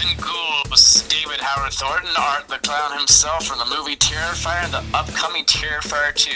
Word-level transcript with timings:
and 0.00 0.20
ghouls, 0.20 1.02
David 1.08 1.40
Howard 1.40 1.72
Thornton, 1.72 2.10
Art 2.18 2.46
the 2.48 2.58
Clown 2.58 2.96
himself 2.98 3.46
from 3.46 3.58
the 3.58 3.64
movie 3.64 3.96
Terrifier 3.96 4.64
and 4.64 4.72
the 4.72 4.84
upcoming 4.96 5.44
Terrifier 5.44 6.14
2. 6.14 6.30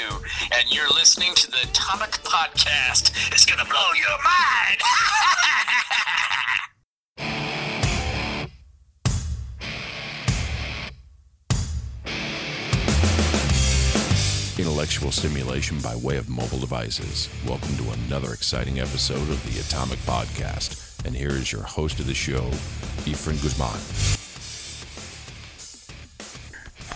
And 0.55 0.75
you're 0.75 0.89
listening 0.89 1.35
to 1.35 1.51
the 1.51 1.59
Atomic 1.63 2.11
Podcast. 2.25 3.13
It's 3.33 3.45
gonna 3.45 3.65
blow 3.65 3.93
your 3.95 4.19
mind! 4.25 4.81
Intellectual 14.59 15.13
stimulation 15.13 15.79
by 15.81 15.95
way 15.97 16.17
of 16.17 16.29
mobile 16.29 16.59
devices. 16.59 17.29
Welcome 17.47 17.77
to 17.77 17.91
another 18.07 18.33
exciting 18.33 18.81
episode 18.81 19.29
of 19.31 19.43
the 19.53 19.61
Atomic 19.61 19.99
Podcast. 20.01 20.82
And 21.05 21.17
here 21.17 21.31
is 21.31 21.51
your 21.51 21.63
host 21.63 21.99
of 21.99 22.07
the 22.07 22.15
show, 22.15 22.49
Efren 23.05 23.41
Guzman. 23.43 23.77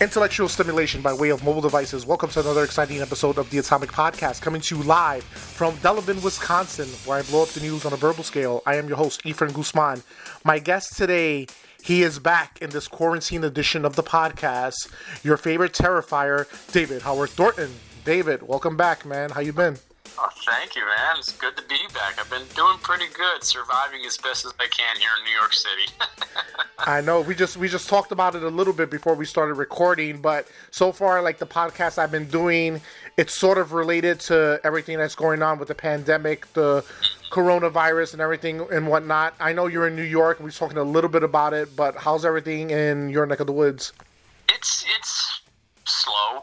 Intellectual 0.01 0.49
stimulation 0.49 1.01
by 1.03 1.13
way 1.13 1.31
of 1.31 1.43
mobile 1.43 1.63
devices. 1.63 2.07
Welcome 2.07 2.31
to 2.31 2.41
another 2.41 2.63
exciting 2.63 3.01
episode 3.01 3.37
of 3.39 3.51
the 3.51 3.59
Atomic 3.59 3.91
Podcast, 3.91 4.43
coming 4.43 4.61
to 4.61 4.77
you 4.77 4.83
live 4.85 5.25
from 5.25 5.75
Delavan, 5.79 6.23
Wisconsin, 6.23 6.87
where 7.05 7.19
I 7.19 7.23
blow 7.23 7.43
up 7.43 7.49
the 7.49 7.61
news 7.61 7.85
on 7.85 7.93
a 7.93 7.97
verbal 7.97 8.23
scale. 8.23 8.63
I 8.65 8.77
am 8.77 8.87
your 8.87 8.99
host, 8.99 9.25
Efren 9.25 9.53
Guzman. 9.53 10.03
My 10.45 10.61
guest 10.61 10.97
today, 10.97 11.47
he 11.83 12.03
is 12.03 12.21
back 12.21 12.61
in 12.63 12.71
this 12.71 12.87
quarantine 12.87 13.43
edition 13.43 13.85
of 13.85 13.97
the 13.97 14.03
podcast. 14.05 14.93
Your 15.25 15.37
favorite 15.37 15.73
terrifier, 15.73 16.47
David 16.71 17.03
Howard 17.03 17.31
Thornton. 17.31 17.71
David, 18.05 18.43
welcome 18.43 18.77
back, 18.77 19.05
man. 19.05 19.31
How 19.31 19.41
you 19.41 19.53
been? 19.53 19.79
Oh, 20.19 20.29
thank 20.45 20.75
you, 20.77 20.83
man. 20.83 21.17
It's 21.19 21.33
good 21.33 21.57
to 21.57 21.63
be 21.65 21.79
back. 21.95 22.19
I've 22.19 22.31
been 22.31 22.47
doing 22.55 22.79
pretty 22.79 23.07
good, 23.13 23.43
surviving 23.43 24.05
as 24.07 24.17
best 24.17 24.45
as 24.45 24.53
I 24.59 24.67
can 24.69 24.97
here 24.97 25.09
in 25.19 25.25
New 25.25 25.37
York 25.39 25.53
City. 25.53 25.93
I 26.79 27.01
know 27.01 27.21
we 27.21 27.35
just 27.35 27.57
we 27.57 27.69
just 27.69 27.89
talked 27.89 28.13
about 28.13 28.35
it 28.35 28.43
a 28.43 28.49
little 28.49 28.73
bit 28.73 28.91
before 28.91 29.15
we 29.15 29.25
started 29.25 29.55
recording, 29.55 30.21
but 30.21 30.47
so 30.71 30.93
far, 30.93 31.23
like 31.23 31.39
the 31.39 31.47
podcast 31.47 31.99
I've 31.99 32.13
been 32.13 32.29
doing, 32.29 32.81
it's 33.17 33.35
sort 33.35 33.59
of 33.59 33.73
related 33.73 34.21
to 34.21 34.61
everything 34.65 34.99
that's 34.99 35.15
going 35.15 35.43
on 35.43 35.59
with 35.59 35.69
the 35.69 35.75
pandemic, 35.75 36.53
the 36.53 36.85
coronavirus, 37.31 38.13
and 38.13 38.23
everything 38.23 38.67
and 38.73 38.87
whatnot. 38.89 39.35
I 39.41 39.53
know 39.53 39.67
you're 39.67 39.89
in 39.89 39.97
New 39.97 40.03
York, 40.03 40.39
and 40.39 40.45
we 40.45 40.51
are 40.51 40.53
talking 40.53 40.79
a 40.79 40.85
little 40.85 41.11
bit 41.11 41.23
about 41.23 41.55
it, 41.55 41.75
but 41.77 41.97
how's 41.97 42.25
everything 42.25 42.71
in 42.71 43.09
your 43.11 43.27
neck 43.27 43.41
of 43.41 43.47
the 43.47 43.53
woods? 43.53 43.93
it's 44.49 44.85
it's 44.99 45.41
slow, 45.85 46.43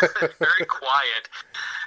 very 0.38 0.64
quiet, 0.68 1.28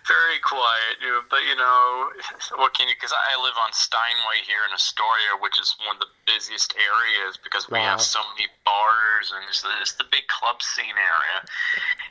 very 0.10 0.42
quiet. 0.42 0.98
But 1.30 1.46
you 1.46 1.56
know, 1.56 2.10
what 2.58 2.74
can 2.74 2.90
you? 2.90 2.98
Because 2.98 3.14
I 3.14 3.38
live 3.40 3.54
on 3.62 3.70
Steinway 3.72 4.42
here 4.50 4.66
in 4.68 4.74
Astoria, 4.74 5.38
which 5.40 5.62
is 5.62 5.78
one 5.86 5.96
of 5.96 6.02
the 6.02 6.10
busiest 6.26 6.74
areas 6.76 7.38
because 7.38 7.70
we 7.70 7.78
Wow. 7.78 7.96
have 7.98 8.02
so 8.02 8.20
many 8.34 8.50
bars 8.66 9.30
and 9.34 9.42
it's 9.50 9.62
the, 9.62 9.70
it's 9.82 9.94
the 9.94 10.06
big 10.12 10.26
club 10.28 10.62
scene 10.62 10.98
area. 10.98 11.40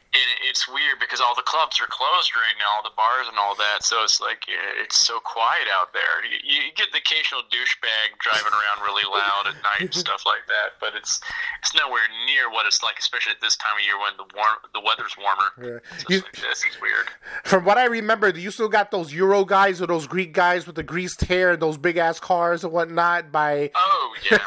And 0.08 0.24
it's 0.48 0.64
weird 0.66 0.98
because 0.98 1.20
all 1.20 1.36
the 1.36 1.44
clubs 1.44 1.78
are 1.84 1.86
closed 1.86 2.32
right 2.34 2.56
now, 2.58 2.80
all 2.80 2.82
the 2.82 2.96
bars 2.96 3.28
and 3.28 3.36
all 3.36 3.54
that. 3.60 3.84
So 3.84 4.02
it's 4.02 4.18
like 4.24 4.42
eh, 4.48 4.82
it's 4.82 4.96
so 4.98 5.20
quiet 5.20 5.68
out 5.68 5.92
there. 5.92 6.24
You, 6.24 6.64
you 6.64 6.72
get 6.74 6.88
the 6.96 6.98
occasional 6.98 7.42
douchebag 7.52 8.16
driving 8.18 8.50
around 8.56 8.80
really 8.82 9.04
loud 9.04 9.46
at 9.52 9.54
night 9.62 9.92
and 9.92 9.94
stuff 10.06 10.24
like 10.24 10.46
that, 10.48 10.80
but 10.80 10.96
it's 10.96 11.20
it's 11.60 11.74
nowhere 11.76 12.08
near 12.24 12.48
what 12.50 12.64
it's 12.66 12.82
like, 12.82 12.96
especially 12.98 13.32
at 13.36 13.40
this 13.44 13.56
time 13.60 13.76
of 13.76 13.84
year 13.84 14.00
when 14.00 14.16
the 14.16 14.24
warm 14.34 14.56
the 14.72 14.80
weather's 14.80 15.14
warmer. 15.20 15.52
Yeah. 15.60 15.78
It's 16.00 16.08
You- 16.08 16.24
like, 16.24 16.40
this 16.40 16.64
is 16.64 16.80
weird. 16.80 17.12
From 17.44 17.64
what 17.68 17.76
I 17.76 17.84
remember, 17.90 18.28
you 18.30 18.50
still 18.50 18.68
got 18.68 18.90
those 18.90 19.12
Euro 19.12 19.44
guys 19.44 19.80
or 19.82 19.86
those 19.86 20.06
Greek 20.06 20.32
guys 20.32 20.66
with 20.66 20.76
the 20.76 20.82
greased 20.82 21.22
hair, 21.24 21.56
those 21.56 21.76
big 21.78 21.96
ass 21.96 22.20
cars 22.20 22.64
and 22.64 22.72
whatnot. 22.72 23.30
By 23.32 23.70
Oh 23.74 24.14
yeah. 24.30 24.38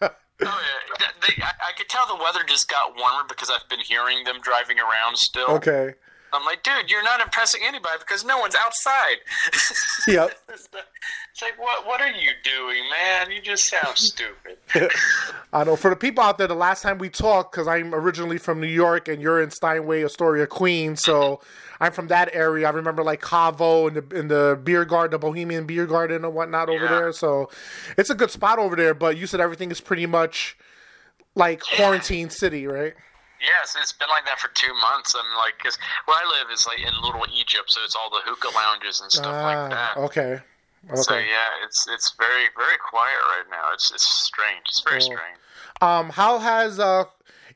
Oh 0.42 0.62
yeah, 0.98 1.06
they, 1.20 1.42
I, 1.42 1.48
I 1.68 1.72
could 1.76 1.90
tell 1.90 2.06
the 2.06 2.14
weather 2.22 2.40
just 2.48 2.66
got 2.70 2.96
warmer 2.96 3.24
because 3.28 3.50
I've 3.50 3.68
been 3.68 3.80
hearing 3.80 4.24
them 4.24 4.40
driving 4.40 4.78
around 4.78 5.18
still. 5.18 5.48
okay, 5.48 5.92
I'm 6.32 6.44
like, 6.44 6.62
dude, 6.62 6.90
you're 6.90 7.02
not 7.02 7.20
impressing 7.20 7.60
anybody 7.64 7.96
because 7.98 8.24
no 8.24 8.38
one's 8.38 8.54
outside. 8.54 9.16
Yep. 10.08 10.30
it's 10.48 10.68
like, 11.42 11.58
what? 11.58 11.86
What 11.86 12.00
are 12.00 12.08
you 12.10 12.30
doing, 12.42 12.82
man? 12.90 13.30
You 13.30 13.40
just 13.42 13.64
sound 13.68 13.96
stupid. 13.98 14.56
I 15.52 15.64
know 15.64 15.76
for 15.76 15.90
the 15.90 15.96
people 15.96 16.24
out 16.24 16.38
there, 16.38 16.46
the 16.48 16.54
last 16.54 16.82
time 16.82 16.96
we 16.98 17.10
talked, 17.10 17.52
because 17.52 17.68
I'm 17.68 17.94
originally 17.94 18.38
from 18.38 18.60
New 18.60 18.66
York 18.66 19.08
and 19.08 19.20
you're 19.20 19.42
in 19.42 19.50
Steinway, 19.50 20.02
Astoria, 20.02 20.46
Queens, 20.46 21.02
so 21.02 21.40
I'm 21.80 21.92
from 21.92 22.08
that 22.08 22.30
area. 22.32 22.66
I 22.66 22.70
remember 22.70 23.04
like 23.04 23.20
Cavo 23.20 23.88
and 23.88 23.96
the 23.98 24.16
in 24.16 24.28
the 24.28 24.58
beer 24.64 24.84
garden, 24.86 25.10
the 25.12 25.18
Bohemian 25.18 25.66
Beer 25.66 25.86
Garden 25.86 26.24
and 26.24 26.34
whatnot 26.34 26.70
over 26.70 26.84
Yeah. 26.84 26.90
there. 26.90 27.12
So 27.12 27.50
it's 27.98 28.08
a 28.10 28.14
good 28.14 28.30
spot 28.30 28.58
over 28.58 28.74
there. 28.74 28.94
But 28.94 29.16
you 29.18 29.26
said 29.26 29.40
everything 29.40 29.70
is 29.70 29.80
pretty 29.82 30.06
much 30.06 30.56
like 31.34 31.60
quarantine 31.60 32.30
city, 32.30 32.66
right? 32.66 32.94
Yes, 33.40 33.76
it's 33.80 33.92
been 33.92 34.08
like 34.08 34.24
that 34.26 34.38
for 34.38 34.48
two 34.54 34.72
months. 34.80 35.14
I'm 35.14 35.36
like, 35.38 35.58
cause 35.62 35.78
where 36.04 36.16
I 36.16 36.38
live 36.38 36.50
is 36.52 36.66
like 36.66 36.80
in 36.80 36.92
Little 37.02 37.24
Egypt, 37.34 37.72
so 37.72 37.80
it's 37.84 37.96
all 37.96 38.10
the 38.10 38.20
hookah 38.24 38.54
lounges 38.54 39.00
and 39.00 39.10
stuff 39.10 39.36
like 39.42 39.70
that. 39.70 39.92
Ah, 39.96 40.00
okay. 40.00 40.40
So 40.94 41.14
Okay. 41.14 41.26
yeah, 41.28 41.64
it's 41.64 41.86
it's 41.88 42.14
very 42.18 42.46
very 42.56 42.76
quiet 42.78 43.18
right 43.28 43.44
now. 43.50 43.72
It's 43.72 43.90
it's 43.92 44.08
strange. 44.08 44.62
It's 44.68 44.82
very 44.82 45.00
Cool. 45.00 45.06
strange. 45.06 45.38
Um, 45.80 46.10
how 46.10 46.38
has 46.38 46.78
uh, 46.78 47.04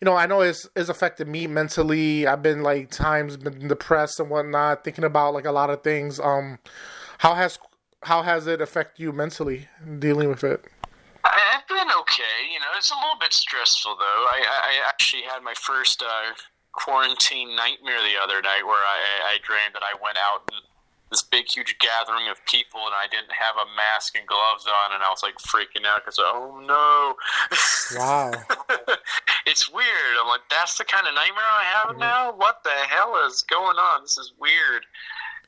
you 0.00 0.04
know, 0.04 0.14
I 0.16 0.26
know 0.26 0.40
it's 0.42 0.68
it's 0.76 0.88
affected 0.88 1.28
me 1.28 1.46
mentally. 1.46 2.26
I've 2.26 2.42
been 2.42 2.62
like 2.62 2.90
times 2.90 3.36
been 3.36 3.68
depressed 3.68 4.20
and 4.20 4.30
whatnot, 4.30 4.84
thinking 4.84 5.04
about 5.04 5.34
like 5.34 5.46
a 5.46 5.52
lot 5.52 5.70
of 5.70 5.82
things. 5.82 6.20
Um, 6.20 6.58
how 7.18 7.34
has 7.34 7.58
how 8.02 8.22
has 8.22 8.46
it 8.46 8.60
affected 8.60 9.02
you 9.02 9.12
mentally 9.12 9.68
dealing 9.98 10.28
with 10.28 10.44
it? 10.44 10.64
I've 11.24 11.66
been 11.68 11.88
okay. 12.00 12.52
You 12.52 12.60
know, 12.60 12.72
it's 12.76 12.90
a 12.90 12.94
little 12.94 13.18
bit 13.18 13.32
stressful 13.32 13.96
though. 13.96 14.22
I, 14.28 14.44
I 14.44 14.58
I 14.70 14.88
actually 14.88 15.22
had 15.22 15.42
my 15.42 15.54
first 15.54 16.02
uh, 16.02 16.32
quarantine 16.72 17.56
nightmare 17.56 18.02
the 18.02 18.20
other 18.22 18.42
night 18.42 18.66
where 18.66 18.82
I, 18.84 19.34
I 19.34 19.38
dreamed 19.42 19.74
that 19.74 19.82
I 19.82 19.94
went 20.02 20.18
out 20.18 20.42
and 20.52 20.60
this 21.10 21.22
big 21.22 21.46
huge 21.46 21.78
gathering 21.78 22.28
of 22.28 22.44
people 22.46 22.80
and 22.86 22.94
I 22.94 23.06
didn't 23.06 23.30
have 23.30 23.54
a 23.54 23.70
mask 23.76 24.18
and 24.18 24.26
gloves 24.26 24.66
on 24.66 24.94
and 24.94 25.02
I 25.02 25.08
was 25.10 25.22
like 25.22 25.38
freaking 25.38 25.86
out 25.86 26.02
because 26.04 26.18
oh 26.18 26.58
no. 26.66 27.14
Wow. 27.96 28.32
it's 29.46 29.70
weird. 29.70 30.14
I'm 30.20 30.28
like, 30.28 30.42
that's 30.50 30.76
the 30.76 30.84
kind 30.84 31.06
of 31.06 31.14
nightmare 31.14 31.44
I 31.46 31.64
have 31.64 31.98
now. 31.98 32.32
What 32.34 32.64
the 32.64 32.74
hell 32.88 33.14
is 33.26 33.42
going 33.42 33.76
on? 33.76 34.02
This 34.02 34.18
is 34.18 34.32
weird. 34.38 34.84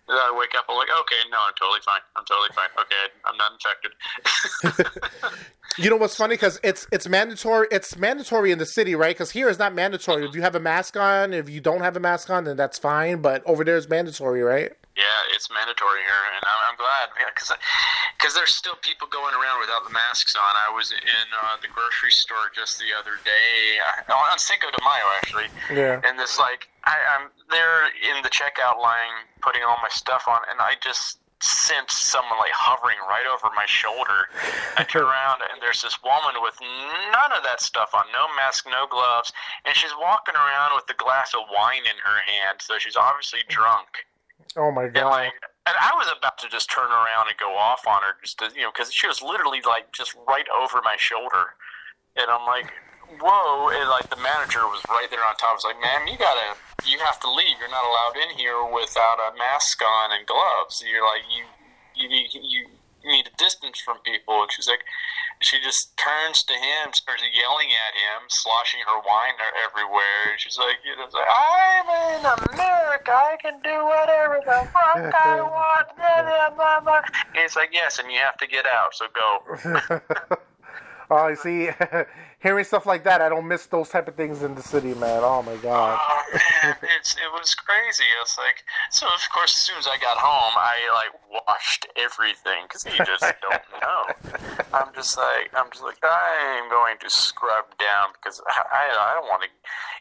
I 0.09 0.35
wake 0.39 0.51
up. 0.57 0.67
I'm 0.69 0.77
like, 0.77 0.89
okay, 1.01 1.17
no, 1.31 1.39
I'm 1.47 1.55
totally 1.59 1.81
fine. 1.85 2.01
I'm 2.15 2.25
totally 2.25 2.51
fine. 2.55 2.69
Okay, 2.79 3.11
I'm 3.25 3.37
not 3.37 3.53
infected. 3.57 5.33
You 5.79 5.91
know 5.91 5.97
what's 5.97 6.17
funny? 6.17 6.35
Because 6.35 6.59
it's 6.63 6.87
it's 6.91 7.07
mandatory. 7.07 7.67
It's 7.71 7.99
mandatory 7.99 8.51
in 8.51 8.57
the 8.59 8.65
city, 8.65 8.95
right? 8.95 9.15
Because 9.15 9.31
here 9.33 9.51
it's 9.51 9.59
not 9.59 9.75
mandatory. 9.75 10.25
If 10.25 10.35
you 10.35 10.41
have 10.41 10.55
a 10.55 10.61
mask 10.61 10.97
on, 10.97 11.35
if 11.35 11.51
you 11.51 11.61
don't 11.61 11.83
have 11.83 11.97
a 11.97 12.01
mask 12.01 12.31
on, 12.31 12.45
then 12.45 12.57
that's 12.57 12.79
fine. 12.79 13.21
But 13.21 13.43
over 13.45 13.63
there 13.63 13.77
it's 13.77 13.89
mandatory, 13.89 14.41
right? 14.43 14.73
Yeah, 14.97 15.05
it's 15.35 15.51
mandatory 15.53 16.01
here, 16.01 16.23
and 16.35 16.43
I'm, 16.47 16.71
I'm 16.73 16.77
glad 16.79 17.11
because 17.29 17.53
because 18.17 18.33
there's 18.35 18.55
still 18.55 18.77
people 18.81 19.07
going 19.09 19.35
around 19.35 19.61
without 19.61 19.85
the 19.85 19.93
masks 19.93 20.35
on. 20.37 20.55
I 20.57 20.73
was 20.75 20.93
in 20.93 21.27
uh, 21.45 21.57
the 21.61 21.69
grocery 21.69 22.13
store 22.13 22.49
just 22.55 22.79
the 22.79 22.97
other 22.99 23.19
day 23.25 23.77
uh, 24.09 24.15
on 24.33 24.39
Cinco 24.39 24.69
de 24.71 24.79
Mayo, 24.81 25.07
actually, 25.21 25.49
Yeah. 25.77 26.01
and 26.09 26.19
this 26.19 26.39
like 26.39 26.69
I, 26.87 26.97
I'm 27.19 27.29
there 27.51 27.87
in 28.03 28.23
the 28.23 28.31
checkout 28.31 28.81
line 28.81 29.27
putting 29.43 29.63
all 29.63 29.77
my 29.83 29.91
stuff 29.91 30.25
on, 30.29 30.41
and 30.51 30.61
I 30.61 30.75
just 30.83 31.19
sense 31.43 31.93
someone 31.93 32.39
like 32.39 32.55
hovering 32.55 32.97
right 33.09 33.27
over 33.29 33.53
my 33.55 33.67
shoulder. 33.67 34.33
I 34.79 34.85
turn 34.85 35.05
around 35.05 35.43
and 35.53 35.61
there's 35.61 35.83
this 35.83 36.01
woman 36.03 36.41
with 36.41 36.57
none 36.61 37.33
of 37.37 37.45
that 37.45 37.61
stuff 37.61 37.91
on, 37.93 38.05
no 38.13 38.25
mask, 38.37 38.65
no 38.67 38.87
gloves, 38.89 39.33
and 39.67 39.77
she's 39.77 39.93
walking 40.01 40.35
around 40.35 40.73
with 40.75 40.89
a 40.89 40.97
glass 40.97 41.35
of 41.35 41.45
wine 41.53 41.85
in 41.85 41.99
her 42.03 42.21
hand, 42.25 42.63
so 42.63 42.79
she's 42.79 42.97
obviously 42.97 43.41
drunk. 43.49 44.09
Oh 44.57 44.71
my 44.71 44.85
And 44.85 44.95
god. 44.95 45.11
like, 45.11 45.35
and 45.69 45.77
I 45.77 45.93
was 45.95 46.09
about 46.17 46.39
to 46.39 46.49
just 46.49 46.71
turn 46.71 46.89
around 46.89 47.29
and 47.29 47.37
go 47.37 47.55
off 47.55 47.87
on 47.87 48.01
her, 48.03 48.17
just 48.23 48.39
to, 48.39 48.49
you 48.55 48.63
know, 48.63 48.73
because 48.73 48.93
she 48.93 49.07
was 49.07 49.21
literally 49.21 49.61
like 49.67 49.93
just 49.93 50.17
right 50.27 50.47
over 50.49 50.81
my 50.83 50.97
shoulder, 50.97 51.53
and 52.17 52.31
I'm 52.31 52.47
like, 52.47 52.73
whoa! 53.21 53.71
And 53.71 53.89
like 53.89 54.09
the 54.11 54.21
manager 54.21 54.65
was 54.67 54.83
right 54.89 55.09
there 55.11 55.25
on 55.25 55.37
top. 55.37 55.51
I 55.51 55.55
was 55.55 55.65
like, 55.65 55.81
ma'am, 55.81 56.07
you 56.07 56.19
gotta, 56.19 56.57
you 56.85 56.99
have 57.01 57.21
to 57.21 57.31
leave. 57.31 57.57
You're 57.59 57.71
not 57.73 57.85
allowed 57.85 58.17
in 58.19 58.37
here 58.37 58.65
without 58.65 59.19
a 59.21 59.37
mask 59.39 59.81
on 59.83 60.13
and 60.13 60.27
gloves. 60.27 60.83
You're 60.85 61.05
like, 61.05 61.23
you, 61.31 61.45
you 61.95 62.09
need, 62.09 62.31
you 62.35 62.67
need 63.05 63.27
a 63.27 63.37
distance 63.39 63.81
from 63.81 63.99
people. 64.05 64.43
And 64.43 64.51
she's 64.53 64.69
like, 64.69 64.83
she 65.41 65.59
just 65.63 65.97
turns 65.97 66.43
to 66.45 66.55
him, 66.55 66.93
starts 66.93 67.23
yelling 67.33 67.69
at 67.71 67.95
him, 67.95 68.27
sloshing 68.29 68.81
her 68.87 68.99
wine 69.07 69.35
everywhere. 69.65 70.33
And 70.33 70.41
she's 70.41 70.59
like, 70.59 70.77
you 70.85 70.97
know, 70.97 71.07
like, 71.07 71.31
I'm 71.31 71.89
in 72.19 72.23
America. 72.53 73.13
I 73.13 73.37
can 73.41 73.61
do 73.63 73.77
whatever 73.87 74.41
the 74.45 74.69
fuck 74.73 75.15
I 75.15 75.41
want. 75.47 75.89
And 77.35 77.45
it's 77.45 77.57
like, 77.57 77.71
yes, 77.73 77.99
and 77.99 78.11
you 78.11 78.19
have 78.19 78.37
to 78.39 78.47
get 78.47 78.67
out. 78.67 78.95
So 78.95 79.07
go. 79.15 80.37
Oh, 81.09 81.29
you 81.29 81.37
see, 81.37 81.69
hearing 82.43 82.65
stuff 82.65 82.87
like 82.87 83.05
that, 83.05 83.21
I 83.21 83.29
don't 83.29 83.47
miss 83.49 83.67
those 83.67 83.89
type 83.89 84.09
of 84.09 84.15
things 84.15 84.43
in 84.43 84.55
the 84.55 84.63
city, 84.63 84.95
man. 84.95 85.21
Oh 85.23 85.43
my 85.43 85.57
god. 85.57 85.99
Oh 86.01 86.23
man, 86.33 86.77
it's 86.99 87.15
it 87.15 87.31
was 87.33 87.55
crazy. 87.55 88.05
It's 88.23 88.39
like 88.39 88.65
so. 88.91 89.07
Of 89.07 89.21
course, 89.33 89.57
as 89.57 89.63
soon 89.63 89.79
as 89.79 89.87
I 89.87 89.99
got 89.99 90.17
home, 90.19 90.55
I 90.57 90.77
like 90.93 91.47
washed 91.49 91.87
everything 91.97 92.65
because 92.69 92.85
you 92.85 93.05
just 93.05 93.25
don't 93.43 93.63
know. 93.81 94.03
I'm 94.73 94.93
just 94.95 95.17
like 95.17 95.51
I'm 95.57 95.71
just 95.71 95.83
like 95.83 95.99
I'm 96.03 96.69
going 96.71 96.97
to 97.01 97.11
scrub 97.11 97.65
down 97.79 98.09
because 98.15 98.41
I 98.47 98.63
I, 98.73 99.13
I 99.13 99.15
don't 99.15 99.29
want 99.29 99.43
to, 99.43 99.49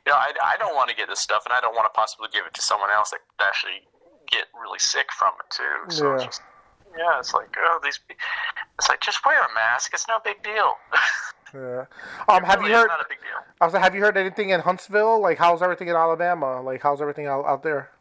you 0.05 0.11
know, 0.11 0.17
I 0.17 0.31
I 0.43 0.57
don't 0.57 0.75
want 0.75 0.89
to 0.89 0.95
get 0.95 1.07
this 1.09 1.19
stuff, 1.19 1.43
and 1.45 1.53
I 1.53 1.61
don't 1.61 1.75
want 1.75 1.85
to 1.85 1.95
possibly 1.97 2.27
give 2.31 2.45
it 2.45 2.53
to 2.53 2.61
someone 2.61 2.89
else 2.91 3.11
that 3.11 3.19
could 3.37 3.45
actually 3.45 3.87
get 4.27 4.45
really 4.59 4.79
sick 4.79 5.11
from 5.11 5.33
it 5.39 5.49
too. 5.51 5.95
So 5.95 6.17
Yeah. 6.19 6.29
Yeah, 6.97 7.19
it's 7.19 7.33
like 7.33 7.55
oh 7.57 7.79
these. 7.83 7.99
It's 8.77 8.89
like 8.89 9.01
just 9.01 9.25
wear 9.25 9.39
a 9.41 9.53
mask. 9.53 9.93
It's 9.93 10.07
no 10.07 10.15
big 10.23 10.41
deal. 10.43 10.73
Yeah. 11.53 11.85
Um, 12.27 12.43
have 12.43 12.61
you 12.63 12.73
heard? 12.73 12.87
Not 12.87 12.99
a 12.99 13.05
big 13.07 13.19
deal. 13.19 13.39
I 13.61 13.65
was 13.65 13.73
like, 13.73 13.81
have 13.81 13.95
you 13.95 14.01
heard 14.01 14.17
anything 14.17 14.49
in 14.49 14.59
Huntsville? 14.59 15.21
Like, 15.21 15.37
how's 15.37 15.61
everything 15.61 15.87
in 15.87 15.95
Alabama? 15.95 16.61
Like, 16.61 16.81
how's 16.81 16.99
everything 16.99 17.27
out, 17.27 17.45
out 17.45 17.63
there? 17.63 17.91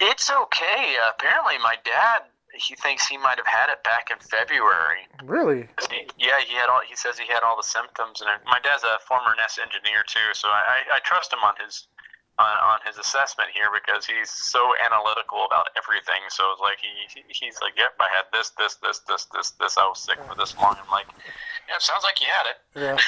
It's 0.00 0.30
okay. 0.30 0.96
Uh, 1.04 1.10
apparently, 1.14 1.58
my 1.58 1.74
dad 1.84 2.22
he 2.56 2.74
thinks 2.76 3.06
he 3.06 3.18
might 3.18 3.36
have 3.36 3.46
had 3.46 3.68
it 3.70 3.82
back 3.82 4.10
in 4.10 4.18
February. 4.18 5.06
Really? 5.24 5.68
He- 5.90 6.08
yeah, 6.18 6.40
he 6.46 6.54
had 6.54 6.68
all. 6.68 6.80
He 6.88 6.96
says 6.96 7.18
he 7.18 7.26
had 7.26 7.42
all 7.42 7.56
the 7.56 7.62
symptoms, 7.66 8.20
and 8.20 8.30
my 8.46 8.58
dad's 8.62 8.84
a 8.84 8.98
former 9.06 9.34
NASA 9.34 9.60
engineer 9.60 10.04
too, 10.06 10.32
so 10.32 10.48
I, 10.48 10.62
I, 10.90 10.96
I 10.96 10.98
trust 11.00 11.32
him 11.32 11.40
on 11.40 11.54
his 11.64 11.86
on, 12.38 12.46
on 12.46 12.78
his 12.86 12.98
assessment 12.98 13.50
here 13.54 13.68
because 13.72 14.06
he's 14.06 14.30
so 14.30 14.72
analytical 14.84 15.44
about 15.46 15.68
everything. 15.76 16.20
So 16.28 16.44
it's 16.52 16.60
like 16.60 16.78
he 16.80 16.90
he's 17.28 17.60
like, 17.62 17.74
yep, 17.76 17.94
I 18.00 18.08
had 18.10 18.24
this, 18.32 18.50
this, 18.58 18.74
this, 18.82 19.00
this, 19.06 19.26
this, 19.32 19.50
this. 19.52 19.78
I 19.78 19.86
was 19.86 20.00
sick 20.00 20.18
for 20.28 20.34
this 20.34 20.56
long. 20.56 20.76
I'm 20.82 20.90
like, 20.90 21.06
yeah, 21.68 21.78
sounds 21.78 22.02
like 22.02 22.20
you 22.20 22.26
had 22.26 22.46
it. 22.50 22.80
Yeah. 22.80 22.98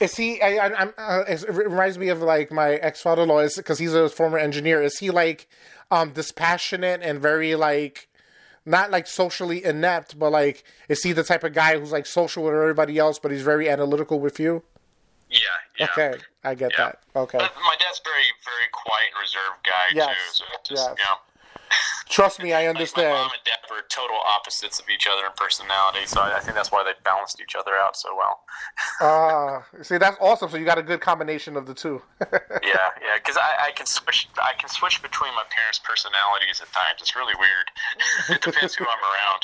Is 0.04 0.16
he? 0.16 0.40
I, 0.40 0.66
I, 0.66 0.80
I'm. 0.80 0.94
Uh, 0.96 1.24
it 1.28 1.48
reminds 1.48 1.98
me 1.98 2.08
of 2.08 2.22
like 2.22 2.52
my 2.52 2.74
ex 2.74 3.02
father-in-law 3.02 3.40
is 3.40 3.56
because 3.56 3.78
he's 3.78 3.94
a 3.94 4.08
former 4.08 4.38
engineer. 4.38 4.82
Is 4.82 4.98
he 4.98 5.10
like 5.10 5.48
um 5.90 6.12
dispassionate 6.12 7.00
and 7.02 7.20
very 7.20 7.54
like 7.54 8.08
not 8.64 8.90
like 8.90 9.06
socially 9.06 9.64
inept, 9.64 10.18
but 10.18 10.30
like 10.30 10.64
is 10.88 11.02
he 11.02 11.12
the 11.12 11.24
type 11.24 11.44
of 11.44 11.52
guy 11.52 11.78
who's 11.78 11.92
like 11.92 12.06
social 12.06 12.44
with 12.44 12.54
everybody 12.54 12.98
else, 12.98 13.18
but 13.18 13.32
he's 13.32 13.42
very 13.42 13.68
analytical 13.68 14.20
with 14.20 14.38
you? 14.38 14.62
Yeah, 15.30 15.38
yeah. 15.78 15.86
Okay, 15.92 16.18
I 16.44 16.54
get 16.54 16.72
Yeah. 16.72 16.92
that. 16.94 16.98
Okay, 17.16 17.38
my 17.38 17.76
dad's 17.80 18.00
very, 18.04 18.24
very 18.44 18.68
quiet 18.72 19.10
and 19.14 19.20
reserved 19.20 19.64
guy 19.64 19.86
Yes, 19.92 20.08
too. 20.08 20.32
So 20.32 20.44
just, 20.74 20.88
yes. 20.90 20.98
you 20.98 21.04
know. 21.04 21.16
trust 22.08 22.40
me, 22.40 22.52
I 22.54 22.58
Like, 22.58 22.64
my 22.66 22.70
understand. 22.70 23.12
mom 23.14 23.30
and 23.32 23.42
dad 23.44 23.58
were 23.68 23.82
total 23.88 24.16
opposites 24.24 24.78
of 24.78 24.88
each 24.88 25.08
other 25.10 25.26
in 25.26 25.32
personality, 25.36 26.06
so 26.06 26.20
I, 26.20 26.36
I 26.36 26.40
think 26.40 26.54
that's 26.54 26.70
why 26.70 26.84
they 26.84 26.92
balanced 27.02 27.40
each 27.40 27.56
other 27.56 27.74
out 27.74 27.96
so 27.96 28.14
well. 28.16 28.40
Ah, 29.00 29.64
see, 29.82 29.98
that's 29.98 30.16
awesome. 30.20 30.48
So 30.48 30.56
you 30.56 30.64
got 30.64 30.78
a 30.78 30.82
good 30.82 31.00
combination 31.00 31.56
of 31.56 31.66
the 31.66 31.74
two. 31.74 32.00
yeah, 32.20 32.30
yeah, 33.02 33.16
because 33.16 33.36
I, 33.36 33.68
I 33.68 33.70
can 33.72 33.84
switch. 33.84 34.28
I 34.42 34.52
can 34.58 34.68
switch 34.70 35.02
between 35.02 35.34
my 35.34 35.42
parents' 35.50 35.78
personalities 35.80 36.60
at 36.62 36.72
times. 36.72 37.00
It's 37.00 37.14
really 37.16 37.34
weird. 37.38 37.68
it 38.30 38.40
depends 38.40 38.74
who 38.74 38.84
I'm 38.84 39.02
around. 39.04 39.42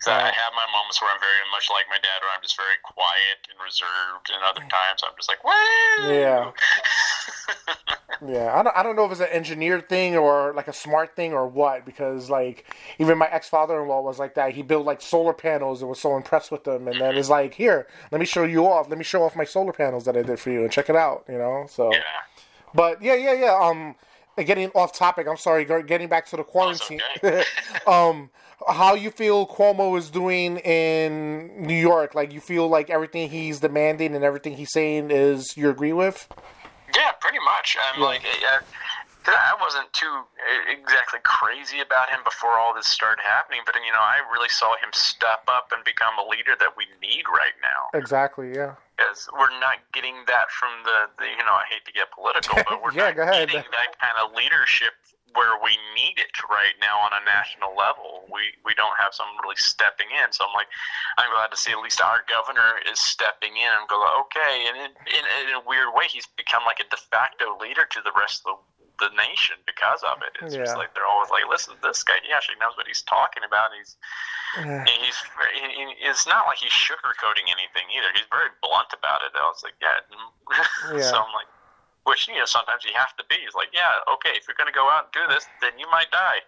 So 0.00 0.12
I 0.12 0.32
have 0.32 0.52
my 0.56 0.66
moments 0.72 1.00
where 1.00 1.10
I'm 1.12 1.20
very 1.20 1.44
much 1.52 1.68
like 1.68 1.84
my 1.90 1.96
dad, 1.96 2.20
where 2.22 2.32
I'm 2.34 2.42
just 2.42 2.56
very 2.56 2.80
quiet 2.82 3.44
and 3.50 3.58
reserved, 3.62 4.32
and 4.32 4.40
other 4.42 4.60
times 4.60 5.04
I'm 5.04 5.12
just 5.16 5.28
like, 5.28 5.44
woo! 5.44 6.12
Yeah. 6.12 6.50
Yeah, 8.26 8.54
I 8.54 8.62
don't, 8.62 8.76
I 8.76 8.82
don't 8.82 8.96
know 8.96 9.06
if 9.06 9.12
it's 9.12 9.20
an 9.20 9.28
engineer 9.28 9.80
thing 9.80 10.14
or 10.14 10.52
like 10.54 10.68
a 10.68 10.74
smart 10.74 11.16
thing 11.16 11.32
or 11.32 11.46
what, 11.46 11.86
because 11.86 12.28
like 12.28 12.66
even 12.98 13.16
my 13.16 13.26
ex 13.30 13.48
father 13.48 13.80
in 13.80 13.88
law 13.88 14.02
was 14.02 14.18
like 14.18 14.34
that. 14.34 14.52
He 14.52 14.62
built 14.62 14.84
like 14.84 15.00
solar 15.00 15.32
panels 15.32 15.80
and 15.80 15.88
was 15.88 16.00
so 16.00 16.16
impressed 16.16 16.50
with 16.50 16.64
them, 16.64 16.86
and 16.86 17.00
then 17.00 17.16
it's 17.16 17.30
like, 17.30 17.54
here, 17.54 17.86
let 18.12 18.20
me 18.20 18.26
show 18.26 18.44
you 18.44 18.66
off. 18.66 18.90
Let 18.90 18.98
me 18.98 19.04
show 19.04 19.22
off 19.22 19.36
my 19.36 19.44
solar 19.44 19.72
panels 19.72 20.04
that 20.04 20.18
I 20.18 20.22
did 20.22 20.38
for 20.38 20.50
you 20.50 20.60
and 20.62 20.70
check 20.70 20.90
it 20.90 20.96
out. 20.96 21.24
You 21.28 21.38
know, 21.38 21.66
so. 21.68 21.90
Yeah. 21.92 22.00
But 22.74 23.02
yeah, 23.02 23.14
yeah, 23.14 23.32
yeah. 23.32 23.58
Um, 23.58 23.94
getting 24.36 24.68
off 24.70 24.92
topic. 24.92 25.26
I'm 25.26 25.36
sorry. 25.36 25.64
Getting 25.64 26.08
back 26.08 26.26
to 26.26 26.36
the 26.36 26.44
quarantine. 26.44 27.00
okay. 27.16 27.44
um, 27.86 28.30
how 28.68 28.94
you 28.94 29.10
feel 29.10 29.46
Cuomo 29.46 29.96
is 29.98 30.10
doing 30.10 30.58
in 30.58 31.66
New 31.66 31.74
York? 31.74 32.14
Like 32.14 32.32
you 32.32 32.40
feel 32.40 32.68
like 32.68 32.90
everything 32.90 33.28
he's 33.30 33.60
demanding 33.60 34.14
and 34.14 34.24
everything 34.24 34.54
he's 34.54 34.72
saying 34.72 35.10
is 35.10 35.56
you 35.56 35.70
agree 35.70 35.92
with? 35.92 36.28
Yeah, 36.94 37.12
pretty 37.20 37.38
much. 37.44 37.76
I'm 37.92 38.00
Yeah. 38.00 38.06
like, 38.06 38.22
yeah, 38.42 38.58
'cause 39.24 39.34
I 39.38 39.54
wasn't 39.60 39.92
too 39.92 40.24
exactly 40.68 41.20
crazy 41.22 41.80
about 41.80 42.10
him 42.10 42.20
before 42.24 42.52
all 42.58 42.74
this 42.74 42.86
started 42.86 43.22
happening, 43.22 43.60
but 43.66 43.74
you 43.84 43.92
know, 43.92 44.00
I 44.00 44.18
really 44.32 44.48
saw 44.48 44.74
him 44.76 44.92
step 44.92 45.42
up 45.48 45.72
and 45.72 45.84
become 45.84 46.18
a 46.18 46.24
leader 46.24 46.56
that 46.58 46.76
we 46.76 46.86
need 47.00 47.24
right 47.28 47.54
now. 47.62 47.90
Exactly. 47.98 48.54
Yeah. 48.54 48.74
Because 48.96 49.28
we're 49.32 49.50
not 49.60 49.78
getting 49.92 50.16
that 50.26 50.50
from 50.50 50.70
the, 50.84 51.08
the 51.18 51.24
you 51.26 51.44
know, 51.44 51.54
I 51.54 51.64
hate 51.70 51.84
to 51.86 51.92
get 51.92 52.10
political, 52.10 52.56
but 52.68 52.82
we're 52.82 52.92
Yeah, 52.92 53.06
not 53.06 53.16
go 53.16 53.22
ahead. 53.22 53.48
getting 53.48 53.70
that 53.70 53.98
kind 54.00 54.14
of 54.22 54.34
leadership 54.34 54.92
where 55.34 55.54
we 55.62 55.78
need 55.94 56.18
it 56.18 56.32
right 56.50 56.74
now 56.80 56.98
on 56.98 57.10
a 57.14 57.22
national 57.24 57.76
level. 57.76 58.26
We 58.32 58.50
we 58.64 58.74
don't 58.74 58.96
have 58.98 59.14
someone 59.14 59.36
really 59.42 59.58
stepping 59.60 60.10
in. 60.10 60.32
So 60.32 60.44
I'm 60.44 60.54
like, 60.54 60.66
I'm 61.18 61.30
glad 61.30 61.50
to 61.54 61.58
see 61.58 61.70
at 61.70 61.78
least 61.78 62.02
our 62.02 62.24
governor 62.26 62.82
is 62.90 62.98
stepping 62.98 63.54
in 63.56 63.70
and 63.70 63.86
go, 63.88 63.98
okay. 64.26 64.66
And 64.68 64.76
in, 64.76 64.90
in, 65.06 65.22
in 65.48 65.54
a 65.54 65.62
weird 65.62 65.94
way, 65.94 66.06
he's 66.10 66.26
become 66.34 66.62
like 66.66 66.80
a 66.80 66.88
de 66.90 66.98
facto 66.98 67.54
leader 67.60 67.86
to 67.94 68.00
the 68.02 68.10
rest 68.18 68.42
of 68.46 68.58
the, 68.98 69.08
the 69.08 69.10
nation 69.16 69.56
because 69.70 70.02
of 70.02 70.18
it. 70.26 70.34
It's 70.42 70.54
Yeah. 70.54 70.66
just 70.66 70.76
like 70.76 70.92
they're 70.98 71.06
always 71.08 71.30
like, 71.30 71.46
listen, 71.48 71.74
this 71.82 72.02
guy, 72.02 72.18
he 72.26 72.32
actually 72.34 72.58
knows 72.60 72.74
what 72.76 72.86
he's 72.90 73.02
talking 73.06 73.46
about. 73.46 73.70
He's 73.76 73.96
Yeah. 74.58 74.82
and 74.82 74.98
he's 75.00 75.18
he, 75.54 75.62
he- 75.94 75.98
it's 76.10 76.26
not 76.26 76.46
like 76.50 76.58
he's 76.58 76.74
sugarcoating 76.74 77.46
anything 77.48 77.86
either. 77.94 78.10
He's 78.18 78.26
very 78.34 78.50
blunt 78.60 78.90
about 78.92 79.22
it. 79.22 79.30
I 79.38 79.46
was 79.46 79.62
like, 79.62 79.78
yeah. 79.80 80.02
Yeah. 80.90 81.06
so 81.06 81.22
I'm 81.22 81.32
like, 81.38 81.46
which 82.04 82.28
you 82.28 82.36
know 82.36 82.44
sometimes 82.44 82.84
you 82.84 82.92
have 82.94 83.16
to 83.16 83.24
be. 83.28 83.36
He's 83.44 83.54
like, 83.54 83.68
yeah, 83.72 84.12
okay, 84.14 84.30
if 84.36 84.46
you're 84.48 84.56
gonna 84.58 84.72
go 84.72 84.88
out 84.88 85.08
and 85.08 85.12
do 85.28 85.34
this, 85.34 85.46
then 85.60 85.72
you 85.78 85.86
might 85.90 86.10
die. 86.10 86.40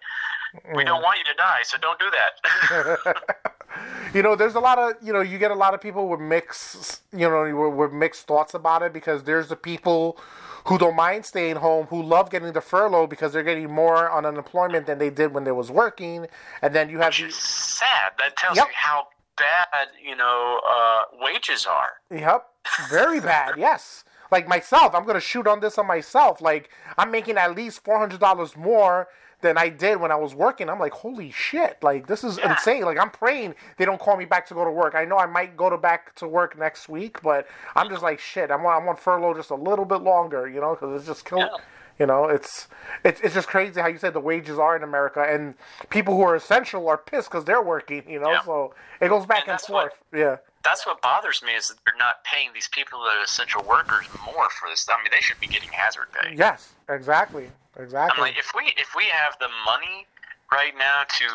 We 0.75 0.83
don't 0.83 1.01
want 1.01 1.17
you 1.17 1.25
to 1.25 1.33
die, 1.35 1.61
so 1.63 1.77
don't 1.77 1.99
do 1.99 2.09
that. 2.11 3.15
you 4.13 4.21
know, 4.21 4.35
there's 4.35 4.55
a 4.55 4.59
lot 4.59 4.77
of 4.77 4.93
you 5.01 5.13
know, 5.13 5.21
you 5.21 5.37
get 5.37 5.51
a 5.51 5.55
lot 5.55 5.73
of 5.73 5.81
people 5.81 6.07
with 6.07 6.19
mixed 6.19 7.01
you 7.11 7.29
know 7.29 7.43
with, 7.69 7.73
with 7.75 7.91
mixed 7.91 8.27
thoughts 8.27 8.53
about 8.53 8.81
it 8.83 8.93
because 8.93 9.23
there's 9.23 9.47
the 9.49 9.55
people 9.55 10.19
who 10.65 10.77
don't 10.77 10.95
mind 10.95 11.25
staying 11.25 11.57
home 11.57 11.85
who 11.87 12.01
love 12.01 12.29
getting 12.29 12.53
the 12.53 12.61
furlough 12.61 13.05
because 13.07 13.33
they're 13.33 13.43
getting 13.43 13.69
more 13.69 14.09
on 14.09 14.25
unemployment 14.25 14.85
than 14.85 14.97
they 14.97 15.09
did 15.09 15.33
when 15.33 15.43
they 15.43 15.51
was 15.51 15.69
working, 15.69 16.27
and 16.61 16.73
then 16.73 16.89
you 16.89 16.99
have 16.99 17.09
Which 17.09 17.21
the, 17.21 17.31
sad. 17.31 18.11
That 18.17 18.35
tells 18.37 18.57
Yep. 18.57 18.67
you 18.67 18.73
how 18.75 19.07
bad 19.37 19.87
you 20.01 20.15
know 20.15 20.61
uh, 20.67 21.03
wages 21.19 21.65
are. 21.65 21.93
Yep. 22.11 22.45
Very 22.89 23.19
bad. 23.19 23.55
Yes. 23.57 24.02
Like 24.33 24.47
myself, 24.47 24.95
I'm 24.95 25.05
gonna 25.05 25.19
shoot 25.31 25.45
on 25.47 25.59
this 25.59 25.77
on 25.77 25.85
myself. 25.85 26.41
Like 26.41 26.69
I'm 26.97 27.11
making 27.11 27.37
at 27.37 27.55
least 27.55 27.83
four 27.83 27.99
hundred 27.99 28.19
dollars 28.19 28.57
more 28.57 29.07
than 29.41 29.57
I 29.57 29.67
did 29.69 29.99
when 29.99 30.09
I 30.11 30.15
was 30.15 30.33
working. 30.33 30.69
I'm 30.69 30.79
like, 30.79 30.93
holy 30.93 31.29
shit! 31.29 31.77
Like 31.83 32.07
this 32.07 32.23
is 32.23 32.37
Yeah. 32.39 32.51
insane. 32.53 32.83
Like 32.83 32.97
I'm 32.97 33.11
praying 33.11 33.53
they 33.77 33.85
don't 33.85 33.99
call 33.99 34.17
me 34.17 34.25
back 34.25 34.47
to 34.47 34.53
go 34.55 34.63
to 34.65 34.71
work. 34.71 34.95
I 34.95 35.05
know 35.05 35.17
I 35.19 35.27
might 35.27 35.55
go 35.55 35.69
to 35.69 35.77
back 35.77 36.15
to 36.15 36.27
work 36.27 36.57
next 36.57 36.89
week, 36.89 37.21
but 37.21 37.45
I'm 37.75 37.89
just 37.89 38.01
like, 38.01 38.19
shit. 38.19 38.49
I'm 38.49 38.65
on, 38.65 38.81
I'm 38.81 38.87
on 38.89 38.95
furlough 38.95 39.35
just 39.35 39.51
a 39.51 39.55
little 39.69 39.85
bit 39.85 40.01
longer, 40.01 40.47
you 40.49 40.59
know, 40.61 40.73
because 40.75 40.95
it's 40.97 41.05
just 41.07 41.25
killing. 41.25 41.49
Yeah. 41.51 41.57
You 41.99 42.07
know, 42.07 42.25
it's 42.25 42.67
it's 43.03 43.21
it's 43.21 43.35
just 43.35 43.47
crazy 43.47 43.79
how 43.79 43.87
you 43.87 43.99
said 43.99 44.13
the 44.13 44.19
wages 44.31 44.57
are 44.57 44.75
in 44.75 44.81
America, 44.81 45.21
and 45.21 45.53
people 45.91 46.15
who 46.15 46.23
are 46.23 46.35
essential 46.35 46.89
are 46.89 46.97
pissed 46.97 47.29
because 47.29 47.45
they're 47.45 47.61
working. 47.61 48.03
You 48.09 48.19
know, 48.19 48.31
Yeah. 48.31 48.41
so 48.43 48.73
it 48.99 49.09
goes 49.09 49.27
back 49.27 49.41
And 49.43 49.49
and, 49.49 49.53
that's 49.59 49.69
what- 49.69 49.91
forth. 49.93 50.03
yeah. 50.11 50.37
That's 50.63 50.85
what 50.85 51.01
bothers 51.01 51.43
me 51.43 51.53
is 51.55 51.67
that 51.69 51.77
they're 51.85 51.97
not 51.99 52.23
paying 52.23 52.49
these 52.53 52.69
people 52.69 53.03
that 53.03 53.17
are 53.17 53.23
essential 53.23 53.63
workers 53.63 54.05
more 54.25 54.49
for 54.49 54.69
this. 54.69 54.87
I 54.89 54.97
mean, 55.01 55.09
they 55.11 55.19
should 55.21 55.39
be 55.39 55.47
getting 55.47 55.69
hazard 55.69 56.07
pay. 56.13 56.35
Yes. 56.35 56.71
Exactly. 56.89 57.49
Exactly. 57.77 58.15
I'm 58.15 58.21
like, 58.21 58.37
if 58.39 58.51
we 58.55 58.71
if 58.77 58.95
we 58.95 59.05
have 59.05 59.35
the 59.39 59.49
money 59.65 60.05
right 60.51 60.73
now 60.77 61.03
to 61.17 61.25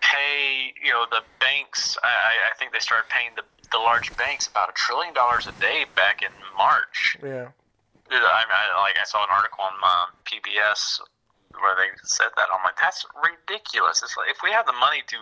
pay, 0.00 0.72
you 0.84 0.90
know, 0.90 1.06
the 1.10 1.22
banks, 1.40 1.96
I, 2.02 2.08
I- 2.52 2.56
think 2.58 2.72
they 2.72 2.78
started 2.80 3.08
paying 3.08 3.30
the 3.36 3.42
the 3.70 3.78
large 3.78 4.14
banks 4.16 4.48
about 4.48 4.70
a 4.70 4.72
trillion 4.72 5.12
dollars 5.14 5.46
a 5.46 5.52
day 5.60 5.84
back 5.94 6.22
in 6.22 6.30
March. 6.56 7.16
yeah. 7.22 7.48
Dude, 8.10 8.16
I, 8.24 8.42
I 8.48 8.80
like 8.80 8.96
I 9.00 9.04
saw 9.04 9.22
an 9.22 9.28
article 9.30 9.62
on 9.64 9.74
um, 9.84 10.08
PBS 10.24 11.00
where 11.60 11.76
they 11.76 11.88
said 12.04 12.28
that. 12.36 12.48
I'm 12.52 12.64
like, 12.64 12.76
that's 12.80 13.04
ridiculous. 13.22 14.02
It's 14.02 14.16
like 14.16 14.30
if 14.30 14.38
we 14.42 14.50
have 14.50 14.64
the 14.66 14.72
money 14.80 15.02
to 15.08 15.16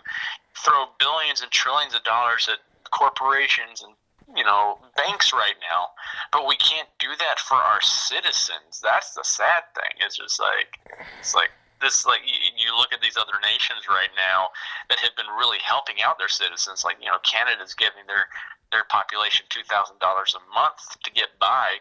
throw 0.64 0.86
billions 1.00 1.42
and 1.42 1.50
trillions 1.50 1.94
of 1.94 2.04
dollars 2.04 2.48
at 2.50 2.58
corporations 2.90 3.82
and 3.82 3.94
you 4.36 4.44
know 4.44 4.78
banks 4.96 5.32
right 5.32 5.56
now, 5.70 5.88
but 6.32 6.46
we 6.46 6.56
can't 6.56 6.88
do 6.98 7.08
that 7.18 7.38
for 7.38 7.56
our 7.56 7.80
citizens. 7.80 8.80
That's 8.82 9.14
the 9.14 9.24
sad 9.24 9.62
thing. 9.74 9.98
It's 10.00 10.16
just 10.16 10.40
like 10.40 10.78
it's 11.20 11.34
like 11.34 11.50
this 11.80 12.06
like 12.06 12.20
you, 12.24 12.76
look 12.76 12.92
at 12.92 13.00
these 13.00 13.16
other 13.16 13.38
nations 13.42 13.88
right 13.88 14.12
now 14.16 14.48
that 14.88 14.98
have 14.98 15.14
been 15.16 15.28
really 15.38 15.58
helping 15.64 15.96
out 16.04 16.18
their 16.18 16.28
citizens 16.28 16.84
like 16.84 16.96
you 17.00 17.06
know 17.06 17.16
canada's 17.24 17.74
giving 17.74 18.04
their 18.06 18.28
their 18.70 18.84
population 18.88 19.46
two 19.48 19.64
thousand 19.68 19.98
dollars 19.98 20.36
a 20.36 20.54
month 20.54 21.00
to 21.02 21.10
get 21.10 21.28
by 21.40 21.76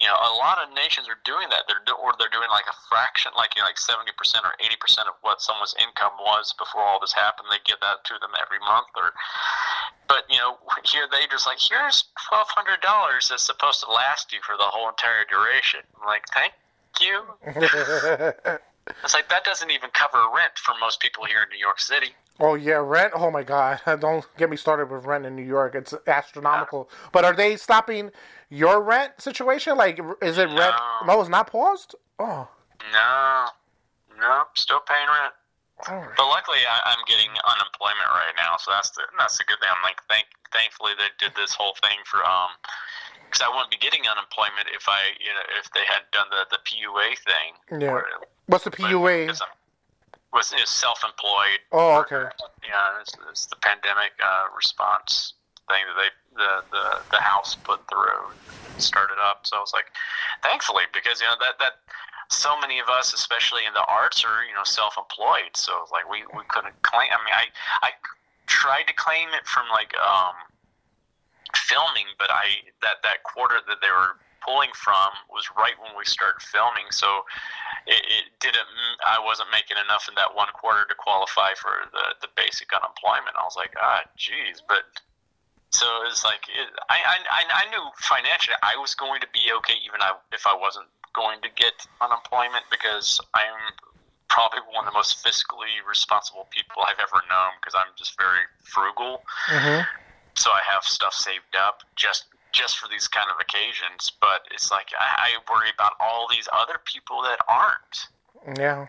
you 0.00 0.06
know, 0.06 0.14
a 0.14 0.32
lot 0.36 0.58
of 0.58 0.74
nations 0.74 1.08
are 1.08 1.18
doing 1.24 1.48
that. 1.50 1.64
They're 1.68 1.82
do, 1.86 1.94
or 1.94 2.12
they're 2.18 2.32
doing 2.32 2.50
like 2.50 2.66
a 2.68 2.76
fraction, 2.88 3.32
like 3.36 3.54
you 3.56 3.62
know, 3.62 3.68
like 3.68 3.78
seventy 3.78 4.12
percent 4.16 4.44
or 4.44 4.52
eighty 4.60 4.76
percent 4.76 5.08
of 5.08 5.14
what 5.22 5.40
someone's 5.40 5.74
income 5.80 6.12
was 6.20 6.52
before 6.58 6.82
all 6.82 7.00
this 7.00 7.12
happened. 7.12 7.48
They 7.50 7.62
give 7.64 7.80
that 7.80 8.04
to 8.04 8.14
them 8.20 8.32
every 8.40 8.60
month, 8.60 8.90
or 8.96 9.12
but 10.08 10.24
you 10.28 10.38
know, 10.38 10.58
here 10.84 11.06
they 11.10 11.26
just 11.30 11.46
like 11.46 11.58
here's 11.60 12.10
twelve 12.28 12.48
hundred 12.50 12.80
dollars 12.80 13.28
that's 13.28 13.44
supposed 13.44 13.82
to 13.84 13.90
last 13.90 14.32
you 14.32 14.40
for 14.42 14.56
the 14.56 14.68
whole 14.68 14.88
entire 14.88 15.24
duration. 15.28 15.80
I'm 16.00 16.06
like, 16.06 16.24
thank 16.34 16.52
you. 17.00 17.24
it's 19.04 19.14
like 19.14 19.28
that 19.28 19.44
doesn't 19.44 19.70
even 19.70 19.90
cover 19.92 20.20
rent 20.34 20.56
for 20.56 20.74
most 20.80 21.00
people 21.00 21.24
here 21.24 21.42
in 21.42 21.48
New 21.50 21.60
York 21.60 21.80
City. 21.80 22.12
Oh 22.40 22.54
yeah, 22.54 22.82
rent. 22.82 23.12
Oh 23.14 23.30
my 23.30 23.42
God! 23.42 23.80
Don't 24.00 24.26
get 24.36 24.50
me 24.50 24.56
started 24.56 24.90
with 24.90 25.04
rent 25.04 25.24
in 25.24 25.36
New 25.36 25.44
York. 25.44 25.74
It's 25.74 25.94
astronomical. 26.06 26.88
Yeah. 26.90 27.08
But 27.12 27.24
are 27.24 27.34
they 27.34 27.56
stopping 27.56 28.10
your 28.50 28.82
rent 28.82 29.12
situation? 29.18 29.76
Like, 29.76 30.00
is 30.22 30.38
it 30.38 30.48
rent? 30.48 30.74
No, 31.06 31.20
it's 31.20 31.30
not 31.30 31.48
paused. 31.48 31.94
Oh. 32.18 32.48
No, 32.92 33.46
no, 34.18 34.42
still 34.54 34.80
paying 34.80 35.06
rent. 35.06 35.34
Right. 35.88 36.14
But 36.16 36.28
luckily, 36.28 36.58
I, 36.68 36.94
am 36.94 37.02
getting 37.06 37.30
unemployment 37.44 38.08
right 38.10 38.32
now, 38.36 38.56
so 38.56 38.70
that's 38.70 38.90
the 38.90 39.02
that's 39.18 39.36
the 39.38 39.44
good 39.44 39.58
thing. 39.60 39.68
I'm 39.68 39.82
like, 39.82 40.00
thank 40.08 40.26
thankfully 40.52 40.92
they 40.96 41.10
did 41.18 41.34
this 41.34 41.52
whole 41.52 41.74
thing 41.82 41.98
for 42.06 42.24
um, 42.24 42.54
because 43.26 43.42
I 43.42 43.48
wouldn't 43.48 43.70
be 43.70 43.76
getting 43.76 44.06
unemployment 44.06 44.70
if 44.72 44.88
I 44.88 45.12
you 45.18 45.34
know 45.34 45.42
if 45.58 45.68
they 45.74 45.84
had 45.84 46.06
done 46.12 46.26
the 46.30 46.46
the 46.54 46.62
PUA 46.62 47.18
thing. 47.26 47.82
Yeah. 47.82 47.90
Or, 47.90 48.06
What's 48.46 48.64
the 48.64 48.70
PUA? 48.70 49.34
was 50.34 50.52
is 50.52 50.68
self-employed. 50.68 51.62
Oh, 51.70 52.00
okay. 52.02 52.26
Yeah, 52.66 53.00
it's, 53.00 53.14
it's 53.30 53.46
the 53.46 53.56
pandemic 53.56 54.12
uh, 54.22 54.46
response 54.54 55.34
thing 55.68 55.86
that 55.86 55.96
they 55.96 56.10
the, 56.36 56.64
the 56.70 57.00
the 57.10 57.18
house 57.18 57.54
put 57.54 57.80
through 57.88 58.32
started 58.78 59.18
up. 59.20 59.46
So 59.46 59.56
I 59.56 59.60
was 59.60 59.72
like, 59.72 59.86
thankfully, 60.42 60.84
because 60.92 61.20
you 61.20 61.26
know 61.26 61.36
that 61.40 61.58
that 61.58 61.80
so 62.30 62.58
many 62.60 62.78
of 62.78 62.88
us, 62.88 63.12
especially 63.14 63.64
in 63.66 63.74
the 63.74 63.84
arts, 63.86 64.24
are 64.24 64.44
you 64.44 64.54
know 64.54 64.64
self-employed. 64.64 65.54
So 65.54 65.86
like 65.92 66.08
we 66.08 66.24
we 66.34 66.42
couldn't 66.48 66.80
claim. 66.82 67.08
I 67.12 67.18
mean, 67.24 67.34
I 67.34 67.46
I 67.82 67.90
tried 68.46 68.84
to 68.84 68.94
claim 68.94 69.28
it 69.34 69.46
from 69.46 69.66
like 69.70 69.92
um 69.98 70.34
filming, 71.56 72.06
but 72.18 72.30
I 72.30 72.64
that 72.82 73.02
that 73.02 73.22
quarter 73.22 73.60
that 73.68 73.78
they 73.80 73.90
were 73.90 74.18
pulling 74.44 74.70
from 74.74 75.08
was 75.32 75.48
right 75.56 75.72
when 75.80 75.96
we 75.96 76.04
started 76.04 76.42
filming. 76.42 76.84
So 76.90 77.24
it, 77.86 78.02
it 78.04 78.24
didn't. 78.40 78.68
I 79.06 79.18
wasn't 79.18 79.48
making 79.52 79.76
enough 79.78 80.08
in 80.08 80.14
that 80.16 80.34
one 80.34 80.48
quarter 80.52 80.84
to 80.88 80.94
qualify 80.94 81.54
for 81.54 81.88
the 81.92 82.14
the 82.20 82.28
basic 82.36 82.72
unemployment. 82.72 83.36
I 83.36 83.44
was 83.44 83.56
like, 83.56 83.74
ah, 83.80 84.02
geez, 84.16 84.62
but. 84.66 84.84
So 85.74 85.86
it's 86.06 86.22
like 86.24 86.46
it, 86.46 86.70
I, 86.88 87.02
I 87.02 87.42
I 87.50 87.70
knew 87.70 87.82
financially 87.98 88.54
I 88.62 88.78
was 88.78 88.94
going 88.94 89.20
to 89.20 89.26
be 89.34 89.50
okay 89.58 89.74
even 89.82 89.98
if 90.30 90.46
I 90.46 90.54
wasn't 90.54 90.86
going 91.18 91.42
to 91.42 91.50
get 91.56 91.74
unemployment 92.00 92.62
because 92.70 93.20
I'm 93.34 93.74
probably 94.30 94.60
one 94.70 94.86
of 94.86 94.92
the 94.92 94.96
most 94.96 95.26
fiscally 95.26 95.82
responsible 95.82 96.46
people 96.50 96.86
I've 96.86 97.02
ever 97.02 97.26
known 97.26 97.58
because 97.58 97.74
I'm 97.74 97.90
just 97.98 98.14
very 98.16 98.46
frugal. 98.62 99.22
Mm-hmm. 99.50 99.82
So 100.38 100.50
I 100.50 100.62
have 100.62 100.84
stuff 100.84 101.14
saved 101.14 101.58
up 101.58 101.82
just 101.96 102.26
just 102.52 102.78
for 102.78 102.86
these 102.86 103.08
kind 103.08 103.26
of 103.26 103.36
occasions. 103.42 104.12
But 104.20 104.46
it's 104.54 104.70
like 104.70 104.94
I, 104.94 105.34
I 105.34 105.52
worry 105.52 105.70
about 105.74 105.94
all 105.98 106.28
these 106.30 106.46
other 106.54 106.78
people 106.84 107.22
that 107.22 107.42
aren't. 107.50 108.58
Yeah. 108.58 108.86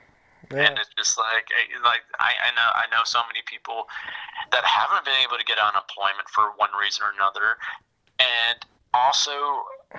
Yeah. 0.52 0.70
And 0.70 0.78
it's 0.78 0.90
just 0.98 1.18
like, 1.18 1.48
like 1.84 2.04
I, 2.20 2.32
I 2.32 2.50
know, 2.56 2.70
I 2.76 2.86
know 2.92 3.04
so 3.06 3.22
many 3.28 3.42
people 3.46 3.88
that 4.52 4.64
haven't 4.64 5.06
been 5.06 5.18
able 5.24 5.38
to 5.38 5.46
get 5.46 5.58
unemployment 5.58 6.30
for 6.30 6.54
one 6.58 6.70
reason 6.80 7.06
or 7.06 7.12
another, 7.14 7.58
and 8.20 8.60
also 8.94 9.32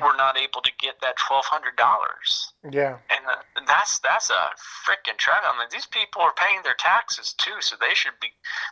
we're 0.00 0.16
not 0.16 0.38
able 0.38 0.60
to 0.62 0.72
get 0.78 1.00
that 1.00 1.16
twelve 1.16 1.44
hundred 1.44 1.76
dollars. 1.76 2.52
Yeah. 2.70 2.98
And 3.10 3.22
that's 3.66 3.98
that's 4.00 4.30
a 4.30 4.50
freaking 4.84 5.16
trap. 5.16 5.42
I 5.44 5.58
mean, 5.58 5.68
these 5.70 5.86
people 5.86 6.22
are 6.22 6.34
paying 6.36 6.60
their 6.64 6.76
taxes 6.78 7.32
too, 7.32 7.60
so 7.60 7.76
they 7.80 7.94
should 7.94 8.18
be 8.20 8.28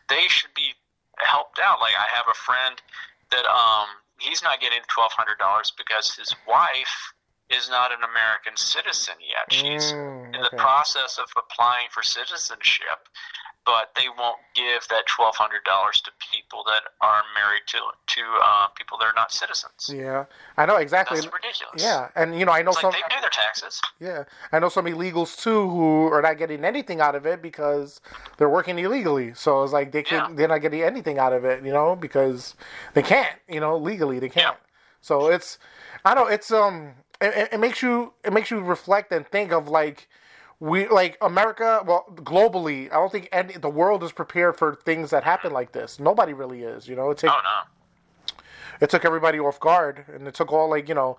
they 0.08 0.28
should 0.28 0.54
be 0.54 0.74
helped 1.18 1.58
out. 1.58 1.80
Like 1.80 1.94
I 1.94 2.06
have 2.14 2.26
a 2.30 2.34
friend 2.34 2.80
that 3.30 3.46
um 3.46 3.88
he's 4.18 4.42
not 4.42 4.60
getting 4.60 4.80
twelve 4.88 5.12
hundred 5.12 5.38
dollars 5.38 5.72
because 5.76 6.14
his 6.14 6.34
wife 6.48 7.13
is 7.50 7.68
not 7.68 7.92
an 7.92 7.98
American 8.10 8.56
citizen 8.56 9.14
yet. 9.20 9.52
She's 9.52 9.92
mm, 9.92 10.28
okay. 10.28 10.36
in 10.36 10.42
the 10.42 10.56
process 10.56 11.18
of 11.18 11.26
applying 11.36 11.88
for 11.90 12.02
citizenship, 12.02 13.08
but 13.66 13.90
they 13.96 14.08
won't 14.18 14.38
give 14.54 14.86
that 14.88 15.06
twelve 15.06 15.36
hundred 15.36 15.62
dollars 15.64 16.00
to 16.02 16.10
people 16.32 16.64
that 16.66 16.82
are 17.00 17.22
married 17.34 17.62
to 17.68 17.78
to 17.78 18.22
uh, 18.42 18.68
people 18.68 18.96
that 18.98 19.04
are 19.04 19.14
not 19.14 19.30
citizens. 19.32 19.90
Yeah, 19.92 20.24
I 20.56 20.66
know 20.66 20.76
exactly. 20.76 21.20
That's 21.20 21.32
ridiculous. 21.32 21.82
Yeah, 21.82 22.08
and 22.16 22.38
you 22.38 22.44
know 22.44 22.52
I 22.52 22.62
know 22.62 22.70
it's 22.70 22.80
some. 22.80 22.92
Like 22.92 23.02
they 23.08 23.14
pay 23.14 23.20
their 23.20 23.30
taxes. 23.30 23.80
Yeah, 24.00 24.24
I 24.52 24.58
know 24.58 24.68
some 24.68 24.86
illegals 24.86 25.40
too 25.40 25.68
who 25.68 26.06
are 26.06 26.22
not 26.22 26.38
getting 26.38 26.64
anything 26.64 27.00
out 27.00 27.14
of 27.14 27.26
it 27.26 27.42
because 27.42 28.00
they're 28.38 28.48
working 28.48 28.78
illegally. 28.78 29.34
So 29.34 29.62
it's 29.62 29.72
like 29.72 29.92
they 29.92 30.02
can 30.02 30.30
yeah. 30.30 30.36
they're 30.36 30.48
not 30.48 30.62
getting 30.62 30.82
anything 30.82 31.18
out 31.18 31.32
of 31.32 31.44
it, 31.44 31.64
you 31.64 31.72
know, 31.72 31.94
because 31.94 32.54
they 32.94 33.02
can't, 33.02 33.36
you 33.48 33.60
know, 33.60 33.76
legally 33.76 34.18
they 34.18 34.28
can't. 34.28 34.56
Yeah. 34.56 34.60
So 35.00 35.28
it's 35.28 35.58
I 36.04 36.14
don't. 36.14 36.32
It's 36.32 36.50
um. 36.50 36.94
It, 37.20 37.50
it 37.52 37.60
makes 37.60 37.82
you 37.82 38.12
it 38.24 38.32
makes 38.32 38.50
you 38.50 38.60
reflect 38.60 39.12
and 39.12 39.26
think 39.26 39.52
of 39.52 39.68
like 39.68 40.08
we 40.60 40.88
like 40.88 41.16
America. 41.20 41.82
Well, 41.86 42.06
globally, 42.16 42.90
I 42.90 42.94
don't 42.94 43.12
think 43.12 43.28
any 43.32 43.54
the 43.54 43.70
world 43.70 44.02
is 44.02 44.12
prepared 44.12 44.56
for 44.56 44.76
things 44.84 45.10
that 45.10 45.24
happen 45.24 45.52
like 45.52 45.72
this. 45.72 46.00
Nobody 46.00 46.32
really 46.32 46.62
is. 46.62 46.88
You 46.88 46.96
know, 46.96 47.10
it 47.10 47.18
took 47.18 47.30
oh, 47.30 47.40
no. 47.42 48.34
it 48.80 48.90
took 48.90 49.04
everybody 49.04 49.38
off 49.38 49.60
guard, 49.60 50.04
and 50.12 50.26
it 50.26 50.34
took 50.34 50.52
all 50.52 50.68
like 50.70 50.88
you 50.88 50.94
know, 50.94 51.18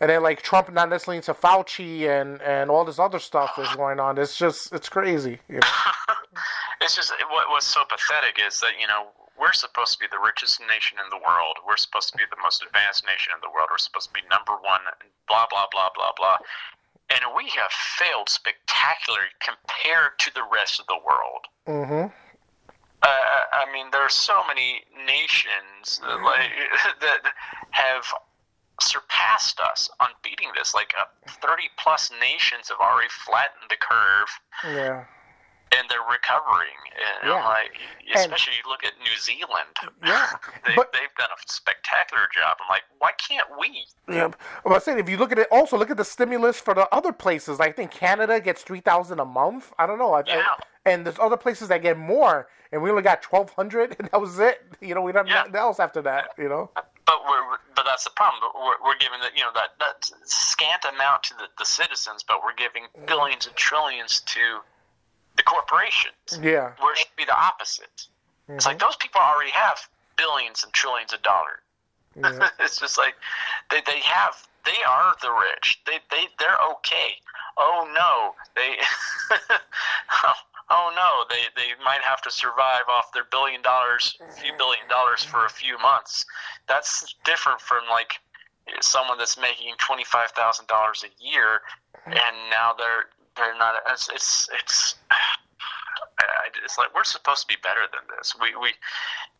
and 0.00 0.10
then 0.10 0.22
like 0.22 0.42
Trump 0.42 0.72
not 0.72 0.90
listening 0.90 1.20
to 1.22 1.34
Fauci 1.34 2.08
and 2.08 2.40
and 2.42 2.70
all 2.70 2.84
this 2.84 2.98
other 2.98 3.18
stuff 3.18 3.58
is 3.58 3.68
going 3.76 4.00
on. 4.00 4.18
It's 4.18 4.36
just 4.36 4.72
it's 4.72 4.88
crazy. 4.88 5.38
You 5.48 5.56
know? 5.56 5.68
it's 6.80 6.96
just 6.96 7.12
what 7.30 7.48
was 7.50 7.64
so 7.64 7.82
pathetic 7.88 8.40
is 8.46 8.60
that 8.60 8.72
you 8.80 8.86
know 8.86 9.08
we're 9.38 9.52
supposed 9.52 9.94
to 9.94 9.98
be 9.98 10.06
the 10.10 10.18
richest 10.18 10.60
nation 10.68 10.98
in 11.02 11.08
the 11.10 11.20
world. 11.20 11.56
We're 11.66 11.76
supposed 11.76 12.10
to 12.12 12.16
be 12.16 12.24
the 12.28 12.40
most 12.42 12.62
advanced 12.64 13.06
nation 13.06 13.32
in 13.36 13.40
the 13.40 13.52
world. 13.52 13.68
We're 13.70 13.78
supposed 13.78 14.08
to 14.10 14.16
be 14.16 14.24
number 14.28 14.56
one. 14.58 14.80
Blah 15.28 15.46
blah 15.50 15.66
blah 15.70 15.90
blah 15.94 16.12
blah 16.16 16.38
and 17.10 17.20
we 17.36 17.48
have 17.56 17.70
failed 17.70 18.28
spectacularly 18.28 19.28
compared 19.40 20.18
to 20.18 20.34
the 20.34 20.42
rest 20.52 20.80
of 20.80 20.86
the 20.86 20.98
world. 21.06 21.46
Mm-hmm. 21.66 22.06
Uh, 23.02 23.06
I 23.52 23.70
mean, 23.72 23.86
there 23.92 24.00
are 24.00 24.08
so 24.08 24.42
many 24.48 24.82
nations 25.06 26.00
that, 26.00 26.20
like, 26.22 26.50
that 27.00 27.32
have 27.70 28.04
surpassed 28.80 29.60
us 29.60 29.88
on 30.00 30.08
beating 30.22 30.48
this. 30.56 30.74
Like, 30.74 30.94
uh, 30.98 31.04
30 31.46 31.64
plus 31.78 32.10
nations 32.20 32.68
have 32.70 32.80
already 32.80 33.08
flattened 33.24 33.70
the 33.70 33.76
curve. 33.76 34.28
Yeah 34.64 35.04
and 35.78 35.88
they're 35.88 36.00
recovering. 36.10 36.76
And 36.96 37.30
yeah. 37.30 37.44
like, 37.44 37.76
especially 38.14 38.54
and, 38.56 38.64
you 38.64 38.70
look 38.70 38.84
at 38.84 38.92
New 38.98 39.16
Zealand. 39.18 39.76
Yeah, 40.04 40.30
they, 40.66 40.74
but, 40.74 40.92
they've 40.92 41.14
done 41.18 41.28
a 41.30 41.38
spectacular 41.46 42.28
job. 42.34 42.56
I'm 42.60 42.68
like, 42.70 42.82
why 42.98 43.10
can't 43.18 43.46
we? 43.58 43.84
Yeah, 44.08 44.30
well, 44.64 44.74
I 44.74 44.78
said 44.78 44.98
if 44.98 45.08
you 45.08 45.16
look 45.16 45.32
at 45.32 45.38
it, 45.38 45.48
also 45.50 45.76
look 45.76 45.90
at 45.90 45.96
the 45.96 46.04
stimulus 46.04 46.58
for 46.58 46.74
the 46.74 46.88
other 46.94 47.12
places. 47.12 47.60
I 47.60 47.72
think 47.72 47.90
Canada 47.90 48.40
gets 48.40 48.62
three 48.62 48.80
thousand 48.80 49.20
a 49.20 49.24
month. 49.24 49.72
I 49.78 49.86
don't 49.86 49.98
know. 49.98 50.14
I, 50.14 50.22
yeah. 50.26 50.42
I, 50.46 50.90
and 50.90 51.04
there's 51.04 51.18
other 51.18 51.36
places 51.36 51.68
that 51.68 51.82
get 51.82 51.98
more, 51.98 52.48
and 52.72 52.80
we 52.80 52.90
only 52.90 53.02
got 53.02 53.20
twelve 53.20 53.50
hundred, 53.50 53.96
and 53.98 54.08
that 54.10 54.20
was 54.20 54.38
it. 54.38 54.62
You 54.80 54.94
know, 54.94 55.02
we 55.02 55.12
don't 55.12 55.26
yeah. 55.26 55.34
nothing 55.34 55.56
else 55.56 55.80
after 55.80 56.00
that. 56.02 56.30
You 56.38 56.48
know. 56.48 56.70
But 56.74 57.22
we're 57.28 57.58
but 57.74 57.84
that's 57.84 58.04
the 58.04 58.10
problem. 58.10 58.50
We're, 58.54 58.78
we're 58.84 58.98
giving 58.98 59.20
the 59.20 59.28
you 59.36 59.42
know 59.42 59.50
that 59.54 59.70
that 59.80 60.10
scant 60.24 60.84
amount 60.84 61.24
to 61.24 61.34
the, 61.34 61.46
the 61.58 61.64
citizens, 61.64 62.24
but 62.26 62.42
we're 62.42 62.54
giving 62.54 62.84
billions 63.06 63.46
and 63.46 63.54
trillions 63.56 64.20
to 64.20 64.60
the 65.36 65.42
corporations. 65.42 66.40
Yeah. 66.40 66.72
Where 66.80 66.92
it 66.92 66.98
should 66.98 67.16
be 67.16 67.24
the 67.24 67.36
opposite. 67.36 68.08
Mm-hmm. 68.48 68.56
It's 68.56 68.66
like 68.66 68.78
those 68.78 68.96
people 68.96 69.20
already 69.20 69.50
have 69.50 69.78
billions 70.16 70.64
and 70.64 70.72
trillions 70.72 71.12
of 71.12 71.22
dollars. 71.22 71.60
Yeah. 72.16 72.48
it's 72.60 72.78
just 72.78 72.98
like 72.98 73.14
they, 73.70 73.80
they 73.86 74.00
have 74.00 74.34
they 74.64 74.82
are 74.88 75.14
the 75.22 75.30
rich. 75.30 75.80
They 75.86 75.98
they 76.10 76.26
they're 76.38 76.58
okay. 76.72 77.16
Oh 77.58 77.88
no, 77.94 78.34
they 78.54 78.76
oh 80.70 80.92
no, 80.94 81.24
they 81.28 81.42
they 81.56 81.72
might 81.84 82.02
have 82.02 82.20
to 82.22 82.30
survive 82.30 82.88
off 82.88 83.12
their 83.12 83.24
billion 83.30 83.62
dollars, 83.62 84.18
a 84.26 84.32
few 84.32 84.52
billion 84.58 84.86
dollars 84.88 85.22
for 85.22 85.46
a 85.46 85.50
few 85.50 85.78
months. 85.78 86.24
That's 86.68 87.14
different 87.24 87.60
from 87.60 87.84
like 87.88 88.14
someone 88.80 89.18
that's 89.18 89.38
making 89.38 89.74
twenty 89.78 90.04
five 90.04 90.30
thousand 90.30 90.66
dollars 90.66 91.04
a 91.04 91.22
year, 91.22 91.60
and 92.06 92.36
now 92.50 92.74
they're 92.76 93.06
they're 93.36 93.56
not. 93.58 93.74
It's 93.90 94.08
it's 94.08 94.48
it's. 94.60 94.94
It's 96.64 96.78
like 96.78 96.94
we're 96.94 97.04
supposed 97.04 97.42
to 97.42 97.46
be 97.46 97.60
better 97.62 97.82
than 97.92 98.02
this. 98.16 98.34
We 98.40 98.56
we. 98.60 98.70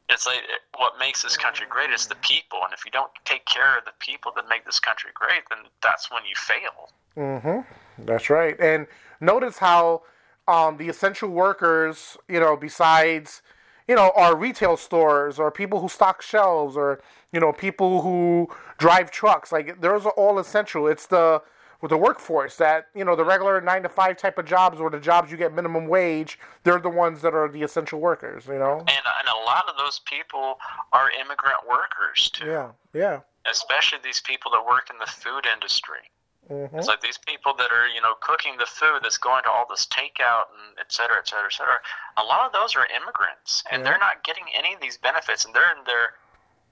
It's 0.09 0.27
like 0.27 0.43
what 0.77 0.93
makes 1.01 1.23
this 1.23 1.37
country 1.37 1.67
great 1.69 1.91
is 1.91 2.07
the 2.07 2.15
people, 2.17 2.61
and 2.63 2.73
if 2.73 2.85
you 2.85 2.93
don't 2.93 3.11
take 3.25 3.45
care 3.47 3.77
of 3.77 3.85
the 3.85 3.93
people 3.99 4.31
that 4.37 4.45
make 4.49 4.65
this 4.65 4.79
country 4.79 5.11
great, 5.15 5.43
then 5.51 5.59
that's 5.83 6.11
when 6.13 6.23
you 6.25 6.35
fail. 6.37 6.91
Mm-hmm. 7.17 8.05
That's 8.05 8.31
right. 8.31 8.55
And 8.61 8.87
notice 9.21 9.59
how 9.59 10.03
um, 10.47 10.77
the 10.77 10.89
essential 10.89 11.31
workers, 11.31 12.17
you 12.29 12.39
know, 12.39 12.57
besides 12.57 13.43
you 13.89 13.95
know, 13.95 14.13
are 14.17 14.37
retail 14.37 14.77
stores 14.77 15.39
or 15.39 15.51
people 15.51 15.81
who 15.81 15.89
stock 15.89 16.21
shelves 16.21 16.77
or 16.77 17.01
you 17.33 17.41
know 17.41 17.53
people 17.53 18.03
who 18.03 18.49
drive 18.79 19.11
trucks. 19.11 19.53
Like 19.53 19.81
those 19.81 20.07
are 20.07 20.13
all 20.13 20.39
essential. 20.39 20.87
It's 20.87 21.07
the 21.07 21.43
with 21.81 21.91
the 21.91 21.97
workforce 21.97 22.57
that 22.57 22.87
you 22.95 23.05
know 23.05 23.15
the 23.17 23.25
regular 23.25 23.61
nine 23.61 23.83
to 23.83 23.89
five 23.89 24.17
type 24.17 24.39
of 24.39 24.45
jobs 24.47 24.81
or 24.81 24.91
the 24.91 25.01
jobs 25.01 25.31
you 25.31 25.37
get 25.37 25.55
minimum 25.55 25.87
wage. 25.87 26.39
They're 26.65 26.81
the 26.81 26.89
ones 26.89 27.23
that 27.23 27.35
are 27.35 27.49
the 27.49 27.63
essential 27.63 28.01
workers. 28.01 28.47
You 28.47 28.59
know. 28.59 28.79
And 28.79 28.89
and 28.89 29.29
a 29.29 29.45
lot 29.45 29.65
of 29.69 29.77
those 29.77 30.01
people 30.01 30.59
are 30.93 31.11
immigrant 31.11 31.59
workers 31.69 32.31
too. 32.31 32.47
Yeah. 32.47 32.71
Yeah. 32.93 33.21
Especially 33.49 33.99
these 34.03 34.21
people 34.21 34.51
that 34.53 34.65
work 34.67 34.91
in 34.91 34.99
the 34.99 35.07
food 35.07 35.47
industry. 35.47 36.03
hmm 36.49 36.77
It's 36.77 36.89
like 36.89 37.01
these 37.01 37.19
people 37.19 37.55
that 37.59 37.71
are, 37.71 37.87
you 37.87 38.01
know, 38.01 38.15
cooking 38.21 38.57
the 38.59 38.67
food 38.67 39.01
that's 39.03 39.19
going 39.19 39.45
to 39.45 39.51
all 39.51 39.67
this 39.69 39.87
takeout 39.87 40.47
and 40.51 40.79
et 40.81 40.91
cetera, 40.91 41.19
et 41.19 41.29
cetera, 41.29 41.47
et 41.47 41.53
cetera. 41.53 41.79
A 42.17 42.25
lot 42.25 42.47
of 42.47 42.53
those 42.53 42.75
are 42.75 42.87
immigrants, 42.87 43.63
and 43.71 43.81
Yeah. 43.83 43.91
they're 43.91 43.99
not 43.99 44.25
getting 44.25 44.45
any 44.55 44.75
of 44.75 44.81
these 44.81 44.97
benefits, 44.99 45.45
and 45.45 45.55
they're 45.55 45.71
in 45.77 45.85
their, 45.85 46.15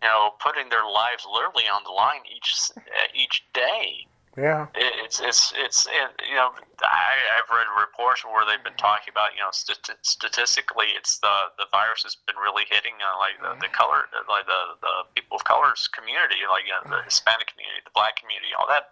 you 0.02 0.08
know, 0.08 0.34
putting 0.40 0.68
their 0.68 0.84
lives 0.84 1.26
literally 1.30 1.68
on 1.68 1.84
the 1.84 1.90
line 1.90 2.22
each 2.26 2.70
each 3.14 3.44
day. 3.52 4.06
Yeah. 4.36 4.66
It's 4.74 5.20
it's 5.20 5.52
it's 5.56 5.86
it, 5.86 6.10
you 6.28 6.34
know 6.34 6.50
I 6.82 7.14
I've 7.38 7.50
read 7.50 7.70
reports 7.78 8.24
where 8.24 8.42
they've 8.42 8.62
been 8.64 8.76
talking 8.76 9.12
about 9.12 9.34
you 9.34 9.40
know 9.40 9.52
st- 9.52 9.94
statistically 10.02 10.90
it's 10.96 11.18
the 11.20 11.54
the 11.58 11.66
virus 11.70 12.02
has 12.02 12.16
been 12.26 12.36
really 12.36 12.64
hitting 12.68 12.98
uh, 12.98 13.14
like 13.18 13.38
the, 13.38 13.54
the 13.62 13.70
color 13.70 14.10
like 14.28 14.46
the 14.46 14.74
the 14.82 14.94
people 15.14 15.36
of 15.36 15.44
colors 15.44 15.86
community 15.86 16.42
like 16.50 16.66
uh, 16.66 16.82
the 16.90 17.02
Hispanic 17.06 17.46
community 17.46 17.78
the 17.84 17.94
black 17.94 18.16
community 18.16 18.50
all 18.58 18.66
that 18.66 18.90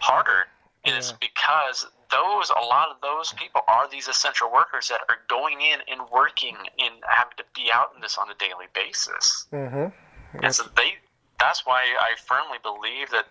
harder. 0.00 0.46
And 0.86 0.94
it's 0.94 1.12
because 1.12 1.88
those 2.10 2.52
a 2.52 2.60
lot 2.60 2.90
of 2.92 3.00
those 3.00 3.32
people 3.32 3.62
are 3.68 3.88
these 3.88 4.06
essential 4.06 4.52
workers 4.52 4.88
that 4.88 5.00
are 5.08 5.16
going 5.28 5.62
in 5.62 5.80
and 5.88 6.02
working 6.12 6.56
and 6.78 6.94
having 7.08 7.32
to 7.38 7.44
be 7.54 7.72
out 7.72 7.92
in 7.94 8.02
this 8.02 8.18
on 8.18 8.28
a 8.28 8.34
daily 8.34 8.68
basis. 8.74 9.46
Mm-hmm. 9.50 9.88
and 10.44 10.54
so 10.54 10.64
they 10.76 11.00
that's 11.40 11.64
why 11.64 11.84
I 11.98 12.16
firmly 12.20 12.58
believe 12.62 13.08
that 13.10 13.26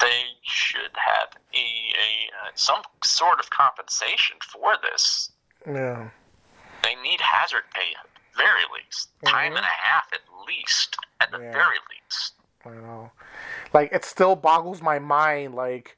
they 0.00 0.22
should 0.58 0.90
have 0.94 1.28
a, 1.54 1.58
a 1.58 2.10
uh, 2.42 2.50
some 2.54 2.82
sort 3.04 3.38
of 3.38 3.48
compensation 3.50 4.36
for 4.42 4.74
this. 4.82 5.30
Yeah. 5.66 6.10
They 6.82 6.94
need 6.96 7.20
hazard 7.20 7.64
pay 7.72 7.94
at 7.98 8.06
the 8.14 8.42
very 8.42 8.64
least, 8.74 9.08
time 9.24 9.56
and 9.56 9.64
a 9.64 9.68
half 9.68 10.04
at 10.12 10.20
least, 10.46 10.96
at 11.20 11.30
the 11.30 11.38
Yeah. 11.38 11.52
very 11.52 11.78
least. 11.90 12.34
I 12.64 12.70
know. 12.70 13.10
Like 13.72 13.92
it 13.92 14.04
still 14.04 14.36
boggles 14.36 14.82
my 14.82 14.98
mind 14.98 15.54
like 15.54 15.96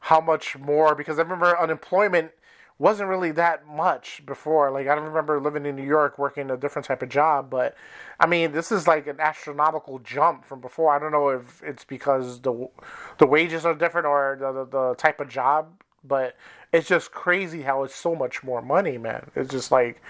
how 0.00 0.20
much 0.20 0.56
more 0.56 0.94
because 0.94 1.18
I 1.18 1.22
remember 1.22 1.58
unemployment 1.58 2.32
wasn't 2.78 3.08
really 3.08 3.32
that 3.32 3.66
much 3.66 4.24
before. 4.24 4.70
Like 4.70 4.86
I 4.86 4.94
don't 4.94 5.04
remember 5.04 5.40
living 5.40 5.66
in 5.66 5.76
New 5.76 5.84
York 5.84 6.18
working 6.18 6.50
a 6.50 6.56
different 6.56 6.86
type 6.86 7.02
of 7.02 7.08
job, 7.08 7.50
but 7.50 7.76
I 8.20 8.26
mean 8.26 8.52
this 8.52 8.70
is 8.70 8.86
like 8.86 9.06
an 9.06 9.20
astronomical 9.20 9.98
jump 10.00 10.44
from 10.44 10.60
before. 10.60 10.94
I 10.94 10.98
don't 10.98 11.12
know 11.12 11.30
if 11.30 11.62
it's 11.62 11.84
because 11.84 12.40
the 12.40 12.68
the 13.18 13.26
wages 13.26 13.64
are 13.64 13.74
different 13.74 14.06
or 14.06 14.36
the 14.38 14.52
the, 14.52 14.64
the 14.66 14.94
type 14.94 15.20
of 15.20 15.28
job, 15.28 15.68
but 16.04 16.36
it's 16.72 16.88
just 16.88 17.10
crazy 17.12 17.62
how 17.62 17.82
it's 17.82 17.94
so 17.94 18.14
much 18.14 18.44
more 18.44 18.62
money, 18.62 18.98
man. 18.98 19.30
It's 19.34 19.50
just 19.50 19.72
like 19.72 20.00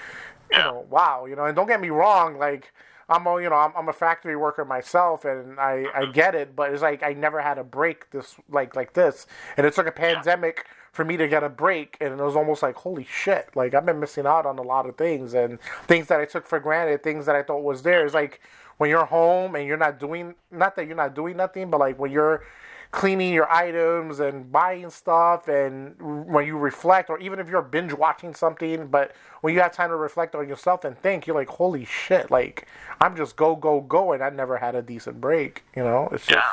you 0.51 0.59
know, 0.59 0.87
wow, 0.91 1.27
you 1.27 1.37
know, 1.37 1.45
and 1.45 1.57
don't 1.57 1.67
get 1.67 1.81
me 1.81 1.91
wrong, 1.91 2.39
like 2.39 2.73
I'm 3.09 3.27
a, 3.27 3.41
you 3.41 3.49
know, 3.49 3.57
I'm, 3.57 3.73
I'm 3.77 3.89
a 3.89 3.93
factory 3.93 4.37
worker 4.37 4.65
myself, 4.65 5.25
and 5.25 5.59
I, 5.59 5.87
I 5.95 6.03
mm-hmm. 6.03 6.13
get 6.13 6.35
it, 6.35 6.55
but 6.55 6.73
it's 6.73 6.83
like 6.83 7.03
I 7.03 7.15
never 7.15 7.41
had 7.41 7.57
a 7.59 7.65
break 7.65 8.11
this 8.11 8.37
like 8.51 8.77
like 8.77 8.93
this, 8.93 9.27
and 9.57 9.67
it 9.67 9.75
took 9.75 9.87
a 9.87 9.93
pandemic 9.93 10.67
for 10.99 11.05
me 11.05 11.17
to 11.17 11.29
get 11.29 11.45
a 11.45 11.49
break, 11.49 11.97
and 12.01 12.19
it 12.19 12.21
was 12.25 12.35
almost 12.35 12.61
like 12.61 12.75
holy 12.75 13.07
shit, 13.09 13.51
like 13.55 13.73
I've 13.73 13.87
been 13.87 14.01
missing 14.01 14.27
out 14.27 14.47
on 14.47 14.59
a 14.59 14.63
lot 14.63 14.85
of 14.89 14.97
things 14.97 15.33
and 15.33 15.61
things 15.87 16.09
that 16.09 16.19
I 16.19 16.25
took 16.25 16.45
for 16.45 16.59
granted, 16.59 17.05
things 17.05 17.25
that 17.27 17.37
I 17.37 17.45
thought 17.45 17.63
was 17.63 17.83
there. 17.83 18.05
It's 18.05 18.15
like 18.15 18.41
when 18.79 18.91
you're 18.91 19.05
home 19.05 19.55
and 19.55 19.65
you're 19.65 19.77
not 19.77 20.01
doing, 20.01 20.35
not 20.51 20.75
that 20.75 20.89
you're 20.89 20.97
not 20.97 21.15
doing 21.15 21.37
nothing, 21.37 21.71
but 21.71 21.79
like 21.79 22.01
when 22.01 22.11
you're 22.11 22.43
cleaning 22.91 23.33
your 23.33 23.49
items 23.49 24.19
and 24.19 24.51
buying 24.51 24.91
stuff 24.91 25.47
and 25.47 25.95
when 26.27 26.45
you 26.45 26.59
reflect 26.59 27.11
or 27.11 27.19
even 27.21 27.39
if 27.39 27.49
you're 27.49 27.63
binge 27.63 27.93
watching 27.93 28.35
something 28.35 28.87
but 28.89 29.15
when 29.43 29.53
you 29.55 29.61
have 29.61 29.71
time 29.71 29.91
to 29.91 29.95
reflect 29.97 30.35
on 30.35 30.49
yourself 30.49 30.85
and 30.85 30.99
think 30.99 31.27
you're 31.27 31.37
like 31.37 31.51
holy 31.51 31.85
shit 31.85 32.31
like 32.31 32.67
i'm 33.03 33.15
just 33.15 33.37
go 33.37 33.55
go 33.55 33.83
go 33.83 34.13
and 34.15 34.25
i 34.25 34.31
never 34.31 34.57
had 34.57 34.75
a 34.75 34.81
decent 34.81 35.21
break 35.21 35.65
you 35.77 35.83
know 35.85 36.09
it's 36.13 36.25
just 36.27 36.39
Yeah. 36.39 36.53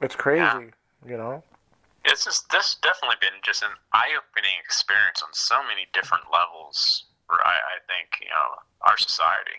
it's 0.00 0.16
crazy 0.16 0.40
Yeah. 0.40 0.60
you 1.06 1.18
know 1.18 1.42
It's 2.04 2.24
just 2.24 2.50
this 2.50 2.76
definitely 2.82 3.16
been 3.20 3.40
just 3.42 3.62
an 3.62 3.70
eye-opening 3.92 4.56
experience 4.64 5.22
on 5.22 5.28
so 5.32 5.62
many 5.66 5.86
different 5.92 6.24
levels. 6.32 7.04
For 7.26 7.40
I, 7.40 7.56
I 7.56 7.76
think 7.88 8.20
you 8.20 8.28
know 8.28 8.60
our 8.82 8.98
society. 8.98 9.58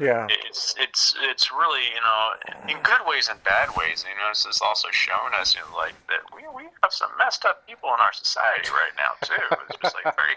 yeah. 0.00 0.26
It's 0.48 0.74
it's 0.78 1.14
it's 1.22 1.52
really 1.52 1.84
you 1.94 2.00
know 2.00 2.30
in 2.68 2.82
good 2.82 3.06
ways 3.06 3.28
and 3.28 3.42
bad 3.44 3.68
ways 3.76 4.04
you 4.08 4.16
know 4.20 4.30
this 4.30 4.44
has 4.46 4.60
also 4.60 4.88
shown 4.90 5.30
us 5.38 5.54
you 5.54 5.60
know 5.60 5.76
like 5.76 5.94
that 6.08 6.20
we 6.34 6.42
we 6.56 6.68
have 6.82 6.92
some 6.92 7.10
messed 7.18 7.44
up 7.44 7.66
people 7.68 7.88
in 7.90 8.00
our 8.00 8.12
society 8.12 8.68
right 8.70 8.92
now 8.98 9.12
too. 9.22 9.56
It's 9.70 9.78
just 9.82 9.94
like 10.04 10.16
very 10.16 10.34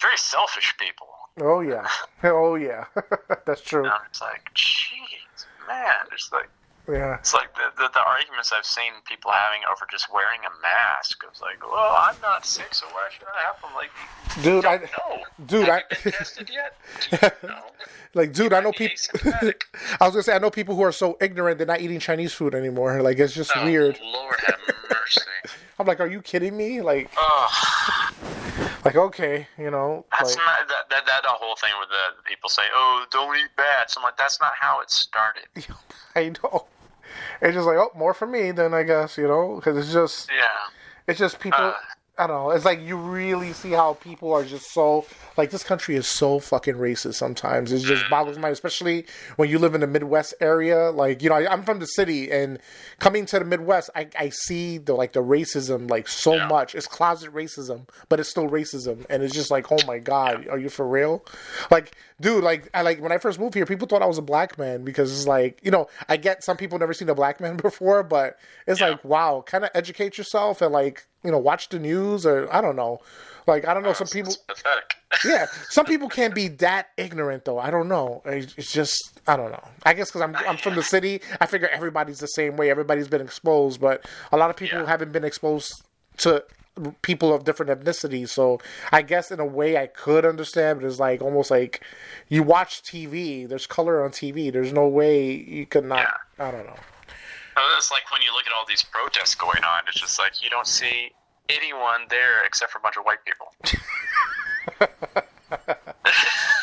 very 0.00 0.16
selfish 0.16 0.74
people. 0.78 1.08
Oh 1.40 1.60
yeah. 1.60 1.86
Oh 2.24 2.54
yeah. 2.54 2.86
That's 3.46 3.60
true. 3.60 3.82
And 3.84 3.92
I'm 3.92 4.00
just 4.08 4.22
like 4.22 4.48
jeez 4.54 5.44
man. 5.68 6.06
It's 6.12 6.32
like 6.32 6.48
yeah. 6.88 7.16
It's 7.16 7.32
like 7.34 7.54
the, 7.54 7.70
the 7.82 7.88
the 7.92 8.00
arguments 8.00 8.52
I've 8.52 8.66
seen 8.66 8.92
people 9.08 9.30
having 9.30 9.60
over 9.70 9.86
just 9.90 10.12
wearing 10.12 10.40
a 10.40 10.52
mask 10.62 11.22
it's 11.30 11.40
like 11.40 11.62
well 11.66 11.94
I'm 11.96 12.16
not 12.22 12.44
sick 12.46 12.72
so 12.74 12.86
why 12.92 13.08
should 13.10 13.26
I 13.28 13.42
have 13.46 13.60
them? 13.62 13.70
Like 13.74 13.90
dude 14.42 14.64
i 14.64 14.76
know. 14.78 15.22
dude 15.46 15.66
have 15.68 15.82
i 15.90 15.96
you 16.04 16.10
tested 16.10 16.50
yet? 16.50 17.34
No 17.42 17.56
like 18.14 18.32
dude 18.32 18.52
i 18.52 18.60
know 18.60 18.72
people 18.72 18.96
i 20.00 20.04
was 20.04 20.12
gonna 20.12 20.22
say 20.22 20.34
i 20.34 20.38
know 20.38 20.50
people 20.50 20.74
who 20.76 20.82
are 20.82 20.92
so 20.92 21.16
ignorant 21.20 21.58
they're 21.58 21.66
not 21.66 21.80
eating 21.80 21.98
chinese 22.00 22.32
food 22.32 22.54
anymore. 22.54 23.00
Like 23.02 23.18
it's 23.18 23.34
just 23.34 23.50
Oh, 23.56 23.64
weird. 23.64 23.98
Lord 24.02 24.36
have 24.46 24.58
mercy. 24.90 25.20
I'm 25.78 25.86
like 25.86 26.00
are 26.00 26.06
you 26.06 26.20
kidding 26.22 26.56
me? 26.56 26.80
Like. 26.82 27.10
Like 28.84 28.96
okay 28.96 29.46
you 29.58 29.70
know 29.70 30.04
That's 30.12 30.36
like, 30.36 30.44
not 30.44 30.68
that, 30.68 30.90
that 30.90 31.06
that 31.06 31.22
the 31.22 31.28
whole 31.28 31.56
thing 31.56 31.70
with 31.80 31.88
the, 31.88 32.22
people 32.28 32.48
say, 32.48 32.62
"Oh, 32.74 33.04
don't 33.10 33.36
eat 33.36 33.48
bats." 33.56 33.96
I'm 33.96 34.02
like, 34.02 34.16
that's 34.16 34.40
not 34.40 34.52
how 34.58 34.80
it 34.80 34.90
started. 34.90 35.44
I 36.14 36.32
know. 36.42 36.66
It's 37.40 37.54
just 37.54 37.66
like, 37.66 37.76
oh, 37.76 37.90
more 37.96 38.14
for 38.14 38.26
me, 38.26 38.50
then 38.50 38.74
I 38.74 38.82
guess, 38.82 39.16
you 39.18 39.28
know, 39.28 39.56
because 39.56 39.76
it's 39.76 39.92
just, 39.92 40.28
Yeah, 40.30 40.44
it's 41.06 41.18
just 41.18 41.40
people. 41.40 41.60
Uh. 41.60 41.74
I 42.16 42.28
don't 42.28 42.36
know. 42.36 42.50
It's 42.52 42.64
like 42.64 42.80
you 42.80 42.96
really 42.96 43.52
see 43.52 43.70
how 43.72 43.94
people 43.94 44.32
are 44.32 44.44
just 44.44 44.72
so 44.72 45.04
like 45.36 45.50
this 45.50 45.64
country 45.64 45.96
is 45.96 46.06
so 46.06 46.38
fucking 46.38 46.76
racist. 46.76 47.14
Sometimes 47.14 47.72
it 47.72 47.80
just 47.80 48.04
mm. 48.04 48.10
boggles 48.10 48.36
my 48.36 48.42
mind, 48.42 48.52
especially 48.52 49.06
when 49.34 49.48
you 49.50 49.58
live 49.58 49.74
in 49.74 49.80
the 49.80 49.88
Midwest 49.88 50.32
area. 50.40 50.90
Like 50.92 51.22
you 51.22 51.28
know, 51.28 51.34
I, 51.34 51.52
I'm 51.52 51.64
from 51.64 51.80
the 51.80 51.86
city, 51.86 52.30
and 52.30 52.60
coming 53.00 53.26
to 53.26 53.40
the 53.40 53.44
Midwest, 53.44 53.90
I, 53.96 54.08
I 54.16 54.28
see 54.28 54.78
the 54.78 54.94
like 54.94 55.12
the 55.12 55.22
racism 55.24 55.90
like 55.90 56.06
so 56.06 56.36
Yeah. 56.36 56.46
much. 56.46 56.76
It's 56.76 56.86
closet 56.86 57.32
racism, 57.34 57.88
but 58.08 58.20
it's 58.20 58.28
still 58.28 58.48
racism, 58.48 59.04
and 59.10 59.24
it's 59.24 59.34
just 59.34 59.50
like, 59.50 59.72
oh 59.72 59.78
my 59.84 59.98
god, 59.98 60.46
are 60.48 60.58
you 60.58 60.68
for 60.68 60.86
real? 60.86 61.24
Like, 61.72 61.96
dude, 62.20 62.44
like 62.44 62.68
I 62.74 62.82
like 62.82 63.00
when 63.02 63.10
I 63.10 63.18
first 63.18 63.40
moved 63.40 63.54
here, 63.54 63.66
people 63.66 63.88
thought 63.88 64.02
I 64.02 64.06
was 64.06 64.18
a 64.18 64.22
black 64.22 64.56
man 64.56 64.84
because 64.84 65.10
it's 65.12 65.26
like 65.26 65.58
you 65.64 65.72
know 65.72 65.88
I 66.08 66.16
get 66.16 66.44
some 66.44 66.56
people 66.56 66.78
never 66.78 66.94
seen 66.94 67.08
a 67.08 67.14
black 67.16 67.40
man 67.40 67.56
before, 67.68 68.04
but 68.04 68.38
it's 68.68 68.78
Yeah. 68.78 68.90
like 68.90 69.04
wow, 69.04 69.42
kind 69.44 69.64
of 69.64 69.70
educate 69.74 70.16
yourself 70.16 70.62
and 70.62 70.72
like 70.72 71.06
you 71.24 71.30
know 71.32 71.38
watch 71.38 71.70
the 71.70 71.78
news 71.78 72.03
or 72.26 72.52
I 72.54 72.60
don't 72.60 72.76
know, 72.76 73.00
like 73.46 73.66
I 73.66 73.74
don't 73.74 73.82
know 73.82 73.92
some 73.92 74.06
people 74.08 74.34
yeah, 75.24 75.46
some 75.68 75.86
people 75.86 76.08
can't 76.08 76.34
be 76.34 76.48
that 76.48 76.88
ignorant 76.96 77.44
though. 77.44 77.58
I 77.58 77.70
don't 77.70 77.88
know. 77.88 78.22
It's 78.24 78.72
just 78.72 79.20
I 79.26 79.36
don't 79.36 79.50
know. 79.50 79.64
I 79.84 79.94
guess 79.94 80.10
because 80.10 80.22
I'm 80.22 80.34
I'm 80.36 80.56
from 80.56 80.74
the 80.74 80.82
city, 80.82 81.20
I 81.40 81.46
figure 81.46 81.68
everybody's 81.68 82.20
the 82.20 82.26
same 82.28 82.56
way. 82.56 82.70
Everybody's 82.70 83.08
been 83.08 83.20
exposed, 83.20 83.80
but 83.80 84.04
a 84.32 84.36
lot 84.36 84.50
of 84.50 84.56
people 84.56 84.80
Yeah. 84.80 84.86
haven't 84.86 85.12
been 85.12 85.24
exposed 85.24 85.82
to 86.18 86.44
people 87.02 87.32
of 87.32 87.44
different 87.44 87.70
ethnicities. 87.70 88.30
So 88.30 88.60
I 88.90 89.02
guess 89.02 89.30
in 89.30 89.38
a 89.40 89.46
way 89.46 89.76
I 89.78 89.86
could 89.86 90.24
understand, 90.26 90.80
but 90.80 90.86
it's 90.88 90.98
like 90.98 91.22
almost 91.22 91.50
like 91.50 91.84
you 92.28 92.42
watch 92.42 92.82
TV. 92.82 93.48
There's 93.48 93.66
color 93.66 94.04
on 94.04 94.10
TV. 94.10 94.52
There's 94.52 94.72
no 94.72 94.88
way 94.88 95.32
you 95.32 95.66
could 95.66 95.84
not. 95.84 96.08
I 96.38 96.50
don't 96.50 96.66
know. 96.66 96.76
It's 97.78 97.92
like 97.92 98.10
when 98.10 98.20
you 98.22 98.32
look 98.32 98.46
at 98.48 98.52
all 98.58 98.66
these 98.68 98.82
protests 98.82 99.36
going 99.36 99.62
on. 99.62 99.82
It's 99.86 100.00
just 100.00 100.18
like 100.18 100.42
you 100.42 100.50
don't 100.50 100.66
see 100.66 101.12
anyone 101.48 102.02
there 102.10 102.44
except 102.44 102.72
for 102.72 102.78
a 102.78 102.82
bunch 102.82 102.96
of 102.96 103.04
white 103.04 103.18
people. 103.24 103.48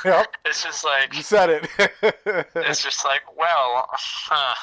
Yep, 0.03 0.33
It's 0.45 0.63
just 0.63 0.83
like 0.83 1.15
you 1.15 1.21
said 1.21 1.49
it. 1.51 1.67
it's 2.55 2.81
just 2.83 3.05
like 3.05 3.21
well, 3.37 3.85
huh. 3.93 4.55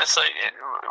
it's 0.00 0.16
like 0.18 0.30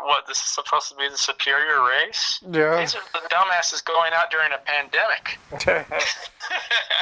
what 0.02 0.26
this 0.26 0.38
is 0.38 0.52
supposed 0.52 0.88
to 0.90 0.96
be 0.96 1.08
the 1.08 1.16
superior 1.16 1.84
race. 1.86 2.40
yeah, 2.50 2.80
These 2.80 2.96
are 2.96 3.00
the 3.12 3.20
dumbasses 3.30 3.82
going 3.84 4.12
out 4.12 4.28
during 4.30 4.50
a 4.52 4.58
pandemic. 4.58 5.38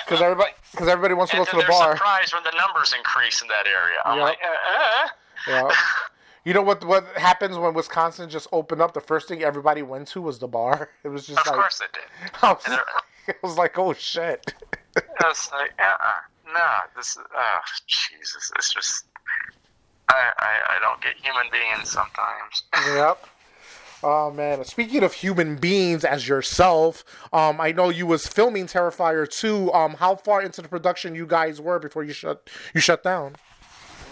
because 0.07 0.21
everybody 0.21 0.53
because 0.73 0.89
everybody 0.89 1.15
wants 1.15 1.31
to 1.33 1.39
go 1.39 1.45
to 1.47 1.57
the 1.57 1.65
bar. 1.67 1.97
surprised 1.97 2.35
when 2.35 2.43
the 2.45 2.53
numbers 2.57 2.93
increase 2.97 3.41
in 3.43 3.49
that 3.49 3.67
area. 3.67 3.99
I'm 4.05 4.19
Yep. 4.19 4.25
like, 4.29 4.39
uh, 4.45 4.49
uh. 4.77 5.09
Yeah. 5.49 5.71
You 6.47 6.55
know 6.55 6.63
what? 6.63 6.85
What 6.85 7.05
happens 7.17 7.59
when 7.59 7.75
Wisconsin 7.75 8.31
just 8.31 8.47
opened 8.53 8.81
up? 8.81 8.95
The 8.95 9.01
first 9.01 9.27
thing 9.27 9.43
everybody 9.43 9.83
went 9.83 10.07
to 10.09 10.23
was 10.23 10.39
the 10.39 10.47
bar. 10.47 10.91
It 11.03 11.09
was 11.09 11.27
just 11.27 11.41
of 11.41 11.47
like 11.49 11.57
course 11.57 11.81
they 11.81 11.87
did. 11.93 12.31
I 12.43 12.53
was, 12.53 12.79
it 13.27 13.43
was 13.43 13.59
like, 13.59 13.77
oh 13.77 13.93
shit. 13.93 14.55
I 14.97 15.27
was 15.27 15.51
like, 15.53 15.73
uh-uh, 15.77 16.53
nah, 16.53 16.83
this, 16.95 17.19
oh, 17.19 17.59
Jesus, 17.89 18.53
it's 18.55 18.73
just, 18.73 19.07
I, 20.09 20.33
I, 20.39 20.77
I 20.77 20.79
don't 20.81 21.01
get 21.01 21.15
human 21.17 21.47
beings 21.51 21.91
sometimes. 21.91 22.63
Yep. 22.95 23.27
Oh 24.05 24.31
man! 24.31 24.65
Speaking 24.65 25.03
of 25.03 25.15
human 25.15 25.57
beings 25.57 26.05
as 26.05 26.29
yourself, 26.29 27.03
um, 27.33 27.61
I 27.61 27.73
know 27.73 27.89
you 27.89 28.07
was 28.07 28.27
filming 28.29 28.67
Terrifier 28.67 29.29
2. 29.29 29.73
Um, 29.73 29.95
how 29.95 30.15
far 30.15 30.43
into 30.43 30.63
the 30.63 30.69
production 30.69 31.17
you 31.17 31.27
guys 31.27 31.61
were 31.61 31.81
before 31.81 32.05
you 32.05 32.13
shut 32.13 32.49
you 32.73 32.81
shut 32.81 33.03
down? 33.03 33.35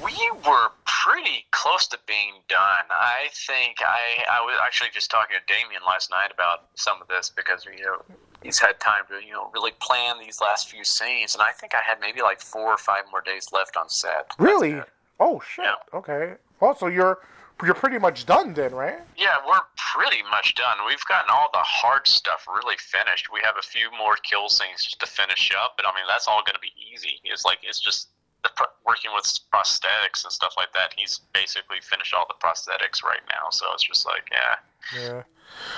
We 0.02 0.16
were 0.46 0.68
pretty 0.87 1.44
close 1.50 1.87
to 1.88 1.98
being 2.07 2.35
done. 2.48 2.85
I 2.90 3.28
think 3.33 3.76
I 3.80 4.24
I 4.30 4.40
was 4.44 4.59
actually 4.62 4.90
just 4.92 5.11
talking 5.11 5.37
to 5.37 5.52
Damien 5.52 5.83
last 5.87 6.11
night 6.11 6.30
about 6.33 6.64
some 6.74 7.00
of 7.00 7.09
this 7.09 7.30
because 7.30 7.64
you 7.64 7.85
know 7.85 8.02
he's 8.42 8.59
had 8.59 8.80
time 8.80 9.02
to 9.09 9.24
you 9.24 9.33
know 9.33 9.50
really 9.52 9.72
plan 9.80 10.18
these 10.18 10.40
last 10.40 10.70
few 10.70 10.85
scenes, 10.85 11.35
and 11.35 11.42
I 11.42 11.52
think 11.52 11.74
I 11.74 11.83
had 11.87 12.00
maybe 12.00 12.22
like 12.22 12.40
four 12.40 12.68
or 12.68 12.78
five 12.78 13.04
more 13.11 13.20
days 13.20 13.48
left 13.52 13.76
on 13.76 13.88
set. 13.88 14.33
Really? 14.38 14.80
Oh 15.20 15.40
shit! 15.46 15.64
Yeah. 15.64 15.98
Okay. 15.98 16.35
Well, 16.61 16.74
so 16.74 16.87
you're 16.87 17.18
you're 17.62 17.74
pretty 17.74 17.98
much 17.98 18.26
done 18.26 18.54
then, 18.54 18.74
right? 18.74 18.98
Yeah, 19.16 19.37
we're 19.46 19.61
pretty 19.76 20.22
much 20.30 20.54
done. 20.54 20.78
We've 20.87 21.04
gotten 21.09 21.30
all 21.30 21.48
the 21.52 21.62
hard 21.62 22.07
stuff 22.09 22.46
really 22.48 22.76
finished. 22.78 23.33
We 23.33 23.40
have 23.44 23.54
a 23.59 23.62
few 23.62 23.90
more 23.96 24.16
kill 24.16 24.48
scenes 24.48 24.85
just 24.85 25.00
to 25.00 25.07
finish 25.07 25.52
up, 25.57 25.74
but 25.76 25.87
I 25.87 25.94
mean 25.94 26.04
that's 26.09 26.26
all 26.26 26.42
going 26.44 26.54
to 26.54 26.61
be 26.61 26.72
easy. 26.92 27.20
It's 27.24 27.44
like 27.44 27.59
it's 27.62 27.80
just 27.80 28.09
pro- 28.57 28.74
working 28.87 29.11
with 29.14 29.24
prosthetics 29.52 30.24
and 30.24 30.33
stuff 30.33 30.54
like 30.57 30.72
that. 30.72 30.94
He's 30.96 31.20
basically 31.33 31.78
finished 31.80 32.14
all 32.14 32.26
the 32.28 32.35
prosthetics 32.35 33.02
right 33.02 33.22
now, 33.28 33.50
so 33.50 33.66
it's 33.72 33.85
just 33.85 34.07
like 34.07 34.28
yeah. 34.30 34.57
Yeah. 34.94 35.22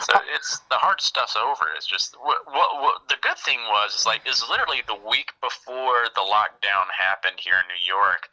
So 0.00 0.14
it's 0.34 0.60
the 0.70 0.76
hard 0.76 1.00
stuff's 1.00 1.36
over. 1.36 1.68
It's 1.76 1.86
just 1.86 2.16
what, 2.20 2.46
what, 2.46 2.80
what 2.80 3.08
the 3.08 3.16
good 3.20 3.36
thing 3.38 3.58
was 3.68 3.94
is 3.94 4.06
like 4.06 4.26
is 4.26 4.44
literally 4.48 4.82
the 4.86 4.98
week 5.08 5.32
before 5.40 6.08
the 6.14 6.22
lockdown 6.22 6.88
happened 6.96 7.36
here 7.38 7.60
in 7.60 7.66
New 7.68 7.82
York, 7.84 8.28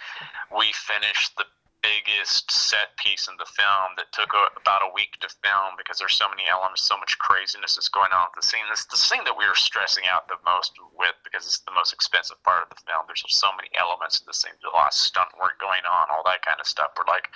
we 0.56 0.72
finished 0.74 1.36
the 1.38 1.46
biggest 1.84 2.48
set 2.50 2.96
piece 2.96 3.28
in 3.28 3.36
the 3.36 3.46
film 3.46 3.92
that 4.00 4.08
took 4.16 4.32
a, 4.32 4.48
about 4.56 4.82
a 4.82 4.90
week 4.96 5.20
to 5.20 5.28
film 5.44 5.76
because 5.78 6.00
there's 6.00 6.16
so 6.16 6.32
many 6.32 6.48
elements, 6.48 6.88
so 6.88 6.96
much 6.98 7.20
craziness 7.20 7.76
that's 7.76 7.92
going 7.92 8.16
on 8.16 8.32
with 8.32 8.40
the 8.40 8.48
scene. 8.48 8.64
This 8.72 8.88
the 8.88 8.96
thing 8.96 9.28
that 9.28 9.36
we 9.36 9.44
were 9.44 9.60
stressing 9.60 10.08
out 10.08 10.32
the 10.32 10.40
most 10.48 10.80
with 10.96 11.14
because 11.28 11.44
it's 11.44 11.60
the 11.68 11.76
most 11.76 11.92
expensive 11.92 12.42
part 12.48 12.64
of 12.64 12.72
the 12.72 12.80
film. 12.88 13.04
There's 13.06 13.22
so 13.28 13.52
many 13.60 13.68
elements 13.76 14.24
in 14.24 14.26
the 14.26 14.34
scene, 14.34 14.56
a 14.64 14.72
lot 14.72 14.96
of 14.96 14.98
stunt 14.98 15.36
work 15.36 15.60
going 15.60 15.84
on, 15.84 16.08
all 16.08 16.24
that 16.24 16.42
kind 16.42 16.58
of 16.58 16.66
stuff. 16.66 16.96
We're 16.96 17.12
like, 17.12 17.28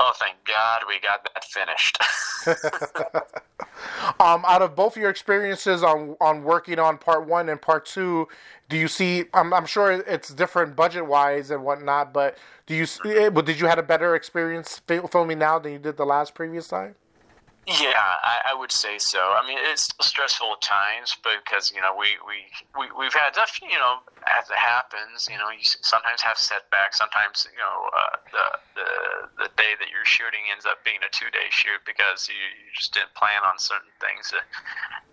oh, 0.00 0.16
thank 0.16 0.40
God 0.48 0.88
we 0.88 0.98
got 1.04 1.28
that 1.28 1.44
finished. 1.44 2.00
Um, 4.20 4.44
out 4.46 4.62
of 4.62 4.76
both 4.76 4.96
of 4.96 5.02
your 5.02 5.10
experiences 5.10 5.82
on 5.82 6.16
on 6.20 6.44
working 6.44 6.78
on 6.78 6.98
part 6.98 7.26
one 7.26 7.48
and 7.48 7.60
part 7.60 7.84
two, 7.84 8.28
do 8.68 8.76
you 8.76 8.88
see? 8.88 9.24
I'm, 9.34 9.52
I'm 9.52 9.66
sure 9.66 9.92
it's 9.92 10.30
different 10.32 10.76
budget 10.76 11.06
wise 11.06 11.50
and 11.50 11.64
whatnot, 11.64 12.12
but 12.12 12.38
do 12.66 12.74
you? 12.74 12.86
eh, 13.06 13.30
did 13.30 13.60
you 13.60 13.66
had 13.66 13.78
a 13.78 13.82
better 13.82 14.14
experience 14.14 14.80
filming 15.10 15.38
now 15.38 15.58
than 15.58 15.72
you 15.72 15.78
did 15.78 15.96
the 15.96 16.06
last 16.06 16.34
previous 16.34 16.68
time? 16.68 16.94
Yeah, 17.66 17.96
I, 17.96 18.52
I 18.52 18.54
would 18.54 18.72
say 18.72 18.98
so. 18.98 19.32
I 19.32 19.40
mean, 19.48 19.56
it's 19.56 19.88
stressful 20.00 20.52
at 20.52 20.60
times 20.60 21.16
because 21.24 21.72
you 21.72 21.80
know 21.80 21.96
we 21.96 22.20
we 22.28 22.44
we 22.76 22.92
we've 22.92 23.14
had 23.16 23.32
stuff. 23.32 23.56
You 23.62 23.80
know, 23.80 24.04
as 24.28 24.50
it 24.52 24.60
happens, 24.60 25.28
you 25.32 25.38
know, 25.38 25.48
you 25.48 25.64
sometimes 25.64 26.20
have 26.20 26.36
setbacks. 26.36 26.98
Sometimes 26.98 27.48
you 27.48 27.56
know 27.56 27.88
uh, 27.96 28.16
the 28.32 28.46
the 28.76 28.88
the 29.44 29.48
day 29.56 29.72
that 29.80 29.88
you're 29.88 30.04
shooting 30.04 30.44
ends 30.52 30.66
up 30.68 30.84
being 30.84 31.00
a 31.00 31.08
two 31.08 31.32
day 31.32 31.48
shoot 31.48 31.80
because 31.88 32.28
you, 32.28 32.36
you 32.36 32.68
just 32.76 32.92
didn't 32.92 33.16
plan 33.16 33.40
on 33.48 33.56
certain 33.56 33.92
things 33.96 34.28
to 34.36 34.44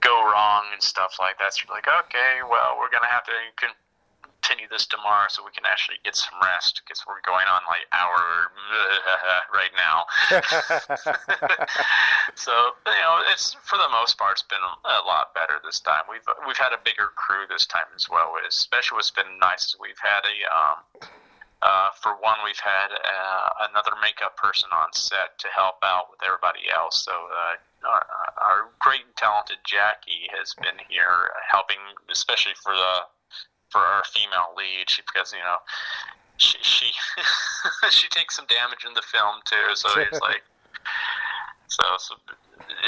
go 0.04 0.20
wrong 0.28 0.68
and 0.76 0.84
stuff 0.84 1.24
like 1.24 1.40
that. 1.40 1.56
So 1.56 1.72
you're 1.72 1.76
like, 1.80 1.88
okay, 1.88 2.44
well, 2.44 2.76
we're 2.76 2.92
gonna 2.92 3.08
have 3.08 3.24
to 3.32 3.36
continue 4.52 4.68
this 4.70 4.86
tomorrow 4.86 5.28
so 5.30 5.42
we 5.46 5.52
can 5.52 5.64
actually 5.66 5.96
get 6.04 6.14
some 6.16 6.34
rest 6.44 6.82
because 6.84 7.02
we're 7.08 7.24
going 7.24 7.48
on 7.48 7.62
like 7.72 7.88
hour 7.96 8.52
right 9.56 9.72
now. 9.80 10.04
so 12.36 12.76
you 12.86 13.00
know, 13.00 13.24
it's 13.32 13.56
for 13.64 13.78
the 13.78 13.88
most 13.92 14.18
part, 14.18 14.34
it's 14.34 14.44
been 14.44 14.60
a 14.60 15.08
lot 15.08 15.34
better 15.34 15.62
this 15.64 15.80
time. 15.80 16.04
We've 16.10 16.28
we've 16.46 16.58
had 16.58 16.74
a 16.74 16.80
bigger 16.84 17.16
crew 17.16 17.48
this 17.48 17.66
time 17.66 17.88
as 17.96 18.10
well. 18.10 18.36
Especially 18.48 18.98
what's 18.98 19.12
been 19.12 19.40
nice 19.40 19.70
is 19.70 19.78
we've 19.80 20.04
had 20.04 20.28
a 20.28 20.36
um, 20.52 20.84
uh, 21.62 21.90
for 22.02 22.18
one, 22.20 22.44
we've 22.44 22.60
had 22.60 22.92
uh, 22.92 23.70
another 23.72 23.96
makeup 24.02 24.36
person 24.36 24.68
on 24.74 24.92
set 24.92 25.40
to 25.40 25.48
help 25.48 25.78
out 25.84 26.10
with 26.10 26.20
everybody 26.26 26.68
else. 26.76 27.06
So 27.06 27.14
uh, 27.14 27.56
our, 27.88 28.06
our 28.42 28.70
great 28.80 29.06
and 29.06 29.16
talented 29.16 29.60
Jackie 29.64 30.28
has 30.36 30.56
been 30.56 30.82
here 30.90 31.30
helping, 31.50 31.78
especially 32.10 32.54
for 32.64 32.74
the 32.74 33.06
for 33.72 33.80
our 33.82 34.04
female 34.14 34.54
lead, 34.58 34.90
she, 34.90 35.02
because 35.02 35.32
you 35.34 35.40
know 35.40 35.58
she 36.38 36.58
she 36.62 36.92
she 37.90 38.08
takes 38.10 38.36
some 38.36 38.46
damage 38.48 38.86
in 38.86 38.94
the 38.94 39.02
film 39.02 39.40
too. 39.46 39.76
So 39.76 39.90
it's 40.00 40.20
like 40.28 40.44
so 41.68 41.84
so 41.98 42.16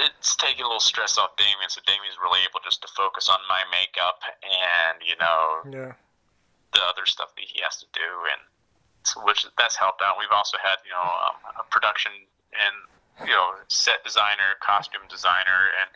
it's 0.06 0.36
taking 0.36 0.64
a 0.64 0.68
little 0.68 0.80
stress 0.84 1.18
off 1.18 1.36
Damien. 1.38 1.70
So 1.70 1.82
Damien's 1.88 2.18
really 2.22 2.40
able 2.48 2.60
just 2.64 2.82
to 2.84 2.88
focus 2.96 3.30
on 3.30 3.40
my 3.50 3.64
makeup 3.72 4.20
and 4.44 4.98
you 5.06 5.16
know 5.20 5.64
Yeah. 5.72 5.94
the 6.74 6.82
other 6.84 7.06
stuff 7.06 7.36
that 7.36 7.46
he 7.46 7.62
has 7.64 7.78
to 7.80 7.88
do, 7.94 8.08
and 8.32 8.42
so 9.04 9.24
which 9.24 9.46
that's 9.58 9.76
helped 9.76 10.02
out. 10.02 10.16
We've 10.20 10.32
also 10.36 10.58
had 10.62 10.78
you 10.86 10.92
know 10.92 11.04
um, 11.28 11.36
a 11.60 11.64
production 11.72 12.12
and 12.54 13.28
you 13.28 13.34
know 13.34 13.52
set 13.68 14.04
designer, 14.04 14.56
costume 14.62 15.06
designer, 15.10 15.72
and 15.80 15.90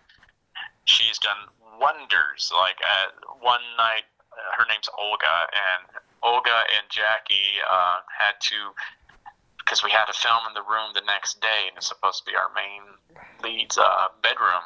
she's 0.85 1.17
done 1.19 1.37
wonders. 1.79 2.51
Like 2.53 2.77
uh, 2.81 3.35
one 3.39 3.61
night, 3.77 4.05
her 4.57 4.65
name's 4.69 4.89
Olga, 4.97 5.47
and 5.51 5.81
Olga 6.23 6.63
and 6.75 6.85
Jackie 6.89 7.61
uh, 7.63 7.99
had 8.07 8.39
to 8.51 8.73
because 9.67 9.83
we 9.83 9.91
had 9.91 10.05
to 10.07 10.15
film 10.15 10.47
in 10.47 10.53
the 10.55 10.63
room 10.63 10.95
the 10.95 11.03
next 11.03 11.41
day, 11.41 11.67
and 11.67 11.75
it's 11.75 11.91
supposed 11.91 12.23
to 12.23 12.31
be 12.31 12.37
our 12.39 12.47
main 12.55 12.87
lead's 13.43 13.77
uh, 13.77 14.07
bedroom. 14.23 14.63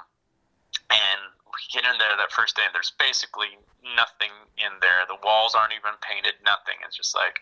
And 0.93 1.19
we 1.49 1.57
get 1.73 1.89
in 1.89 1.97
there 1.97 2.13
that 2.21 2.29
first 2.29 2.55
day, 2.55 2.61
and 2.61 2.69
there's 2.69 2.93
basically 3.01 3.57
nothing 3.97 4.29
in 4.61 4.69
there. 4.79 5.09
The 5.09 5.17
walls 5.25 5.57
aren't 5.57 5.73
even 5.73 5.97
painted, 6.05 6.37
nothing. 6.45 6.77
It's 6.85 6.95
just 6.95 7.17
like, 7.17 7.41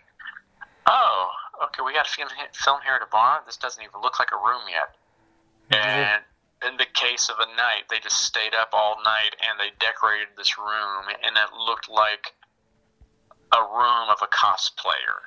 oh, 0.87 1.31
okay, 1.67 1.83
we 1.83 1.91
got 1.91 2.07
to 2.07 2.11
film, 2.11 2.29
film 2.55 2.79
here 2.87 2.95
tomorrow. 2.95 3.43
This 3.45 3.57
doesn't 3.57 3.83
even 3.83 3.99
look 3.99 4.23
like 4.23 4.31
a 4.31 4.39
room 4.39 4.63
yet. 4.71 4.95
And 5.75 6.23
in 6.67 6.77
the 6.77 6.85
case 6.93 7.29
of 7.29 7.37
a 7.39 7.55
night, 7.55 7.87
they 7.89 7.99
just 7.99 8.23
stayed 8.23 8.53
up 8.53 8.69
all 8.73 8.97
night 9.03 9.35
and 9.39 9.59
they 9.59 9.71
decorated 9.79 10.27
this 10.37 10.57
room, 10.57 11.07
and 11.07 11.37
it 11.37 11.49
looked 11.53 11.89
like 11.89 12.33
a 13.53 13.61
room 13.61 14.09
of 14.09 14.19
a 14.21 14.27
cosplayer, 14.27 15.23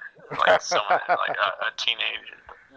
like 0.47 0.61
someone, 0.61 1.01
like 1.09 1.37
a, 1.37 1.66
a 1.66 1.71
teenage 1.77 2.31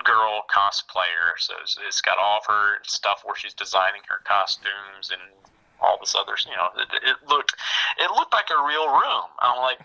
girl 0.03 0.43
cosplayer. 0.49 1.35
So 1.37 1.53
it's, 1.61 1.77
it's 1.85 2.01
got 2.01 2.17
all 2.17 2.39
of 2.39 2.45
her 2.47 2.77
stuff 2.83 3.21
where 3.23 3.35
she's 3.35 3.53
designing 3.53 4.01
her 4.07 4.21
costumes 4.23 5.11
and 5.11 5.21
all 5.81 5.97
this 5.99 6.15
other, 6.15 6.35
you 6.45 6.55
know, 6.55 6.69
it, 6.77 6.87
it 7.03 7.17
looked, 7.27 7.53
it 7.99 8.09
looked 8.11 8.33
like 8.33 8.49
a 8.49 8.65
real 8.65 8.87
room. 8.87 9.27
I'm 9.39 9.61
like, 9.61 9.79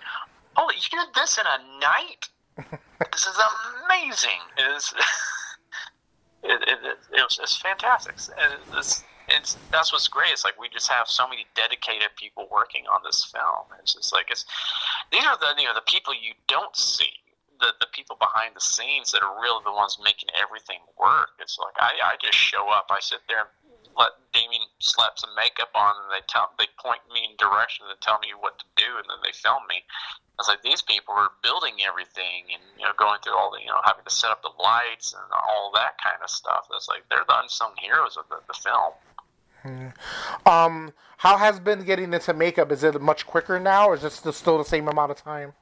oh, 0.57 0.71
you 0.75 0.99
did 0.99 1.15
this 1.15 1.39
in 1.39 1.45
a 1.45 1.81
night? 1.81 2.29
this 3.13 3.27
is 3.27 3.39
amazing. 3.91 4.41
Is. 4.77 4.95
It, 6.43 6.63
it, 6.69 6.79
it, 7.13 7.23
was 7.23 7.39
it's 7.43 7.57
fantastic. 7.57 8.17
And 8.39 8.61
It's, 8.77 9.05
it's 9.29 9.57
that's 9.71 9.93
what's 9.93 10.09
great. 10.09 10.33
It's 10.33 10.45
like 10.45 10.59
we 10.61 10.69
just 10.69 10.89
have 10.91 11.07
so 11.07 11.29
many 11.29 11.47
dedicated 11.55 12.09
people 12.17 12.49
working 12.51 12.85
on 12.93 13.01
this 13.05 13.25
film. 13.33 13.67
It's 13.79 13.95
just 13.95 14.13
like 14.13 14.31
it's 14.31 14.45
these 15.13 15.25
are 15.25 15.39
the 15.39 15.61
you 15.61 15.69
know 15.69 15.75
the 15.75 15.87
people 15.87 16.15
you 16.15 16.33
don't 16.49 16.75
see. 16.77 17.13
The, 17.61 17.75
the 17.79 17.93
people 17.93 18.17
behind 18.17 18.57
the 18.57 18.61
scenes 18.65 19.13
that 19.13 19.21
are 19.21 19.37
really 19.37 19.61
the 19.67 19.73
ones 19.73 19.99
making 20.03 20.31
everything 20.33 20.81
work. 20.99 21.37
It's 21.41 21.59
like 21.59 21.77
I, 21.77 21.93
I 22.03 22.17
just 22.17 22.39
show 22.39 22.71
up, 22.71 22.87
I 22.89 23.01
sit 23.01 23.21
there 23.29 23.41
and 23.41 23.49
let 23.97 24.13
Damien 24.33 24.63
slap 24.79 25.19
some 25.19 25.31
makeup 25.37 25.71
on 25.75 25.95
and 26.03 26.09
they 26.13 26.25
tell 26.29 26.51
they 26.59 26.67
point 26.79 27.01
me 27.13 27.27
in 27.29 27.37
direction 27.37 27.87
and 27.89 28.01
tell 28.01 28.19
me 28.21 28.29
what 28.39 28.59
to 28.59 28.65
do 28.77 28.97
and 28.97 29.05
then 29.09 29.19
they 29.23 29.33
film 29.33 29.63
me. 29.69 29.83
I 29.83 30.43
was 30.43 30.49
like, 30.49 30.63
these 30.63 30.81
people 30.81 31.15
are 31.15 31.31
building 31.43 31.75
everything 31.87 32.49
and 32.53 32.63
you 32.79 32.85
know 32.85 32.93
going 32.97 33.21
through 33.23 33.37
all 33.37 33.51
the 33.51 33.61
you 33.61 33.67
know 33.67 33.81
having 33.85 34.05
to 34.05 34.15
set 34.15 34.31
up 34.31 34.43
the 34.43 34.53
lights 34.63 35.13
and 35.13 35.23
all 35.33 35.71
that 35.75 35.97
kind 36.03 36.17
of 36.23 36.31
stuff. 36.31 36.67
That's 36.71 36.89
like 36.89 37.05
they're 37.11 37.25
the 37.27 37.39
unsung 37.43 37.73
heroes 37.81 38.17
of 38.17 38.25
the, 38.31 38.41
the 38.47 38.55
film. 38.55 38.93
Um, 40.47 40.93
how 41.19 41.37
has 41.37 41.61
been 41.61 41.85
getting 41.85 42.15
into 42.15 42.33
makeup? 42.33 42.73
Is 42.73 42.83
it 42.83 43.01
much 43.01 43.27
quicker 43.27 43.61
now, 43.61 43.89
or 43.89 43.95
is 43.95 44.05
it 44.05 44.13
still- 44.35 44.59
the 44.59 44.65
same 44.65 44.89
amount 44.89 45.11
of 45.11 45.19
time? 45.23 45.53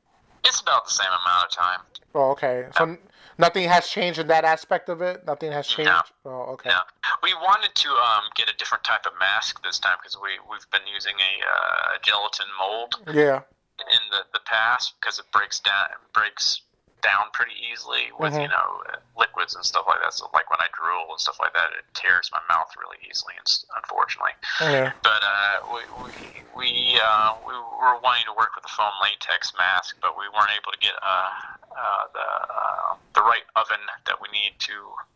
It's 0.44 0.60
about 0.60 0.86
the 0.86 0.92
same 0.92 1.08
amount 1.08 1.44
of 1.46 1.50
time. 1.50 1.80
Oh, 2.14 2.30
okay. 2.30 2.66
So 2.76 2.96
nothing 3.38 3.68
has 3.68 3.88
changed 3.88 4.18
in 4.18 4.26
that 4.28 4.44
aspect 4.44 4.88
of 4.88 5.00
it. 5.02 5.24
Nothing 5.26 5.52
has 5.52 5.66
changed. 5.66 5.90
No. 5.90 6.30
Oh, 6.30 6.52
okay. 6.54 6.70
Yeah, 6.70 6.80
we 7.22 7.32
wanted 7.34 7.74
to 7.74 7.88
um, 7.90 8.24
get 8.34 8.50
a 8.50 8.56
different 8.56 8.84
type 8.84 9.06
of 9.06 9.12
mask 9.18 9.62
this 9.62 9.78
time 9.78 9.96
because 10.02 10.16
we 10.22 10.30
we've 10.50 10.68
been 10.70 10.86
using 10.92 11.14
a 11.14 11.32
uh, 11.46 11.98
gelatin 12.02 12.46
mold 12.58 12.94
Yeah. 13.14 13.40
in 13.78 14.00
the, 14.10 14.20
the 14.32 14.40
past 14.44 14.94
because 15.00 15.18
it 15.18 15.24
breaks 15.32 15.60
down 15.60 15.86
breaks 16.12 16.62
down 17.02 17.30
pretty 17.32 17.54
easily 17.70 18.10
with 18.18 18.34
Mhm. 18.34 18.42
you 18.42 18.48
know 18.48 18.82
liquids 19.16 19.54
and 19.54 19.64
stuff 19.64 19.86
like 19.86 20.00
that. 20.02 20.12
So 20.14 20.30
like 20.34 20.50
when 20.50 20.60
I 20.60 20.68
drool 20.72 21.06
and 21.10 21.20
stuff 21.20 21.38
like 21.40 21.52
that, 21.54 21.72
it 21.72 21.84
tears 21.94 22.30
my 22.32 22.40
mouth 22.48 22.70
really 22.76 22.98
easily, 23.08 23.34
and 23.36 23.46
unfortunately. 23.76 24.32
Yeah. 24.60 24.92
But 25.02 25.22
uh, 25.22 25.60
we 25.72 25.80
we 26.02 26.12
we, 26.54 27.00
uh, 27.00 27.34
we 27.46 27.52
were 27.54 27.98
wanting 28.02 28.24
to 28.26 28.32
work 28.32 28.54
with 28.56 28.62
the 28.64 28.68
foam 28.70 28.90
latex 29.00 29.52
mask, 29.56 29.96
but 30.02 30.18
we 30.18 30.24
weren't 30.34 30.50
able 30.50 30.72
to 30.72 30.78
get 30.78 30.92
uh, 31.02 31.30
uh, 31.76 32.04
the 32.12 32.28
uh, 32.52 32.94
the 33.14 33.22
right 33.22 33.44
oven 33.54 33.78
that 34.06 34.20
we 34.20 34.28
need 34.30 34.58
to 34.58 34.72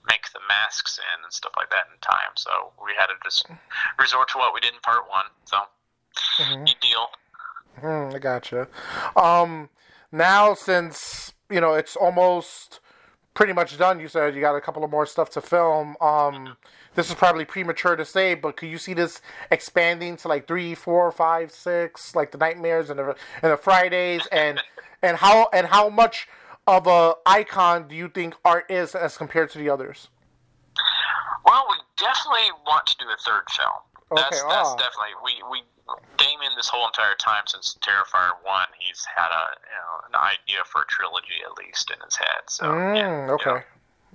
make 0.06 0.30
the 0.32 0.38
masks 0.48 0.98
in 0.98 1.24
and 1.24 1.32
stuff 1.32 1.52
like 1.56 1.70
that 1.70 1.88
in 1.92 1.98
time. 2.00 2.30
So 2.36 2.72
we 2.84 2.92
had 2.96 3.06
to 3.06 3.14
just 3.24 3.46
resort 3.98 4.28
to 4.30 4.38
what 4.38 4.54
we 4.54 4.60
did 4.60 4.72
in 4.72 4.80
part 4.80 5.08
one. 5.10 5.26
So 5.44 5.66
Mhm. 6.38 6.68
you 6.68 6.74
deal. 6.80 7.10
Hmm, 7.80 8.14
I 8.14 8.18
gotcha. 8.18 8.68
Um, 9.16 9.70
now 10.12 10.54
since 10.54 11.31
you 11.52 11.60
know 11.60 11.74
it's 11.74 11.96
almost 11.96 12.80
pretty 13.34 13.52
much 13.52 13.78
done, 13.78 14.00
you 14.00 14.08
said 14.08 14.34
you 14.34 14.40
got 14.40 14.54
a 14.54 14.60
couple 14.60 14.84
of 14.84 14.90
more 14.90 15.06
stuff 15.06 15.30
to 15.30 15.40
film. 15.40 15.96
Um, 16.00 16.56
this 16.94 17.08
is 17.08 17.14
probably 17.14 17.44
premature 17.44 17.96
to 17.96 18.04
say, 18.04 18.34
but 18.34 18.56
could 18.56 18.68
you 18.68 18.78
see 18.78 18.94
this 18.94 19.20
expanding 19.50 20.16
to 20.18 20.28
like 20.28 20.46
three, 20.46 20.74
four, 20.74 21.10
five, 21.10 21.50
six, 21.50 22.14
like 22.14 22.30
the 22.30 22.38
nightmares 22.38 22.90
and 22.90 22.98
the 22.98 23.16
and 23.42 23.52
the 23.52 23.56
Fridays, 23.56 24.26
and 24.30 24.60
and 25.02 25.16
how 25.16 25.48
and 25.52 25.66
how 25.66 25.88
much 25.88 26.28
of 26.66 26.86
a 26.86 27.14
icon 27.26 27.88
do 27.88 27.96
you 27.96 28.08
think 28.08 28.34
art 28.44 28.70
is 28.70 28.94
as 28.94 29.16
compared 29.16 29.50
to 29.50 29.58
the 29.58 29.68
others? 29.68 30.08
Well, 31.44 31.66
we 31.68 31.76
definitely 31.96 32.50
want 32.66 32.86
to 32.86 32.96
do 32.98 33.06
a 33.06 33.16
third 33.16 33.44
film. 33.50 33.70
That's 34.14 34.40
Okay, 34.40 34.48
that's 34.48 34.68
ah. 34.68 34.76
definitely 34.76 35.14
we 35.24 35.32
we 35.50 35.62
Damien 36.16 36.52
this 36.56 36.68
whole 36.68 36.86
entire 36.86 37.14
time 37.16 37.44
since 37.46 37.76
Terrifier 37.80 38.32
one, 38.42 38.68
he's 38.78 39.04
had 39.04 39.28
a 39.30 39.44
you 39.66 39.78
know 39.78 39.92
an 40.08 40.14
idea 40.16 40.62
for 40.66 40.82
a 40.82 40.86
trilogy 40.86 41.40
at 41.44 41.56
least 41.58 41.90
in 41.90 41.98
his 42.04 42.16
head. 42.16 42.42
So 42.48 42.64
Mm, 42.66 42.96
yeah, 42.96 43.26
you 43.26 43.32
okay, 43.34 43.58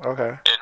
know, 0.03 0.09
okay. 0.11 0.29
and 0.29 0.61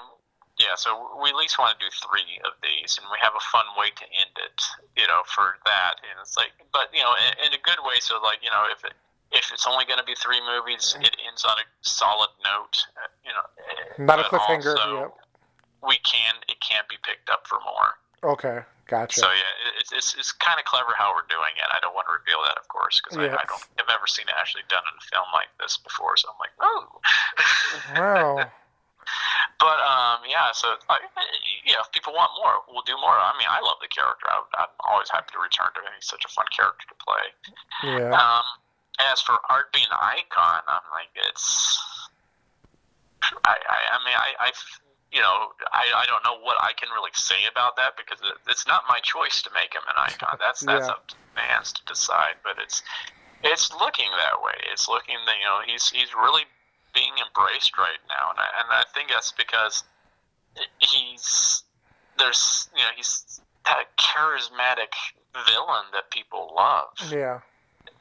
yeah, 0.58 0.76
so 0.76 1.20
we 1.22 1.30
at 1.30 1.36
least 1.36 1.60
want 1.60 1.78
to 1.78 1.84
do 1.84 1.92
three 1.92 2.40
of 2.48 2.56
these, 2.64 2.96
and 2.98 3.06
we 3.12 3.18
have 3.20 3.36
a 3.36 3.44
fun 3.52 3.66
way 3.78 3.92
to 3.92 4.06
end 4.16 4.32
it, 4.40 4.64
you 4.96 5.06
know, 5.06 5.20
for 5.28 5.60
that. 5.66 6.00
And 6.00 6.16
it's 6.22 6.38
like, 6.38 6.56
but 6.72 6.88
you 6.96 7.04
know, 7.04 7.12
in, 7.28 7.48
in 7.48 7.52
a 7.54 7.62
good 7.62 7.84
way. 7.84 8.00
So 8.00 8.22
like, 8.24 8.40
you 8.42 8.50
know, 8.50 8.64
if 8.72 8.84
it 8.86 8.94
if 9.36 9.52
it's 9.52 9.68
only 9.68 9.84
going 9.84 10.00
to 10.00 10.06
be 10.08 10.16
three 10.16 10.40
movies, 10.48 10.96
it 11.02 11.12
ends 11.28 11.44
on 11.44 11.58
a 11.60 11.66
solid 11.82 12.30
note, 12.46 12.86
you 13.26 13.32
know. 13.36 14.06
Not 14.06 14.20
a 14.20 14.24
cliffhanger, 14.24 14.78
also, 14.80 15.00
yep. 15.02 15.14
We 15.86 15.98
can 16.08 16.36
it 16.48 16.56
can't 16.62 16.88
be 16.88 16.96
picked 17.04 17.30
up 17.30 17.46
for 17.48 17.60
more. 17.60 18.32
Okay, 18.32 18.64
gotcha. 18.88 19.20
So 19.20 19.28
yeah, 19.28 19.68
it- 19.68 19.76
it's 19.82 19.92
it's, 19.92 20.16
it's 20.16 20.32
kind 20.32 20.60
of 20.60 20.66
clever 20.66 20.94
how 20.98 21.14
we're 21.14 21.28
doing 21.30 21.54
it. 21.58 21.68
I 21.70 21.80
don't 21.82 21.94
want 21.94 22.08
to 22.08 22.14
reveal 22.14 22.42
that, 22.46 22.58
of 22.58 22.68
course, 22.68 23.02
because. 23.02 23.18
I, 23.18 23.26
I 23.30 23.46
don't 23.46 23.66
have 23.78 23.90
ever 23.92 24.08
seen 24.08 24.26
it 24.28 24.36
actually 24.38 24.64
done 24.70 24.84
in 24.88 24.96
a 24.98 25.06
film 25.10 25.28
like 25.34 25.50
this 25.60 25.78
before. 25.78 26.18
So 26.18 26.30
I'm 26.30 26.40
like, 26.42 26.56
oh. 26.60 26.82
wow. 27.96 28.36
but 29.60 29.80
um, 29.86 30.26
yeah. 30.28 30.52
So 30.54 30.74
uh, 30.90 30.98
yeah, 31.66 31.82
if 31.82 31.92
people 31.92 32.14
want 32.14 32.32
more, 32.38 32.62
we'll 32.70 32.86
do 32.86 32.98
more. 32.98 33.14
I 33.14 33.34
mean, 33.38 33.48
I 33.50 33.62
love 33.62 33.78
the 33.82 33.90
character. 33.90 34.26
I, 34.30 34.42
I'm 34.58 34.74
always 34.90 35.10
happy 35.10 35.34
to 35.34 35.42
return 35.42 35.70
to 35.76 35.82
him. 35.82 35.94
He's 35.96 36.08
such 36.10 36.26
a 36.26 36.32
fun 36.32 36.46
character 36.56 36.86
to 36.90 36.98
play. 37.02 37.26
Yeah. 37.84 38.14
Um, 38.14 38.46
as 39.00 39.22
for 39.22 39.38
art 39.50 39.74
being 39.74 39.86
an 39.92 40.00
icon, 40.02 40.62
I'm 40.68 40.86
like 40.92 41.12
it's. 41.16 41.78
I 43.46 43.58
I, 43.58 43.78
I 43.92 43.98
mean 44.06 44.16
I 44.18 44.30
I 44.40 44.52
you 45.16 45.22
know 45.22 45.56
I 45.72 45.88
I 45.96 46.06
don't 46.06 46.24
know 46.28 46.38
what 46.44 46.58
I 46.62 46.74
can 46.76 46.90
really 46.92 47.16
say 47.16 47.48
about 47.50 47.78
that 47.78 47.96
because 47.96 48.20
it, 48.20 48.36
it's 48.52 48.68
not 48.68 48.84
my 48.92 49.00
choice 49.00 49.42
to 49.44 49.50
make 49.56 49.72
him 49.74 49.82
an 49.88 49.96
icon. 49.98 50.36
That's 50.40 50.60
that's 50.68 50.88
Yeah. 50.88 51.00
up 51.00 51.08
to 51.08 51.16
fans 51.34 51.72
to 51.72 51.82
decide. 51.88 52.36
But 52.44 52.60
it's 52.62 52.84
it's 53.44 53.72
looking 53.80 54.12
that 54.20 54.44
way. 54.44 54.60
It's 54.72 54.90
looking 54.90 55.16
that 55.26 55.36
you 55.40 55.46
know 55.48 55.62
he's 55.66 55.90
he's 55.90 56.12
really 56.14 56.44
being 56.94 57.16
embraced 57.26 57.78
right 57.78 58.00
now, 58.08 58.32
and 58.32 58.40
I, 58.40 58.48
and 58.60 58.68
I 58.72 58.84
think 58.94 59.10
that's 59.10 59.32
because 59.32 59.84
he's 60.80 61.64
there's 62.18 62.70
you 62.76 62.82
know 62.84 62.90
he's 62.96 63.40
that 63.66 63.86
charismatic 63.98 64.94
villain 65.48 65.86
that 65.94 66.12
people 66.12 66.54
love 66.56 66.90
Yeah. 67.12 67.40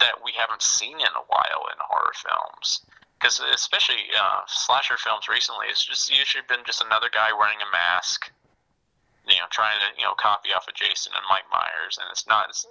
that 0.00 0.14
we 0.24 0.32
haven't 0.38 0.62
seen 0.62 1.00
in 1.00 1.06
a 1.16 1.24
while 1.28 1.66
in 1.72 1.78
horror 1.80 2.12
films. 2.14 2.82
Because 3.18 3.40
especially 3.54 4.10
uh, 4.20 4.40
slasher 4.46 4.96
films 4.98 5.28
recently, 5.28 5.66
it's 5.70 5.84
just 5.84 6.10
usually 6.10 6.44
been 6.48 6.60
just 6.66 6.84
another 6.84 7.08
guy 7.12 7.32
wearing 7.32 7.56
a 7.62 7.70
mask, 7.72 8.30
you 9.26 9.36
know, 9.36 9.48
trying 9.50 9.78
to 9.80 9.88
you 9.96 10.04
know 10.04 10.14
copy 10.18 10.52
off 10.52 10.68
of 10.68 10.74
Jason 10.74 11.12
and 11.16 11.24
Mike 11.30 11.48
Myers, 11.50 11.96
and 12.00 12.06
it's 12.10 12.26
not. 12.28 12.50
It's, 12.50 12.66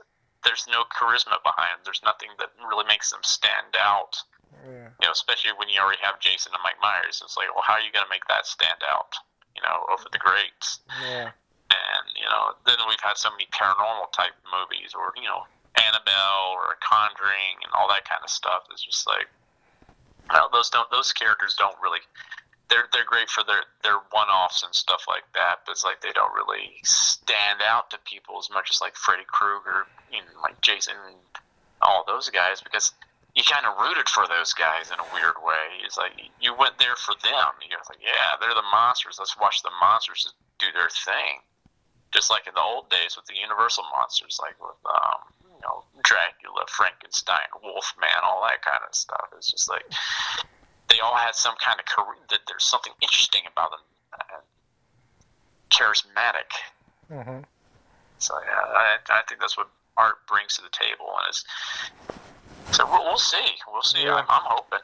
there's 0.46 0.68
no 0.70 0.84
charisma 0.92 1.40
behind. 1.42 1.80
Them. 1.80 1.84
There's 1.86 2.04
nothing 2.04 2.30
that 2.38 2.52
really 2.68 2.86
makes 2.86 3.10
them 3.10 3.24
stand 3.24 3.74
out. 3.80 4.20
Yeah. 4.68 4.92
You 5.02 5.08
know, 5.08 5.12
especially 5.16 5.52
when 5.58 5.70
you 5.70 5.80
already 5.80 6.04
have 6.04 6.20
Jason 6.20 6.52
and 6.54 6.62
Mike 6.62 6.78
Myers. 6.84 7.24
It's 7.24 7.36
like, 7.38 7.48
well, 7.56 7.64
how 7.66 7.74
are 7.74 7.82
you 7.82 7.92
going 7.92 8.06
to 8.06 8.12
make 8.14 8.28
that 8.30 8.46
stand 8.46 8.84
out? 8.88 9.16
You 9.56 9.62
know, 9.64 9.88
over 9.90 10.06
the 10.12 10.18
greats 10.20 10.80
Yeah. 11.02 11.32
and 11.72 12.04
you 12.18 12.26
know 12.26 12.54
then 12.66 12.76
we've 12.90 13.00
had 13.02 13.18
so 13.18 13.30
many 13.32 13.46
paranormal 13.54 14.12
type 14.12 14.34
movies 14.50 14.94
or 14.98 15.14
you 15.16 15.24
know 15.30 15.46
annabelle 15.78 16.54
or 16.58 16.76
conjuring 16.82 17.62
and 17.64 17.72
all 17.74 17.88
that 17.88 18.04
kind 18.08 18.22
of 18.24 18.30
stuff 18.30 18.64
it's 18.72 18.84
just 18.84 19.08
like 19.08 19.28
well, 20.30 20.50
those 20.52 20.70
don't 20.70 20.90
those 20.92 21.12
characters 21.12 21.56
don't 21.58 21.76
really 21.82 22.00
they're 22.70 22.88
they're 22.94 23.06
great 23.06 23.30
for 23.30 23.44
their 23.44 23.64
their 23.84 24.00
one-offs 24.12 24.64
and 24.64 24.74
stuff 24.74 25.06
like 25.08 25.24
that 25.34 25.60
but 25.66 25.74
it's 25.74 25.84
like 25.84 26.02
they 26.02 26.12
don't 26.14 26.34
really 26.34 26.72
stand 26.84 27.60
out 27.62 27.90
to 27.90 27.98
people 28.06 28.38
as 28.40 28.50
much 28.50 28.70
as 28.72 28.82
like 28.82 28.96
freddy 28.96 29.24
krueger 29.28 29.86
know 30.12 30.42
like 30.42 30.60
jason 30.62 30.94
and 31.08 31.16
all 31.82 32.04
those 32.08 32.30
guys 32.30 32.62
because 32.62 32.94
you 33.36 33.42
kind 33.44 33.66
of 33.66 33.74
rooted 33.82 34.08
for 34.10 34.28
those 34.28 34.54
guys 34.54 34.94
in 34.94 35.00
a 35.02 35.08
weird 35.14 35.42
way. 35.42 35.82
It's 35.84 35.98
like 35.98 36.14
you 36.40 36.54
went 36.54 36.78
there 36.78 36.96
for 36.96 37.16
them. 37.24 37.50
You're 37.66 37.82
like, 37.90 38.02
yeah, 38.02 38.38
they're 38.40 38.54
the 38.54 38.70
monsters. 38.72 39.18
Let's 39.18 39.38
watch 39.40 39.64
the 39.64 39.74
monsters 39.82 40.34
do 40.60 40.68
their 40.74 40.90
thing. 40.90 41.42
Just 42.14 42.30
like 42.30 42.46
in 42.46 42.54
the 42.54 42.62
old 42.62 42.90
days 42.90 43.18
with 43.18 43.26
the 43.26 43.34
Universal 43.34 43.86
monsters, 43.90 44.38
like 44.38 44.54
with 44.62 44.78
um, 44.86 45.43
know 45.64 45.84
Dracula, 46.04 46.66
Frankenstein, 46.68 47.48
Wolfman, 47.64 48.22
all 48.24 48.44
that 48.48 48.62
kind 48.62 48.82
of 48.88 48.94
stuff. 48.96 49.28
It's 49.38 49.50
just 49.52 49.70
like 49.70 49.84
they 50.90 51.00
all 51.00 51.16
had 51.16 51.36
some 51.36 51.56
kind 51.64 51.80
of 51.80 51.86
career. 51.86 52.20
That 52.30 52.40
there's 52.48 52.66
something 52.66 52.94
interesting 53.02 53.42
about 53.52 53.72
them, 53.72 53.80
uh, 54.14 54.42
charismatic. 55.70 56.52
hmm 57.10 57.44
So 58.20 58.36
yeah, 58.46 58.62
I, 58.76 58.98
I 59.10 59.22
think 59.28 59.42
that's 59.42 59.58
what 59.58 59.70
art 59.98 60.26
brings 60.28 60.56
to 60.58 60.62
the 60.62 60.70
table, 60.72 61.08
and 61.18 61.30
it's 61.30 61.46
so 62.72 62.86
we'll, 62.86 63.04
we'll 63.04 63.18
see. 63.18 63.46
We'll 63.72 63.82
see. 63.82 64.04
Yeah. 64.04 64.16
I'm, 64.16 64.26
I'm 64.30 64.42
hoping. 64.44 64.80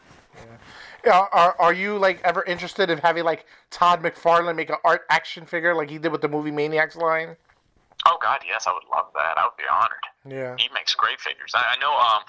Yeah, 1.06 1.26
are 1.32 1.56
are 1.60 1.74
you 1.74 1.98
like 1.98 2.22
ever 2.24 2.44
interested 2.44 2.90
in 2.90 2.98
having 2.98 3.24
like 3.24 3.46
Todd 3.72 4.04
McFarlane 4.04 4.56
make 4.56 4.70
an 4.70 4.76
art 4.84 5.02
action 5.10 5.46
figure 5.46 5.74
like 5.74 5.90
he 5.90 5.98
did 5.98 6.12
with 6.12 6.22
the 6.22 6.28
movie 6.28 6.52
Maniacs 6.52 6.96
line? 6.96 7.36
Oh 8.10 8.18
God, 8.22 8.40
yes, 8.48 8.66
I 8.66 8.74
would 8.74 8.84
love 8.92 9.06
that. 9.16 9.38
I 9.38 9.44
would 9.46 9.56
be 9.58 9.70
honored. 9.72 10.06
Yeah. 10.26 10.56
He 10.58 10.68
makes 10.74 10.96
great 10.96 11.20
figures. 11.22 11.54
I, 11.54 11.76
I 11.78 11.80
know 11.80 11.94
um, 11.94 12.24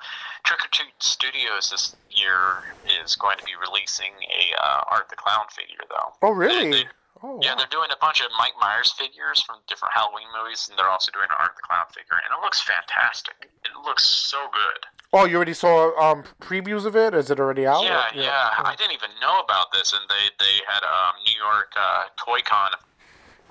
Trick 0.44 0.60
or 0.64 0.68
Treat 0.72 0.92
Studios 1.00 1.70
this 1.70 1.96
year 2.10 2.62
is 3.02 3.16
going 3.16 3.38
to 3.38 3.44
be 3.44 3.52
releasing 3.60 4.12
a 4.28 4.60
uh, 4.62 4.82
Art 4.92 5.08
the 5.08 5.16
Clown 5.16 5.46
figure, 5.50 5.80
though. 5.88 6.12
Oh 6.22 6.32
really? 6.32 6.70
They- 6.70 6.76
they- 6.84 6.88
Oh 7.22 7.38
Yeah, 7.42 7.50
wow. 7.52 7.58
they're 7.58 7.66
doing 7.70 7.90
a 7.92 7.98
bunch 8.00 8.22
of 8.22 8.28
Mike 8.38 8.54
Myers 8.58 8.92
figures 8.92 9.42
from 9.42 9.56
different 9.68 9.92
Halloween 9.92 10.24
movies, 10.32 10.68
and 10.70 10.78
they're 10.78 10.88
also 10.88 11.12
doing 11.12 11.26
an 11.28 11.36
Art 11.38 11.52
the 11.54 11.60
Clown 11.68 11.84
figure, 11.92 12.16
and 12.16 12.32
it 12.32 12.40
looks 12.42 12.62
fantastic. 12.62 13.34
It 13.62 13.72
looks 13.84 14.04
so 14.06 14.38
good. 14.54 14.86
Oh, 15.12 15.26
you 15.26 15.36
already 15.36 15.52
saw 15.52 15.92
um 16.00 16.24
previews 16.40 16.86
of 16.86 16.96
it? 16.96 17.12
Is 17.12 17.30
it 17.30 17.38
already 17.38 17.66
out? 17.66 17.84
Yeah, 17.84 18.08
Or- 18.08 18.14
yeah. 18.14 18.48
I 18.64 18.74
didn't 18.74 18.92
even 18.94 19.10
know 19.20 19.38
about 19.40 19.70
this, 19.70 19.92
and 19.92 20.00
they 20.08 20.30
they 20.38 20.64
had 20.66 20.82
um, 20.82 21.12
New 21.26 21.36
York 21.36 21.72
uh, 21.76 22.04
Toy 22.16 22.40
Con 22.42 22.70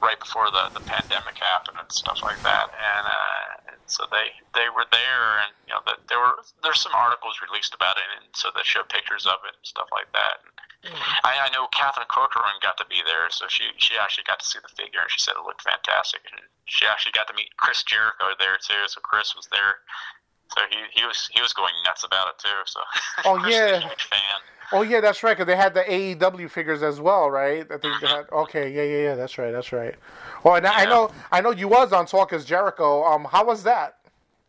right 0.02 0.20
before 0.20 0.50
the 0.52 0.70
the 0.74 0.84
pandemic 0.86 1.38
happened 1.38 1.78
and 1.80 1.92
stuff 1.92 2.20
like 2.24 2.42
that, 2.44 2.70
and, 2.72 3.06
uh, 3.08 3.72
and 3.74 3.82
so 3.86 4.06
they 4.12 4.32
they 4.54 4.68
were 4.72 4.86
there, 4.92 5.40
and 5.44 5.52
you 5.68 5.74
know 5.74 5.82
that 5.86 6.04
there 6.08 6.20
were 6.20 6.40
there's 6.64 6.82
some 6.82 6.94
articles 6.96 7.40
released 7.44 7.74
about 7.74 7.98
it, 7.98 8.08
and 8.20 8.28
so 8.36 8.50
they 8.56 8.64
show 8.64 8.84
pictures 8.88 9.26
of 9.26 9.40
it 9.48 9.56
and 9.56 9.66
stuff 9.68 9.88
like 9.92 10.12
that. 10.14 10.42
And 10.44 10.96
I, 11.28 11.48
I 11.48 11.52
know 11.52 11.68
Catherine 11.76 12.08
Corcoran 12.08 12.56
got 12.64 12.78
to 12.80 12.88
be 12.88 13.04
there, 13.06 13.28
so 13.30 13.46
she 13.52 13.68
she 13.78 13.98
actually 14.00 14.24
got 14.26 14.40
to 14.40 14.48
see 14.48 14.60
the 14.64 14.72
figure, 14.72 15.02
and 15.04 15.12
she 15.12 15.20
said 15.20 15.36
it 15.36 15.44
looked 15.44 15.64
fantastic, 15.64 16.22
and 16.32 16.40
she 16.66 16.86
actually 16.86 17.12
got 17.12 17.28
to 17.28 17.36
meet 17.36 17.52
Chris 17.58 17.84
Jericho 17.84 18.32
there 18.40 18.56
too. 18.58 18.88
So 18.88 19.02
Chris 19.02 19.36
was 19.36 19.48
there. 19.52 19.84
So 20.56 20.66
he, 20.72 20.78
he 20.98 21.06
was 21.06 21.30
he 21.34 21.42
was 21.42 21.54
going 21.54 21.74
nuts 21.86 22.04
about 22.04 22.30
it 22.34 22.38
too. 22.42 22.60
So 22.66 22.80
Oh, 23.26 23.38
Chris 23.38 23.56
a 23.56 23.60
yeah. 23.60 23.80
huge 23.86 24.04
fan. 24.10 24.40
Oh 24.72 24.82
yeah, 24.84 25.02
that's 25.02 25.24
right. 25.24 25.36
Cause 25.36 25.48
they 25.48 25.56
had 25.56 25.74
the 25.74 25.82
AEW 25.82 26.50
figures 26.50 26.84
as 26.84 27.00
well, 27.02 27.30
right? 27.32 27.66
I 27.72 27.78
think 27.78 27.94
they 28.02 28.08
had. 28.08 28.26
Okay, 28.32 28.70
yeah, 28.72 28.84
yeah, 28.84 29.04
yeah. 29.10 29.16
That's 29.16 29.38
right. 29.38 29.52
That's 29.52 29.72
right. 29.72 29.96
Oh, 30.46 30.54
and 30.54 30.66
I 30.68 30.86
know, 30.86 31.12
I 31.32 31.42
know 31.42 31.52
you 31.52 31.68
was 31.68 31.92
on 31.92 32.06
Talk 32.06 32.34
Is 32.34 32.46
Jericho. 32.46 33.04
Um, 33.04 33.26
how 33.26 33.46
was 33.46 33.64
that? 33.64 33.98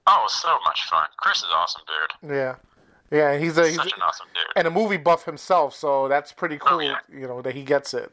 Oh, 0.06 0.26
so 0.28 0.58
much 0.64 0.84
fun. 0.88 1.08
Chris 1.18 1.38
is 1.38 1.48
awesome, 1.52 1.82
dude. 1.86 2.32
Yeah, 2.36 2.56
yeah. 3.10 3.38
He's 3.38 3.56
a 3.58 3.66
he's 3.66 3.76
Such 3.76 3.92
an 3.92 4.02
awesome 4.02 4.26
dude. 4.34 4.44
and 4.56 4.66
a 4.66 4.70
movie 4.70 4.96
buff 4.96 5.24
himself, 5.24 5.74
so 5.74 6.08
that's 6.08 6.32
pretty 6.32 6.58
cool. 6.58 6.78
Oh, 6.78 6.80
yeah. 6.80 6.96
You 7.12 7.26
know 7.26 7.40
that 7.42 7.54
he 7.54 7.62
gets 7.62 7.94
it. 7.94 8.12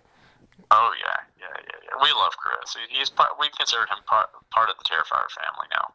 Oh 0.72 0.92
yeah, 1.00 1.14
yeah, 1.40 1.46
yeah, 1.64 1.76
yeah. 1.84 2.04
We 2.04 2.12
love 2.14 2.36
Chris. 2.38 2.76
He's 2.90 3.10
part. 3.10 3.32
We 3.40 3.48
consider 3.58 3.82
him 3.84 3.98
part 4.06 4.30
part 4.52 4.70
of 4.70 4.76
the 4.78 4.84
Terrifier 4.84 5.28
family 5.32 5.68
now. 5.72 5.92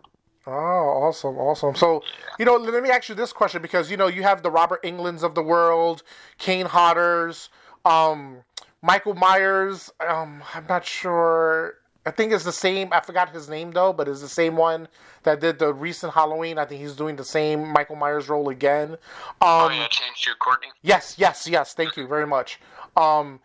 Oh, 0.46 0.50
awesome, 0.50 1.38
awesome. 1.38 1.76
So, 1.76 2.02
you 2.38 2.44
know, 2.44 2.56
let 2.56 2.82
me 2.82 2.90
ask 2.90 3.08
you 3.08 3.14
this 3.14 3.32
question 3.32 3.62
because 3.62 3.90
you 3.90 3.96
know 3.96 4.08
you 4.08 4.22
have 4.22 4.42
the 4.42 4.50
Robert 4.50 4.80
Englunds 4.82 5.22
of 5.22 5.34
the 5.34 5.42
world, 5.42 6.02
Kane 6.38 6.66
Hodders. 6.66 7.48
Um, 7.84 8.42
Michael 8.82 9.14
Myers. 9.14 9.90
Um, 10.06 10.42
I'm 10.54 10.66
not 10.68 10.84
sure. 10.84 11.76
I 12.04 12.10
think 12.10 12.32
it's 12.32 12.44
the 12.44 12.52
same. 12.52 12.88
I 12.92 13.00
forgot 13.00 13.30
his 13.32 13.48
name 13.48 13.70
though, 13.70 13.92
but 13.92 14.08
it's 14.08 14.20
the 14.20 14.28
same 14.28 14.56
one 14.56 14.88
that 15.22 15.40
did 15.40 15.60
the 15.60 15.72
recent 15.72 16.12
Halloween. 16.12 16.58
I 16.58 16.64
think 16.64 16.80
he's 16.80 16.96
doing 16.96 17.14
the 17.14 17.24
same 17.24 17.68
Michael 17.68 17.94
Myers 17.94 18.28
role 18.28 18.48
again. 18.48 18.90
Um, 18.90 18.98
oh 19.40 19.68
yeah, 19.70 19.86
James 19.88 20.18
Jude 20.18 20.38
Courtney. 20.40 20.68
Yes, 20.82 21.14
yes, 21.16 21.46
yes. 21.46 21.74
Thank 21.74 21.96
you 21.96 22.08
very 22.08 22.26
much. 22.26 22.58
Um, 22.96 23.38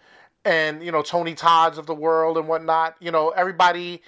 and 0.44 0.84
you 0.84 0.92
know 0.92 1.04
Tony 1.04 1.36
Todd's 1.36 1.78
of 1.78 1.86
the 1.86 1.94
world 1.94 2.38
and 2.38 2.48
whatnot. 2.48 2.96
You 3.00 3.12
know 3.12 3.30
everybody. 3.30 4.02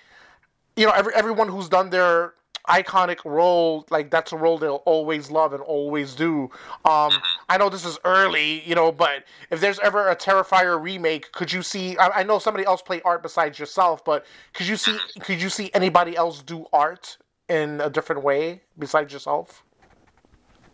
You 0.76 0.88
know 0.88 0.94
every 0.94 1.14
everyone 1.14 1.48
who's 1.48 1.70
done 1.70 1.92
their 1.92 2.34
iconic 2.68 3.24
role 3.26 3.86
like 3.90 4.12
that's 4.12 4.32
a 4.32 4.38
role 4.38 4.58
they'll 4.58 4.84
always 4.86 5.32
love 5.32 5.54
and 5.54 5.62
always 5.64 6.16
do. 6.16 6.50
Um 6.86 7.12
mm-hmm. 7.12 7.18
i 7.50 7.58
know 7.58 7.70
this 7.70 7.86
is 7.86 7.98
early 8.06 8.62
you 8.68 8.76
know 8.76 8.92
but 8.92 9.24
if 9.50 9.60
there's 9.60 9.80
ever 9.80 10.10
a 10.10 10.16
terrifier 10.16 10.82
remake 10.82 11.32
could 11.32 11.52
you 11.52 11.62
see 11.62 11.98
i, 11.98 12.20
I 12.20 12.24
know 12.24 12.40
somebody 12.40 12.66
else 12.66 12.82
play 12.82 13.02
art 13.04 13.24
besides 13.24 13.60
yourself 13.60 14.04
but 14.04 14.26
could 14.54 14.68
you 14.68 14.78
see 14.78 14.92
mm-hmm. 14.92 15.22
could 15.22 15.42
you 15.42 15.50
see 15.50 15.72
anybody 15.74 16.16
else 16.16 16.42
do 16.42 16.66
art 16.74 17.18
in 17.50 17.82
a 17.82 17.90
different 17.90 18.24
way 18.24 18.62
besides 18.78 19.12
yourself? 19.12 19.64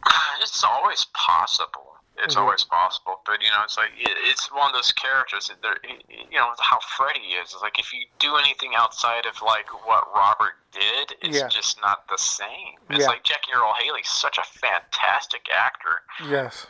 Uh, 0.03 0.11
it's 0.41 0.63
always 0.63 1.07
possible 1.13 1.84
it's 2.23 2.35
mm-hmm. 2.35 2.43
always 2.43 2.63
possible. 2.63 3.21
But 3.25 3.41
you 3.41 3.49
know, 3.49 3.63
it's 3.63 3.77
like 3.77 3.91
it's 3.97 4.51
one 4.51 4.69
of 4.69 4.73
those 4.73 4.91
characters. 4.91 5.51
That 5.61 5.77
you 6.09 6.37
know 6.37 6.51
how 6.59 6.79
Freddy 6.97 7.35
is. 7.41 7.53
It's 7.53 7.61
like 7.61 7.79
if 7.79 7.93
you 7.93 8.05
do 8.19 8.35
anything 8.35 8.71
outside 8.75 9.25
of 9.25 9.41
like 9.41 9.67
what 9.85 10.03
Robert 10.13 10.55
did, 10.71 11.17
it's 11.21 11.39
yeah. 11.39 11.47
just 11.47 11.79
not 11.81 12.07
the 12.09 12.17
same. 12.17 12.79
It's 12.89 13.01
yeah. 13.01 13.07
like 13.07 13.23
Jackie 13.23 13.51
Earle 13.55 13.73
Haley's 13.79 14.09
such 14.09 14.37
a 14.37 14.43
fantastic 14.43 15.47
actor. 15.53 16.01
Yes. 16.29 16.67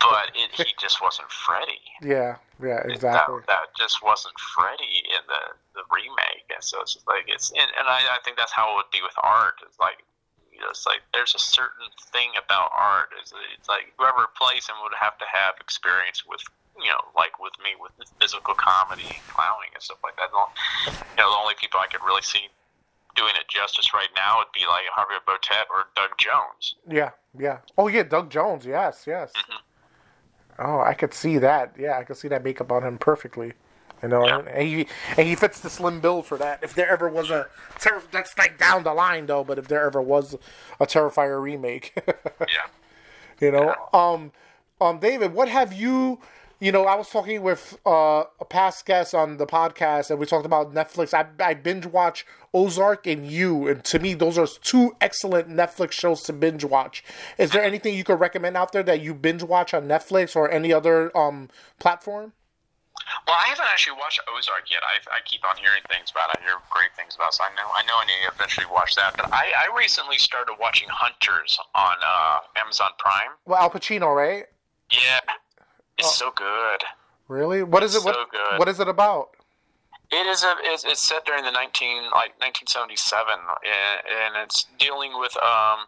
But 0.00 0.30
it, 0.36 0.54
he 0.54 0.72
just 0.78 1.02
wasn't 1.02 1.28
Freddy. 1.28 1.82
Yeah, 2.00 2.36
yeah, 2.62 2.86
exactly. 2.86 3.42
That, 3.48 3.66
that, 3.66 3.76
just 3.76 3.98
wasn't 4.00 4.38
Freddy 4.54 5.02
in 5.10 5.22
the, 5.26 5.42
the 5.74 5.82
remake, 5.90 6.46
and 6.54 6.62
so 6.62 6.80
it's 6.82 6.96
like 7.08 7.24
it's, 7.26 7.50
and, 7.50 7.66
and 7.76 7.88
I, 7.88 7.98
I 8.14 8.18
think 8.24 8.36
that's 8.36 8.52
how 8.52 8.70
it 8.72 8.76
would 8.76 8.92
be 8.92 9.02
with 9.02 9.18
art. 9.24 9.54
It's 9.66 9.78
like 9.80 10.06
it's 10.70 10.86
like 10.86 11.00
there's 11.12 11.34
a 11.34 11.38
certain 11.38 11.86
thing 12.12 12.30
about 12.42 12.70
art. 12.76 13.10
It's, 13.20 13.32
it's 13.58 13.68
like 13.68 13.92
whoever 13.96 14.26
plays 14.36 14.66
him 14.66 14.76
would 14.82 14.96
have 14.98 15.18
to 15.18 15.24
have 15.30 15.54
experience 15.60 16.24
with, 16.26 16.42
you 16.76 16.90
know, 16.90 17.00
like 17.16 17.38
with 17.40 17.54
me 17.62 17.78
with 17.78 17.92
physical 18.20 18.54
comedy, 18.54 19.20
clowning, 19.28 19.70
and 19.74 19.82
stuff 19.82 19.98
like 20.02 20.16
that. 20.16 20.30
You 20.32 21.22
know, 21.22 21.30
the 21.30 21.38
only 21.38 21.54
people 21.60 21.80
I 21.80 21.86
could 21.86 22.04
really 22.04 22.22
see 22.22 22.48
doing 23.16 23.32
it 23.34 23.48
justice 23.48 23.92
right 23.92 24.10
now 24.14 24.38
would 24.38 24.52
be 24.54 24.66
like 24.66 24.84
Javier 24.94 25.22
Botet 25.26 25.66
or 25.70 25.86
Doug 25.96 26.10
Jones. 26.18 26.76
Yeah, 26.88 27.10
yeah. 27.38 27.58
Oh 27.76 27.88
yeah, 27.88 28.04
Doug 28.04 28.30
Jones. 28.30 28.64
Yes, 28.64 29.04
yes. 29.06 29.32
Mm-hmm. 29.36 30.66
Oh, 30.66 30.80
I 30.80 30.94
could 30.94 31.14
see 31.14 31.38
that. 31.38 31.74
Yeah, 31.78 31.98
I 31.98 32.04
could 32.04 32.16
see 32.16 32.28
that 32.28 32.42
makeup 32.44 32.72
on 32.72 32.82
him 32.82 32.98
perfectly. 32.98 33.52
You 34.02 34.08
know, 34.08 34.26
yeah. 34.26 34.38
and 34.38 34.68
he 34.68 34.86
and 35.16 35.26
he 35.26 35.34
fits 35.34 35.60
the 35.60 35.70
slim 35.70 36.00
bill 36.00 36.22
for 36.22 36.38
that. 36.38 36.62
If 36.62 36.74
there 36.74 36.88
ever 36.88 37.08
was 37.08 37.30
a 37.30 37.46
ter- 37.80 38.02
that's 38.12 38.36
like 38.38 38.58
down 38.58 38.84
the 38.84 38.94
line 38.94 39.26
though, 39.26 39.42
but 39.42 39.58
if 39.58 39.66
there 39.68 39.84
ever 39.84 40.00
was 40.00 40.36
a 40.78 40.86
Terrifier 40.86 41.40
remake, 41.42 41.92
yeah, 42.06 42.46
you 43.40 43.50
know, 43.50 43.74
yeah. 43.74 44.00
um, 44.00 44.32
um, 44.80 44.98
David, 45.00 45.34
what 45.34 45.48
have 45.48 45.72
you? 45.72 46.20
You 46.60 46.72
know, 46.72 46.86
I 46.86 46.96
was 46.96 47.08
talking 47.08 47.42
with 47.42 47.78
uh, 47.86 48.24
a 48.40 48.44
past 48.44 48.84
guest 48.84 49.14
on 49.14 49.36
the 49.36 49.46
podcast, 49.46 50.10
and 50.10 50.18
we 50.18 50.26
talked 50.26 50.46
about 50.46 50.74
Netflix. 50.74 51.14
I, 51.14 51.26
I 51.44 51.54
binge 51.54 51.86
watch 51.86 52.26
Ozark 52.52 53.06
and 53.06 53.30
You, 53.30 53.68
and 53.68 53.84
to 53.84 54.00
me, 54.00 54.14
those 54.14 54.38
are 54.38 54.46
two 54.62 54.96
excellent 55.00 55.48
Netflix 55.48 55.92
shows 55.92 56.22
to 56.22 56.32
binge 56.32 56.64
watch. 56.64 57.04
Is 57.36 57.52
there 57.52 57.62
anything 57.62 57.94
you 57.94 58.02
could 58.02 58.18
recommend 58.18 58.56
out 58.56 58.72
there 58.72 58.82
that 58.82 59.00
you 59.00 59.14
binge 59.14 59.44
watch 59.44 59.72
on 59.72 59.86
Netflix 59.86 60.34
or 60.34 60.50
any 60.50 60.72
other 60.72 61.16
um, 61.16 61.48
platform? 61.78 62.32
Well, 63.26 63.36
I 63.36 63.48
haven't 63.48 63.66
actually 63.68 63.96
watched 63.98 64.20
Ozark 64.28 64.70
yet. 64.70 64.80
I, 64.82 65.16
I 65.16 65.20
keep 65.24 65.44
on 65.44 65.56
hearing 65.56 65.82
things 65.88 66.10
about 66.10 66.30
it. 66.30 66.40
I 66.40 66.44
hear 66.44 66.56
great 66.70 66.92
things 66.96 67.14
about 67.14 67.32
it. 67.32 67.34
So 67.34 67.44
I 67.44 67.50
know 67.56 67.68
I 67.74 67.82
know 67.84 67.96
I 67.96 68.04
need 68.04 68.26
to 68.26 68.34
eventually 68.34 68.66
watch 68.66 68.94
that. 68.96 69.16
But 69.16 69.32
I, 69.32 69.52
I 69.66 69.76
recently 69.76 70.18
started 70.18 70.54
watching 70.60 70.88
Hunters 70.90 71.58
on 71.74 71.96
uh, 72.04 72.40
Amazon 72.56 72.90
Prime. 72.98 73.36
Well, 73.46 73.58
Al 73.58 73.70
Pacino, 73.70 74.14
right? 74.14 74.46
Yeah, 74.90 75.20
it's 75.96 76.08
oh. 76.08 76.30
so 76.30 76.32
good. 76.34 76.84
Really? 77.28 77.62
What 77.62 77.82
is 77.82 77.94
it? 77.94 78.04
What, 78.04 78.14
so 78.14 78.24
good. 78.30 78.58
what 78.58 78.68
is 78.68 78.80
it 78.80 78.88
about? 78.88 79.30
It 80.10 80.26
is 80.26 80.42
a 80.42 80.54
it's, 80.60 80.84
it's 80.84 81.02
set 81.02 81.26
during 81.26 81.44
the 81.44 81.50
nineteen 81.50 82.04
like 82.12 82.32
nineteen 82.40 82.66
seventy 82.66 82.96
seven, 82.96 83.36
and, 83.36 84.00
and 84.08 84.44
it's 84.44 84.66
dealing 84.78 85.18
with 85.18 85.36
um 85.42 85.80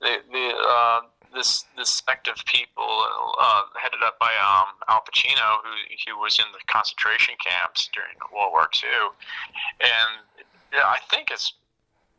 the 0.00 0.16
the 0.32 0.54
uh, 0.56 1.00
this 1.34 1.64
this 1.76 2.02
sect 2.06 2.28
of 2.28 2.36
people 2.46 3.34
uh, 3.40 3.62
headed 3.80 4.02
up 4.04 4.18
by 4.18 4.32
um, 4.36 4.74
Al 4.88 5.00
Pacino, 5.00 5.58
who 5.64 5.74
who 6.06 6.18
was 6.20 6.38
in 6.38 6.44
the 6.52 6.58
concentration 6.66 7.34
camps 7.42 7.88
during 7.92 8.16
World 8.32 8.52
War 8.52 8.68
II, 8.72 8.90
and 9.80 10.44
yeah, 10.72 10.86
I 10.86 10.98
think 11.10 11.30
it's 11.30 11.52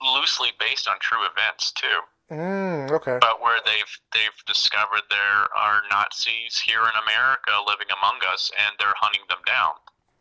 loosely 0.02 0.50
based 0.60 0.88
on 0.88 0.96
true 1.00 1.26
events 1.26 1.72
too. 1.72 2.00
Mm, 2.32 2.92
okay. 2.92 3.18
But 3.20 3.42
where 3.42 3.60
they've 3.66 3.94
they've 4.14 4.40
discovered 4.48 5.04
there 5.10 5.48
are 5.56 5.84
Nazis 5.92 6.58
here 6.58 6.82
in 6.82 6.96
America 7.06 7.52
living 7.68 7.88
among 8.00 8.20
us, 8.32 8.52
and 8.58 8.76
they're 8.80 8.96
hunting 8.98 9.22
them 9.30 9.44
down. 9.46 9.74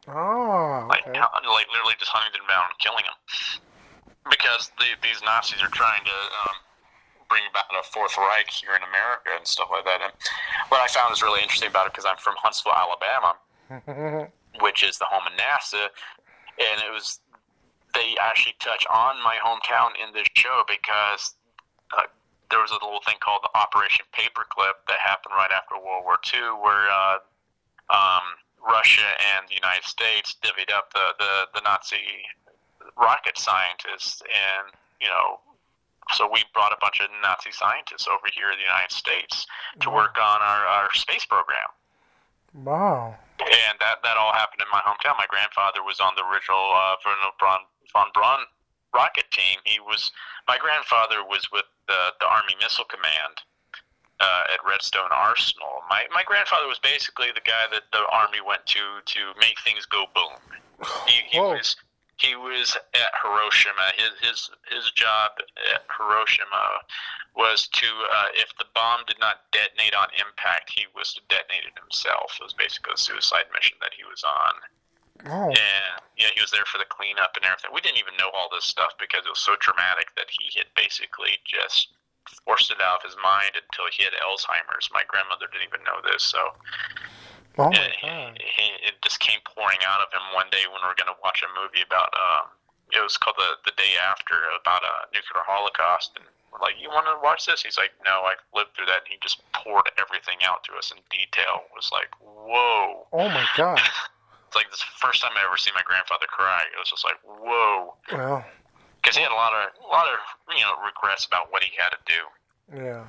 Oh, 0.08 0.88
okay. 0.90 1.14
like 1.14 1.46
like 1.46 1.68
literally 1.70 1.94
just 1.98 2.10
hunting 2.10 2.34
them 2.34 2.48
down 2.48 2.66
and 2.68 2.78
killing 2.82 3.06
them 3.06 3.18
because 4.30 4.70
the, 4.78 4.86
these 5.02 5.22
Nazis 5.24 5.62
are 5.62 5.70
trying 5.70 6.04
to 6.04 6.18
um, 6.46 6.56
bring 7.32 7.48
about 7.48 7.72
a 7.72 7.82
Fourth 7.88 8.18
Reich 8.18 8.50
here 8.50 8.76
in 8.76 8.84
America 8.84 9.32
and 9.32 9.46
stuff 9.48 9.72
like 9.72 9.88
that. 9.88 10.04
And 10.04 10.12
what 10.68 10.84
I 10.84 10.86
found 10.92 11.16
is 11.16 11.22
really 11.24 11.40
interesting 11.40 11.72
about 11.72 11.88
it 11.88 11.96
because 11.96 12.04
I'm 12.04 12.20
from 12.20 12.36
Huntsville, 12.36 12.76
Alabama, 12.76 14.28
which 14.60 14.84
is 14.84 14.98
the 15.00 15.08
home 15.08 15.24
of 15.24 15.32
NASA, 15.32 15.88
and 16.60 16.76
it 16.84 16.92
was 16.92 17.20
they 17.94 18.16
actually 18.20 18.54
touch 18.60 18.84
on 18.92 19.16
my 19.24 19.36
hometown 19.40 19.96
in 19.96 20.12
this 20.12 20.28
show 20.36 20.64
because 20.68 21.36
uh, 21.96 22.08
there 22.50 22.60
was 22.60 22.70
a 22.70 22.80
little 22.84 23.00
thing 23.04 23.16
called 23.20 23.40
the 23.44 23.52
Operation 23.56 24.04
Paperclip 24.12 24.84
that 24.88 25.00
happened 25.00 25.32
right 25.36 25.50
after 25.52 25.76
World 25.76 26.04
War 26.04 26.16
II, 26.32 26.60
where 26.60 26.88
uh, 26.88 27.16
um, 27.88 28.36
Russia 28.60 29.08
and 29.36 29.48
the 29.48 29.56
United 29.56 29.84
States 29.84 30.36
divvied 30.44 30.72
up 30.72 30.92
the, 30.92 31.16
the, 31.18 31.32
the 31.54 31.60
Nazi 31.64 32.28
rocket 32.96 33.38
scientists 33.38 34.22
and 34.28 34.68
you 35.00 35.08
know 35.08 35.40
so 36.10 36.28
we 36.30 36.44
brought 36.52 36.72
a 36.72 36.80
bunch 36.80 37.00
of 37.00 37.08
Nazi 37.22 37.52
scientists 37.52 38.08
over 38.08 38.26
here 38.34 38.50
in 38.50 38.58
the 38.58 38.66
United 38.66 38.92
States 38.92 39.46
to 39.80 39.90
work 39.90 40.18
on 40.18 40.42
our, 40.42 40.66
our 40.66 40.92
space 40.94 41.24
program. 41.24 41.70
Wow. 42.54 43.16
And 43.40 43.78
that, 43.80 44.02
that 44.02 44.16
all 44.16 44.32
happened 44.32 44.60
in 44.60 44.70
my 44.70 44.80
hometown. 44.84 45.16
My 45.16 45.26
grandfather 45.28 45.82
was 45.82 46.00
on 46.00 46.12
the 46.16 46.24
original 46.26 46.72
uh, 46.74 46.96
von, 47.02 47.64
von 47.92 48.06
Braun 48.12 48.44
rocket 48.94 49.24
team. 49.32 49.58
He 49.64 49.80
was 49.80 50.10
my 50.48 50.58
grandfather 50.58 51.24
was 51.24 51.48
with 51.52 51.64
the, 51.88 52.12
the 52.20 52.26
Army 52.26 52.54
Missile 52.60 52.84
Command 52.84 53.40
uh, 54.20 54.52
at 54.52 54.60
Redstone 54.68 55.10
Arsenal. 55.10 55.82
My 55.88 56.04
my 56.14 56.22
grandfather 56.24 56.68
was 56.68 56.78
basically 56.78 57.28
the 57.34 57.44
guy 57.44 57.66
that 57.72 57.88
the 57.92 58.04
Army 58.12 58.38
went 58.46 58.64
to 58.66 59.00
to 59.04 59.20
make 59.40 59.58
things 59.64 59.86
go 59.86 60.04
boom. 60.14 60.36
He, 61.06 61.22
he 61.30 61.40
was 61.40 61.76
he 62.18 62.36
was 62.36 62.76
at 62.94 63.12
Hiroshima. 63.22 63.92
His 63.96 64.12
his 64.20 64.50
his 64.70 64.90
job 64.92 65.32
at 65.74 65.82
Hiroshima 65.96 66.82
was 67.34 67.68
to 67.68 67.86
uh, 67.86 68.28
if 68.34 68.52
the 68.58 68.66
bomb 68.74 69.00
did 69.06 69.18
not 69.18 69.48
detonate 69.52 69.94
on 69.94 70.08
impact, 70.20 70.70
he 70.70 70.86
was 70.94 71.14
to 71.14 71.20
detonate 71.28 71.64
it 71.64 71.78
himself. 71.80 72.36
It 72.40 72.44
was 72.44 72.54
basically 72.54 72.94
a 72.94 73.00
suicide 73.00 73.48
mission 73.54 73.78
that 73.80 73.94
he 73.96 74.04
was 74.04 74.22
on. 74.24 74.54
Oh. 75.24 75.48
And 75.54 76.02
yeah, 76.18 76.34
he 76.34 76.40
was 76.40 76.50
there 76.50 76.66
for 76.66 76.78
the 76.78 76.88
cleanup 76.88 77.36
and 77.36 77.44
everything. 77.46 77.70
We 77.72 77.80
didn't 77.80 78.02
even 78.02 78.18
know 78.18 78.30
all 78.34 78.50
this 78.50 78.66
stuff 78.66 78.92
because 78.98 79.24
it 79.24 79.30
was 79.30 79.42
so 79.42 79.54
traumatic 79.56 80.10
that 80.16 80.26
he 80.28 80.50
had 80.58 80.66
basically 80.74 81.38
just 81.46 81.94
forced 82.44 82.70
it 82.70 82.80
out 82.82 83.02
of 83.02 83.06
his 83.06 83.16
mind 83.22 83.54
until 83.54 83.86
he 83.90 84.02
had 84.02 84.14
Alzheimer's. 84.18 84.90
My 84.92 85.06
grandmother 85.06 85.46
didn't 85.50 85.70
even 85.70 85.86
know 85.86 86.02
this, 86.02 86.26
so 86.26 86.54
Oh 87.58 87.70
my 87.70 87.92
God. 88.00 88.40
It, 88.40 88.72
it 88.80 88.94
just 89.02 89.20
came 89.20 89.40
pouring 89.44 89.78
out 89.84 90.00
of 90.00 90.08
him 90.12 90.24
one 90.32 90.48
day 90.50 90.64
when 90.64 90.80
we 90.80 90.88
were 90.88 90.96
going 90.96 91.12
to 91.12 91.20
watch 91.22 91.44
a 91.44 91.50
movie 91.52 91.84
about. 91.84 92.08
Um, 92.16 92.48
it 92.92 93.00
was 93.00 93.16
called 93.16 93.36
the 93.36 93.56
the 93.64 93.76
day 93.76 93.96
after 94.00 94.36
about 94.52 94.84
a 94.84 95.08
nuclear 95.12 95.44
holocaust, 95.44 96.12
and 96.16 96.24
we're 96.52 96.60
like, 96.60 96.76
"You 96.80 96.88
want 96.88 97.08
to 97.08 97.16
watch 97.20 97.44
this?" 97.44 97.62
He's 97.64 97.76
like, 97.76 97.92
"No, 98.04 98.24
I 98.24 98.36
lived 98.56 98.76
through 98.76 98.86
that." 98.86 99.04
And 99.04 99.12
he 99.12 99.18
just 99.20 99.40
poured 99.52 99.88
everything 99.96 100.40
out 100.44 100.64
to 100.64 100.76
us 100.76 100.92
in 100.92 101.00
detail. 101.08 101.68
It 101.68 101.76
was 101.76 101.88
like, 101.92 102.12
"Whoa!" 102.20 103.08
Oh 103.12 103.28
my 103.28 103.46
God! 103.56 103.80
it's 104.46 104.56
like 104.56 104.70
this 104.70 104.84
first 105.00 105.20
time 105.20 105.32
I 105.36 105.44
ever 105.44 105.56
seen 105.56 105.72
my 105.74 105.84
grandfather 105.84 106.28
cry. 106.28 106.64
It 106.72 106.78
was 106.78 106.88
just 106.88 107.04
like, 107.04 107.20
"Whoa!" 107.24 107.96
Well, 108.12 108.44
because 109.00 109.16
he 109.16 109.22
had 109.22 109.32
a 109.32 109.40
lot 109.40 109.52
of 109.52 109.72
a 109.84 109.88
lot 109.88 110.08
of 110.08 110.20
you 110.56 110.64
know 110.64 110.76
regrets 110.84 111.24
about 111.24 111.52
what 111.52 111.64
he 111.64 111.72
had 111.76 111.96
to 111.96 112.00
do. 112.08 112.22
Yeah. 112.76 113.04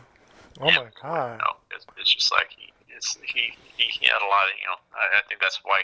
Oh 0.59 0.67
and, 0.67 0.75
my 0.75 0.91
God! 1.01 1.31
You 1.31 1.37
know, 1.39 1.55
it's, 1.71 1.85
it's 1.97 2.13
just 2.13 2.31
like 2.31 2.51
he 2.55 2.72
it's, 2.95 3.17
he, 3.23 3.53
he 3.77 3.85
he 3.89 4.05
had 4.05 4.21
a 4.21 4.29
lot 4.29 4.47
of 4.47 4.55
you 4.59 4.67
know. 4.67 4.79
I, 4.93 5.19
I 5.19 5.21
think 5.27 5.41
that's 5.41 5.59
why 5.63 5.81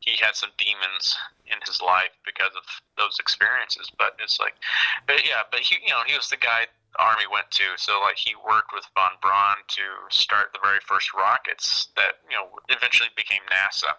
he 0.00 0.16
had 0.16 0.34
some 0.34 0.50
demons 0.56 1.16
in 1.46 1.58
his 1.66 1.80
life 1.82 2.16
because 2.24 2.52
of 2.56 2.64
those 2.96 3.18
experiences. 3.20 3.90
But 3.98 4.16
it's 4.22 4.40
like, 4.40 4.54
but 5.06 5.26
yeah, 5.26 5.44
but 5.50 5.60
he 5.60 5.76
you 5.82 5.90
know 5.90 6.02
he 6.06 6.16
was 6.16 6.28
the 6.28 6.40
guy 6.40 6.66
the 6.92 7.02
army 7.02 7.24
went 7.30 7.50
to. 7.52 7.76
So 7.76 8.00
like 8.00 8.16
he 8.16 8.34
worked 8.34 8.72
with 8.72 8.84
von 8.94 9.16
Braun 9.22 9.60
to 9.76 9.84
start 10.10 10.52
the 10.52 10.60
very 10.62 10.80
first 10.86 11.14
rockets 11.14 11.88
that 11.96 12.24
you 12.28 12.36
know 12.36 12.48
eventually 12.68 13.10
became 13.16 13.42
NASA. 13.48 13.94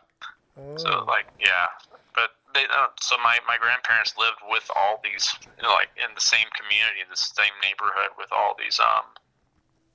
So 0.75 1.05
like, 1.07 1.25
yeah, 1.39 1.67
but 2.13 2.35
they 2.53 2.65
uh, 2.69 2.87
so 2.99 3.15
my 3.23 3.37
my 3.47 3.57
grandparents 3.57 4.13
lived 4.17 4.43
with 4.49 4.69
all 4.75 4.99
these 5.03 5.31
you 5.57 5.63
know, 5.63 5.73
like 5.73 5.89
in 5.95 6.13
the 6.13 6.21
same 6.21 6.47
community, 6.53 7.01
in 7.01 7.09
the 7.09 7.17
same 7.17 7.55
neighborhood 7.63 8.11
with 8.17 8.31
all 8.31 8.55
these 8.57 8.79
um 8.79 9.15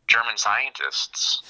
German 0.08 0.36
scientists, 0.36 1.42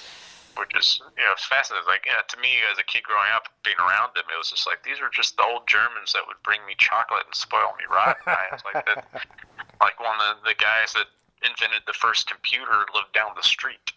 which 0.58 0.72
is 0.76 1.00
you 1.16 1.24
know 1.24 1.32
it's 1.32 1.44
fascinating. 1.46 1.86
Like 1.86 2.04
yeah, 2.04 2.24
to 2.26 2.36
me 2.40 2.64
as 2.72 2.78
a 2.78 2.84
kid 2.84 3.04
growing 3.04 3.30
up, 3.32 3.48
being 3.64 3.78
around 3.78 4.16
them, 4.16 4.24
it 4.32 4.36
was 4.36 4.50
just 4.50 4.66
like 4.66 4.82
these 4.82 5.00
are 5.00 5.12
just 5.12 5.36
the 5.36 5.44
old 5.44 5.68
Germans 5.68 6.12
that 6.12 6.24
would 6.26 6.40
bring 6.42 6.64
me 6.66 6.74
chocolate 6.78 7.24
and 7.24 7.34
spoil 7.34 7.76
me 7.78 7.84
rotten. 7.88 8.24
I 8.26 8.48
was 8.52 8.64
like 8.64 8.84
that, 8.84 9.04
like 9.80 10.00
one 10.00 10.18
of 10.20 10.42
the, 10.44 10.56
guys 10.56 10.92
that 10.96 11.06
invented 11.44 11.84
the 11.86 11.92
first 11.92 12.26
computer 12.26 12.88
lived 12.96 13.12
down 13.12 13.36
the 13.36 13.44
street. 13.44 13.92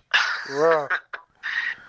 Wow. 0.51 0.87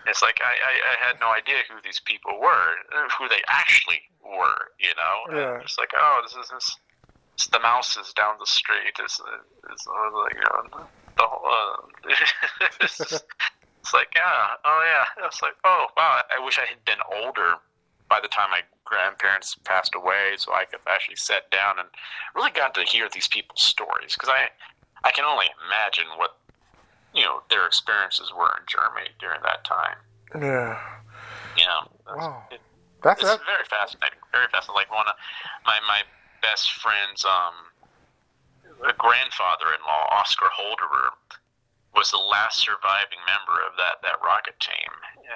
It's 0.07 0.23
like 0.23 0.41
I, 0.41 0.55
I, 0.57 0.75
I 0.81 1.07
had 1.07 1.21
no 1.21 1.29
idea 1.29 1.57
who 1.69 1.77
these 1.85 2.01
people 2.01 2.41
were, 2.41 2.75
uh, 2.97 3.09
who 3.19 3.29
they 3.29 3.43
actually 3.49 4.01
were. 4.25 4.73
You 4.81 4.95
know, 4.97 5.37
Yeah. 5.37 5.61
It's 5.61 5.77
like 5.77 5.93
oh, 5.95 6.21
this 6.25 6.33
is 6.33 6.51
this. 6.51 6.77
It's 7.35 7.47
the 7.49 7.61
mouses 7.61 8.13
down 8.15 8.37
the 8.41 8.47
street. 8.47 8.97
It's, 8.99 9.21
it's 9.71 9.87
uh, 9.87 10.19
like 10.19 10.35
you 10.35 10.41
know, 10.41 10.87
the 11.17 11.27
whole. 11.27 11.45
Uh, 11.45 13.19
it's, 13.91 13.95
like 13.95 14.09
yeah, 14.15 14.47
oh 14.65 14.83
yeah. 14.87 15.27
It's 15.27 15.43
like 15.43 15.55
oh 15.65 15.87
wow. 15.97 16.23
I 16.31 16.45
wish 16.45 16.59
I 16.59 16.67
had 16.67 16.85
been 16.85 17.03
older 17.25 17.55
by 18.09 18.21
the 18.21 18.29
time 18.29 18.51
my 18.51 18.63
grandparents 18.85 19.57
passed 19.65 19.95
away, 19.95 20.35
so 20.37 20.53
I 20.53 20.65
could 20.65 20.81
actually 20.89 21.17
sit 21.17 21.51
down 21.51 21.79
and 21.79 21.89
really 22.35 22.51
got 22.51 22.75
to 22.75 22.83
hear 22.83 23.09
these 23.13 23.27
people's 23.29 23.63
stories 23.63 24.15
because 24.15 24.29
I 24.29 24.49
I 25.03 25.11
can 25.11 25.25
only 25.25 25.47
imagine 25.67 26.07
what 26.17 26.37
you 27.15 27.23
know 27.23 27.43
their 27.51 27.67
experiences 27.67 28.31
were 28.37 28.51
in 28.59 28.63
Germany 28.69 29.11
during 29.19 29.41
that 29.43 29.65
time. 29.65 29.97
Yeah. 30.39 30.79
You 31.59 31.65
know, 31.67 31.83
It's- 32.07 32.17
Wow. 32.17 32.45
it- 32.53 32.61
That's 33.03 33.21
it's 33.23 33.31
that. 33.31 33.41
very 33.45 33.65
fascinating. 33.65 34.19
Very 34.31 34.47
fascinating. 34.53 34.77
Like 34.87 34.91
one 34.95 35.09
of 35.09 35.15
my 35.67 35.81
my 35.89 36.03
best 36.43 36.71
friend's 36.75 37.25
um 37.25 37.55
grandfather-in-law, 38.99 40.07
Oscar 40.13 40.49
Holderer, 40.59 41.11
was 41.95 42.11
the 42.11 42.23
last 42.23 42.59
surviving 42.63 43.19
member 43.27 43.61
of 43.67 43.75
that 43.77 43.99
that 44.03 44.23
rocket 44.23 44.59
team, 44.61 44.91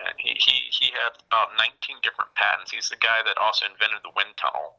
and 0.07 0.15
he 0.19 0.37
he 0.39 0.71
he 0.71 0.87
had 0.95 1.15
about 1.29 1.51
19 1.59 1.99
different 2.03 2.31
patents. 2.35 2.71
He's 2.71 2.89
the 2.89 3.01
guy 3.01 3.21
that 3.27 3.39
also 3.39 3.67
invented 3.67 4.03
the 4.07 4.15
wind 4.15 4.35
tunnel 4.39 4.79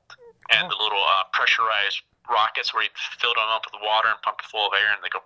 and 0.52 0.70
the 0.72 0.78
little 0.80 1.04
uh, 1.04 1.28
pressurized 1.34 2.02
rockets 2.30 2.74
where 2.74 2.84
he 2.84 2.90
filled 3.20 3.38
them 3.38 3.50
up 3.52 3.66
with 3.70 3.82
water 3.84 4.10
and 4.10 4.20
pumped 4.24 4.42
it 4.44 4.50
full 4.50 4.68
of 4.68 4.74
air, 4.74 4.92
and 4.96 5.02
they 5.04 5.12
go. 5.12 5.22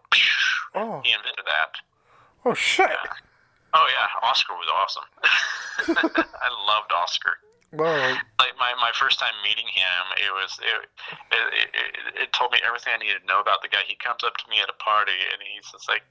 Oh. 0.76 1.02
He 1.06 1.14
invented 1.14 1.45
that. 1.45 1.78
Oh 2.45 2.54
shit. 2.54 2.89
Oh 3.74 3.88
yeah, 3.93 4.08
Oscar 4.28 4.54
was 4.54 4.70
awesome. 4.70 5.06
I 6.26 6.50
loved 6.66 6.91
Oscar. 6.91 7.38
Well, 7.72 8.18
Like 8.41 8.58
my, 8.58 8.74
my 8.82 8.89
first 8.97 9.20
time 9.20 9.34
meeting 9.45 9.68
him, 9.70 10.02
it 10.18 10.34
was 10.34 10.58
it, 10.62 10.89
it, 11.30 11.45
it, 11.54 12.14
it 12.26 12.34
told 12.34 12.52
me 12.52 12.58
everything 12.66 12.93
I 12.95 12.97
needed 12.97 13.22
to 13.22 13.28
know 13.30 13.39
about 13.39 13.62
the 13.62 13.68
guy. 13.70 13.86
He 13.86 13.93
comes 13.95 14.24
up 14.26 14.38
to 14.38 14.45
me 14.50 14.58
at 14.58 14.70
a 14.70 14.78
party 14.82 15.14
and 15.30 15.38
he's 15.45 15.70
just 15.72 15.88
like, 15.88 16.02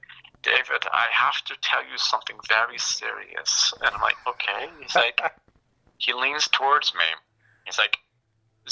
David, 0.41 0.85
I 0.93 1.07
have 1.11 1.41
to 1.45 1.55
tell 1.61 1.81
you 1.81 1.97
something 1.97 2.37
very 2.47 2.77
serious. 2.77 3.73
And 3.81 3.93
I'm 3.93 4.01
like, 4.01 4.15
okay. 4.27 4.69
He's 4.81 4.95
like, 4.95 5.19
he 5.97 6.13
leans 6.13 6.47
towards 6.47 6.93
me. 6.93 7.05
He's 7.65 7.77
like, 7.77 7.97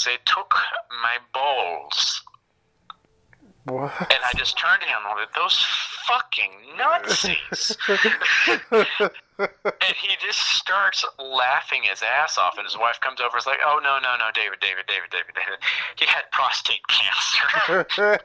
they 0.04 0.16
took 0.24 0.54
my 1.02 1.16
balls. 1.34 2.22
what? 3.64 3.92
And 4.00 4.20
I 4.24 4.32
just 4.36 4.56
turned 4.58 4.82
to 4.82 4.88
him 4.88 4.98
and 5.06 5.16
went, 5.16 5.34
those 5.34 5.64
fucking 6.06 6.50
Nazis. 6.76 7.76
and 9.38 9.94
he 9.96 10.16
just 10.24 10.38
starts 10.38 11.04
laughing 11.18 11.82
his 11.82 12.02
ass 12.02 12.38
off. 12.38 12.56
And 12.56 12.64
his 12.64 12.78
wife 12.78 12.98
comes 13.00 13.20
over 13.20 13.36
and 13.36 13.40
is 13.42 13.46
like, 13.46 13.60
oh, 13.64 13.80
no, 13.82 13.98
no, 13.98 14.16
no, 14.18 14.30
David, 14.34 14.60
David, 14.60 14.86
David, 14.86 15.10
David, 15.10 15.34
David. 15.34 15.58
He 15.98 16.06
had 16.06 16.30
prostate 16.32 16.86
cancer. 16.88 18.18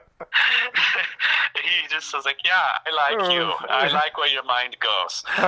he 1.62 1.88
just 1.88 2.12
was 2.14 2.24
like, 2.24 2.38
yeah, 2.44 2.78
I 2.86 2.90
like 3.18 3.32
you. 3.32 3.52
I 3.68 3.88
like 3.92 4.16
where 4.18 4.28
your 4.28 4.44
mind 4.44 4.76
goes. 4.80 5.24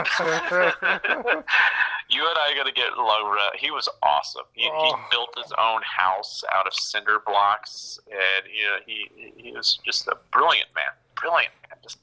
you 2.11 2.27
and 2.27 2.39
I 2.39 2.53
are 2.53 2.57
gonna 2.57 2.73
get 2.73 2.97
Laura. 2.97 3.51
He 3.57 3.71
was 3.71 3.89
awesome. 4.03 4.45
He, 4.53 4.63
he 4.65 4.71
Oh. 4.73 5.01
built 5.11 5.31
his 5.37 5.53
own 5.59 5.83
house 5.83 6.43
out 6.55 6.67
of 6.67 6.75
cinder 6.75 7.21
blocks, 7.27 7.99
and 8.11 8.47
you 8.53 8.65
know, 8.65 8.77
he 8.87 9.33
he 9.37 9.53
was 9.53 9.79
just 9.85 10.07
a 10.09 10.17
brilliant 10.33 10.69
man. 10.75 10.85
Brilliant 11.17 11.53
man. 11.69 11.79
Just 11.83 11.99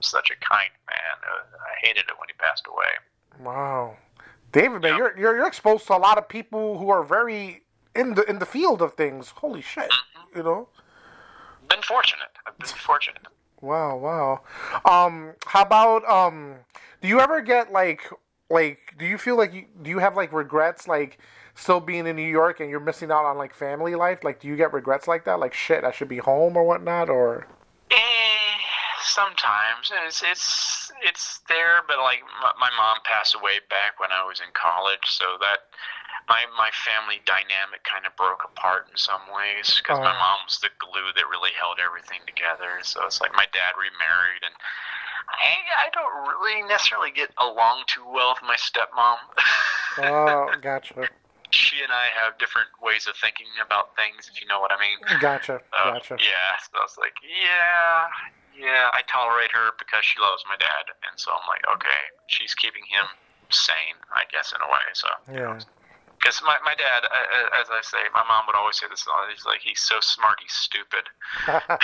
such 0.00 0.30
a 0.30 0.36
kind 0.44 0.70
man. 0.88 1.16
Uh, 1.30 1.56
I 1.58 1.86
hated 1.86 2.04
it 2.08 2.14
when 2.18 2.28
he 2.28 2.34
passed 2.38 2.66
away. 2.66 2.92
wow. 3.40 3.96
David, 4.52 4.80
man, 4.82 4.92
Yeah. 4.92 4.96
you're, 4.98 5.18
you're 5.18 5.36
you're 5.38 5.46
exposed 5.46 5.86
to 5.88 5.96
a 5.96 5.98
lot 5.98 6.18
of 6.18 6.28
people 6.28 6.78
who 6.78 6.88
are 6.88 7.02
very 7.02 7.62
in 7.94 8.14
the 8.14 8.22
in 8.30 8.38
the 8.38 8.46
field 8.46 8.80
of 8.80 8.94
things. 8.94 9.30
Holy 9.36 9.60
shit. 9.60 9.90
Mm-hmm. 9.90 10.38
You 10.38 10.44
know. 10.44 10.68
Been 11.68 11.82
fortunate. 11.82 12.28
I've 12.46 12.58
been 12.58 12.68
fortunate. 12.68 13.22
Wow, 13.60 13.96
wow. 13.96 14.42
Um, 14.84 15.32
how 15.46 15.62
about 15.62 16.04
um? 16.08 16.56
Do 17.00 17.08
you 17.08 17.20
ever 17.20 17.40
get 17.40 17.72
like 17.72 18.02
like? 18.50 18.94
Do 18.98 19.06
you 19.06 19.18
feel 19.18 19.36
like 19.36 19.52
you 19.54 19.64
do 19.82 19.90
you 19.90 19.98
have 19.98 20.16
like 20.16 20.32
regrets 20.32 20.86
like 20.86 21.18
still 21.54 21.80
being 21.80 22.06
in 22.06 22.16
New 22.16 22.28
York 22.28 22.60
and 22.60 22.68
you're 22.68 22.80
missing 22.80 23.10
out 23.10 23.24
on 23.24 23.38
like 23.38 23.54
family 23.54 23.94
life? 23.94 24.22
Like, 24.22 24.40
do 24.40 24.48
you 24.48 24.56
get 24.56 24.72
regrets 24.72 25.08
like 25.08 25.24
that? 25.24 25.40
Like, 25.40 25.54
shit, 25.54 25.84
I 25.84 25.90
should 25.90 26.08
be 26.08 26.18
home 26.18 26.56
or 26.56 26.64
whatnot, 26.64 27.08
or 27.08 27.46
Eh, 27.90 27.96
sometimes 29.02 29.90
it's 30.06 30.22
it's 30.24 30.85
it's 31.02 31.40
there, 31.48 31.82
but 31.86 31.98
like 31.98 32.22
my, 32.42 32.52
my 32.60 32.70
mom 32.76 32.98
passed 33.04 33.34
away 33.34 33.60
back 33.68 33.98
when 34.00 34.12
I 34.12 34.24
was 34.24 34.40
in 34.40 34.50
college, 34.54 35.04
so 35.06 35.36
that 35.40 35.68
my 36.28 36.44
my 36.56 36.70
family 36.72 37.22
dynamic 37.26 37.84
kind 37.84 38.06
of 38.06 38.16
broke 38.16 38.42
apart 38.44 38.88
in 38.90 38.96
some 38.96 39.22
ways 39.34 39.78
because 39.78 39.98
my 40.00 40.12
Oh. 40.14 40.18
mom 40.18 40.38
was 40.46 40.58
the 40.60 40.70
glue 40.78 41.12
that 41.14 41.28
really 41.30 41.52
held 41.58 41.78
everything 41.78 42.20
together. 42.26 42.80
So 42.82 43.04
it's 43.06 43.20
like 43.20 43.32
my 43.34 43.46
dad 43.52 43.74
remarried, 43.78 44.42
and 44.42 44.54
I 45.30 45.86
I 45.86 45.88
don't 45.94 46.12
really 46.40 46.62
necessarily 46.66 47.10
get 47.10 47.30
along 47.38 47.84
too 47.86 48.04
well 48.06 48.34
with 48.34 48.42
my 48.46 48.56
stepmom. 48.56 49.18
oh, 50.02 50.52
gotcha, 50.60 51.08
she 51.50 51.82
and 51.82 51.92
I 51.92 52.08
have 52.14 52.38
different 52.38 52.68
ways 52.82 53.06
of 53.06 53.14
thinking 53.16 53.46
about 53.64 53.94
things, 53.96 54.30
if 54.32 54.40
you 54.40 54.46
know 54.48 54.60
what 54.60 54.72
I 54.72 54.80
mean. 54.80 54.98
gotcha, 55.20 55.60
Uh, 55.72 55.94
gotcha. 55.94 56.16
Yeah, 56.18 56.58
so 56.60 56.78
I 56.78 56.82
was 56.82 56.96
like, 56.98 57.14
yeah, 57.22 58.06
yeah, 58.58 58.88
I 58.92 59.02
tolerate 59.06 59.52
her 59.52 59.70
because 59.78 60.04
she 60.04 60.18
loves 60.20 60.44
my 60.48 60.56
dad, 60.56 60.88
and 61.10 61.18
so 61.20 61.32
I'm 61.32 61.46
like, 61.48 61.62
okay, 61.76 62.02
she's 62.28 62.54
keeping 62.54 62.82
him 62.88 63.06
sane, 63.50 63.96
I 64.14 64.24
guess, 64.32 64.52
in 64.52 64.60
a 64.60 64.68
way. 64.72 64.86
So, 64.94 65.08
Yeah. 65.32 65.58
because 66.18 66.40
my 66.44 66.56
my 66.64 66.74
dad, 66.74 67.04
uh, 67.04 67.14
uh, 67.14 67.60
as 67.62 67.68
I 67.70 67.80
say, 67.82 67.98
my 68.14 68.24
mom 68.26 68.44
would 68.46 68.56
always 68.56 68.76
say 68.76 68.86
this. 68.90 69.06
He's 69.32 69.44
like, 69.46 69.60
he's 69.62 69.80
so 69.80 70.00
smart, 70.00 70.38
he's 70.42 70.52
stupid. 70.52 71.04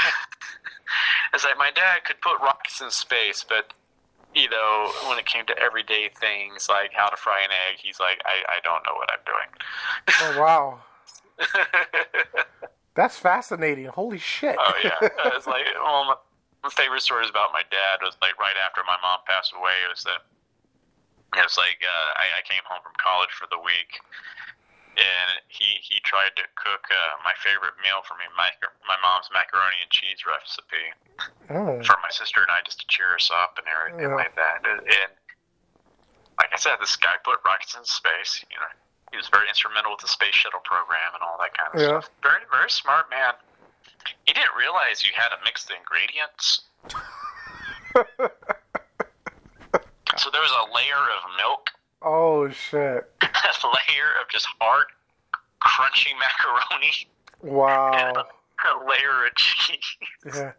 It's 1.34 1.44
like 1.44 1.56
my 1.56 1.70
dad 1.70 2.04
could 2.04 2.20
put 2.20 2.38
rockets 2.40 2.80
in 2.82 2.90
space, 2.90 3.44
but 3.48 3.72
you 4.34 4.48
know, 4.50 4.90
when 5.08 5.18
it 5.18 5.24
came 5.26 5.46
to 5.46 5.58
everyday 5.58 6.10
things 6.20 6.68
like 6.68 6.92
how 6.92 7.08
to 7.08 7.16
fry 7.16 7.40
an 7.42 7.50
egg, 7.50 7.78
he's 7.82 7.98
like, 8.00 8.20
I, 8.26 8.56
I 8.56 8.60
don't 8.62 8.82
know 8.86 8.94
what 8.94 9.08
I'm 9.10 9.24
doing. 9.24 10.36
oh 10.36 10.40
wow, 10.40 10.80
that's 12.94 13.16
fascinating. 13.16 13.86
Holy 13.86 14.18
shit. 14.18 14.56
Oh 14.58 14.72
yeah, 14.84 15.08
it's 15.26 15.46
like 15.46 15.64
well, 15.82 16.20
favorite 16.70 17.02
stories 17.02 17.30
about 17.30 17.50
my 17.52 17.62
dad 17.70 17.98
was 18.02 18.14
like 18.22 18.38
right 18.38 18.54
after 18.60 18.82
my 18.86 18.96
mom 19.02 19.20
passed 19.26 19.50
away. 19.56 19.74
It 19.82 19.90
was 19.90 20.04
that 20.04 20.22
it 21.34 21.42
was 21.42 21.56
like 21.58 21.80
uh, 21.82 22.08
I, 22.20 22.38
I 22.38 22.42
came 22.46 22.62
home 22.68 22.84
from 22.84 22.92
college 23.00 23.32
for 23.34 23.48
the 23.50 23.58
week, 23.58 23.98
and 25.00 25.40
he 25.48 25.80
he 25.82 25.98
tried 26.04 26.36
to 26.38 26.44
cook 26.54 26.84
uh, 26.92 27.16
my 27.24 27.32
favorite 27.42 27.74
meal 27.82 28.04
for 28.06 28.14
me, 28.20 28.28
my 28.36 28.52
my 28.86 28.94
mom's 29.02 29.26
macaroni 29.34 29.80
and 29.82 29.90
cheese 29.90 30.22
recipe 30.28 30.92
Oh. 31.50 31.78
for 31.84 31.96
my 32.02 32.10
sister 32.10 32.40
and 32.42 32.50
I 32.50 32.62
just 32.64 32.80
to 32.80 32.86
cheer 32.88 33.14
us 33.14 33.30
up 33.30 33.58
and 33.58 33.66
everything 33.68 34.10
Yeah. 34.10 34.16
like 34.16 34.34
that. 34.34 34.64
And, 34.64 34.80
and 34.80 35.10
like 36.38 36.50
I 36.50 36.56
said, 36.56 36.76
this 36.80 36.96
guy 36.96 37.14
put 37.22 37.38
rockets 37.44 37.76
in 37.76 37.84
space. 37.84 38.42
You 38.50 38.56
know, 38.58 38.66
he 39.12 39.16
was 39.18 39.28
very 39.28 39.46
instrumental 39.46 39.92
with 39.92 40.00
the 40.00 40.08
space 40.08 40.34
shuttle 40.34 40.64
program 40.64 41.12
and 41.14 41.22
all 41.22 41.36
that 41.38 41.52
kind 41.54 41.70
of 41.74 41.78
Yeah. 41.78 42.00
stuff. 42.00 42.10
Very, 42.22 42.42
very 42.50 42.70
smart 42.70 43.10
man. 43.10 43.34
He 44.26 44.32
didn't 44.32 44.54
realize 44.58 45.02
you 45.04 45.10
had 45.14 45.28
to 45.30 45.36
mix 45.44 45.64
the 45.64 45.74
ingredients. 45.76 46.62
so 50.18 50.30
there 50.30 50.40
was 50.42 50.52
a 50.52 50.74
layer 50.74 50.96
of 50.96 51.30
milk, 51.38 51.70
oh 52.02 52.48
shit. 52.50 53.10
a 53.22 53.66
layer 53.66 54.10
of 54.20 54.28
just 54.30 54.46
hard, 54.60 54.86
crunchy 55.64 56.12
macaroni, 56.18 56.92
and 57.42 57.52
Wow. 57.52 58.12
a 58.64 58.88
layer 58.88 59.26
of 59.26 59.34
cheese. 59.36 59.96
Yeah. 60.34 60.52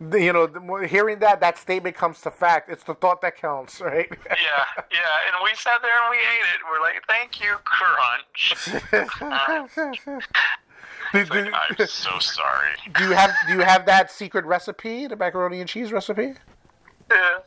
You 0.00 0.32
know, 0.32 0.76
hearing 0.86 1.18
that, 1.20 1.40
that 1.40 1.58
statement 1.58 1.96
comes 1.96 2.20
to 2.20 2.30
fact. 2.30 2.70
It's 2.70 2.84
the 2.84 2.94
thought 2.94 3.20
that 3.22 3.36
counts, 3.36 3.80
right? 3.80 4.06
Yeah, 4.10 4.64
yeah, 4.92 5.26
and 5.26 5.36
we 5.42 5.50
sat 5.56 5.82
there 5.82 5.90
and 5.90 6.10
we 6.10 6.16
ate 6.18 6.46
it. 6.54 6.60
We're 6.70 6.80
like, 6.80 7.02
"Thank 7.08 7.40
you, 7.40 7.56
crunch." 7.64 8.54
Uh, 9.20 10.20
like, 11.14 11.30
I'm 11.32 11.86
so 11.86 12.18
sorry. 12.18 12.68
do 12.98 13.04
you 13.04 13.12
have 13.12 13.32
do 13.46 13.54
you 13.54 13.60
have 13.60 13.86
that 13.86 14.10
secret 14.10 14.44
recipe, 14.44 15.06
the 15.06 15.16
macaroni 15.16 15.60
and 15.60 15.68
cheese 15.68 15.92
recipe? 15.92 16.34
Yeah. 17.10 17.38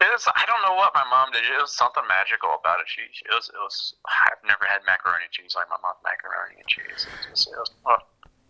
It, 0.00 0.10
was, 0.12 0.28
I 0.28 0.44
don't 0.46 0.60
know 0.62 0.76
what 0.76 0.92
my 0.94 1.04
mom 1.08 1.32
did. 1.32 1.42
It 1.44 1.60
was 1.60 1.72
something 1.72 2.02
magical 2.08 2.50
about 2.58 2.80
it. 2.80 2.86
She, 2.86 3.02
she 3.12 3.24
it 3.24 3.34
was, 3.34 3.48
it 3.48 3.56
was. 3.58 3.94
I've 4.04 4.42
never 4.46 4.66
had 4.66 4.80
macaroni 4.86 5.24
and 5.24 5.32
cheese 5.32 5.54
like 5.56 5.70
my 5.70 5.76
mom's 5.82 6.02
macaroni 6.04 6.60
and 6.60 6.68
cheese. 6.68 7.06
It 7.06 7.30
was, 7.30 7.46
it 7.46 7.56
was, 7.56 7.70
oh, 7.86 8.02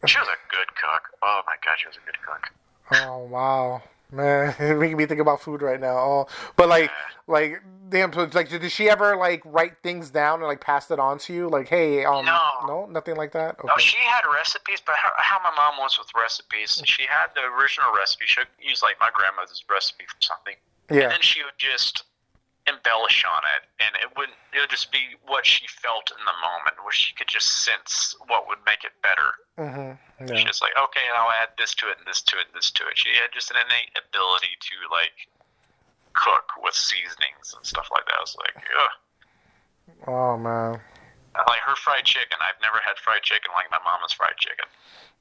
she 0.06 0.18
was 0.18 0.28
a 0.28 0.38
good 0.50 0.68
cook. 0.74 1.02
Oh 1.22 1.42
my 1.46 1.54
god, 1.64 1.76
she 1.78 1.86
was 1.86 1.96
a 1.96 2.04
good 2.04 2.18
cook. 2.24 2.50
Oh 2.92 3.24
wow, 3.30 3.82
man, 4.10 4.54
making 4.78 4.96
me 4.96 5.06
think 5.06 5.20
about 5.20 5.40
food 5.40 5.62
right 5.62 5.80
now. 5.80 5.96
Oh, 5.96 6.26
but 6.56 6.68
like, 6.68 6.90
like, 7.26 7.62
damn, 7.88 8.12
so, 8.12 8.28
like, 8.32 8.48
did 8.48 8.70
she 8.70 8.88
ever 8.88 9.16
like 9.16 9.42
write 9.44 9.74
things 9.82 10.10
down 10.10 10.40
and 10.40 10.48
like 10.48 10.60
pass 10.60 10.90
it 10.90 10.98
on 10.98 11.18
to 11.20 11.32
you? 11.32 11.48
Like, 11.48 11.68
hey, 11.68 12.04
um, 12.04 12.24
No. 12.24 12.50
no, 12.66 12.86
nothing 12.86 13.16
like 13.16 13.32
that. 13.32 13.56
Oh, 13.62 13.78
she 13.78 13.98
had 13.98 14.22
recipes, 14.32 14.80
but 14.84 14.94
how, 14.96 15.10
how 15.16 15.38
my 15.42 15.54
mom 15.56 15.78
was 15.78 15.98
with 15.98 16.08
recipes, 16.20 16.82
she 16.84 17.02
had 17.02 17.28
the 17.34 17.42
original 17.42 17.92
recipe. 17.96 18.24
She 18.26 18.40
would 18.40 18.48
use 18.60 18.82
like 18.82 18.96
my 19.00 19.10
grandmother's 19.12 19.64
recipe 19.70 20.04
for 20.06 20.16
something, 20.20 20.54
yeah, 20.90 21.02
and 21.02 21.12
then 21.12 21.22
she 21.22 21.42
would 21.42 21.58
just 21.58 22.04
embellish 22.66 23.24
on 23.24 23.42
it, 23.56 23.62
and 23.78 23.94
it 24.02 24.10
wouldn't. 24.16 24.36
It 24.52 24.60
would 24.60 24.70
just 24.70 24.90
be 24.90 25.14
what 25.26 25.46
she 25.46 25.66
felt 25.68 26.10
in 26.10 26.22
the 26.24 26.36
moment, 26.42 26.82
where 26.82 26.92
she 26.92 27.14
could 27.14 27.28
just 27.28 27.64
sense 27.64 28.14
what 28.26 28.46
would 28.48 28.58
make 28.66 28.82
it 28.82 28.92
better. 29.02 29.30
mm-hmm. 29.58 29.94
yeah. 30.26 30.36
She's 30.36 30.60
like, 30.60 30.74
okay, 30.76 31.06
I'll 31.14 31.30
add 31.30 31.54
this 31.58 31.74
to 31.82 31.88
it, 31.88 31.98
and 31.98 32.06
this 32.06 32.22
to 32.22 32.38
it, 32.38 32.50
and 32.50 32.56
this 32.56 32.70
to 32.72 32.86
it. 32.88 32.98
She 32.98 33.10
had 33.14 33.30
just 33.32 33.50
an 33.50 33.56
innate 33.62 33.94
ability 33.94 34.58
to 34.58 34.74
like 34.90 35.30
cook 36.14 36.58
with 36.62 36.74
seasonings 36.74 37.54
and 37.54 37.64
stuff 37.64 37.88
like 37.92 38.04
that. 38.06 38.18
I 38.18 38.20
was 38.20 38.36
like, 38.36 38.56
ugh. 38.56 38.94
Oh 40.08 40.36
man. 40.36 40.80
Like 41.36 41.60
her 41.66 41.76
fried 41.76 42.04
chicken. 42.04 42.38
I've 42.40 42.60
never 42.62 42.80
had 42.82 42.96
fried 42.96 43.22
chicken 43.22 43.50
like 43.54 43.70
my 43.70 43.78
mama's 43.84 44.12
fried 44.12 44.36
chicken. 44.38 44.64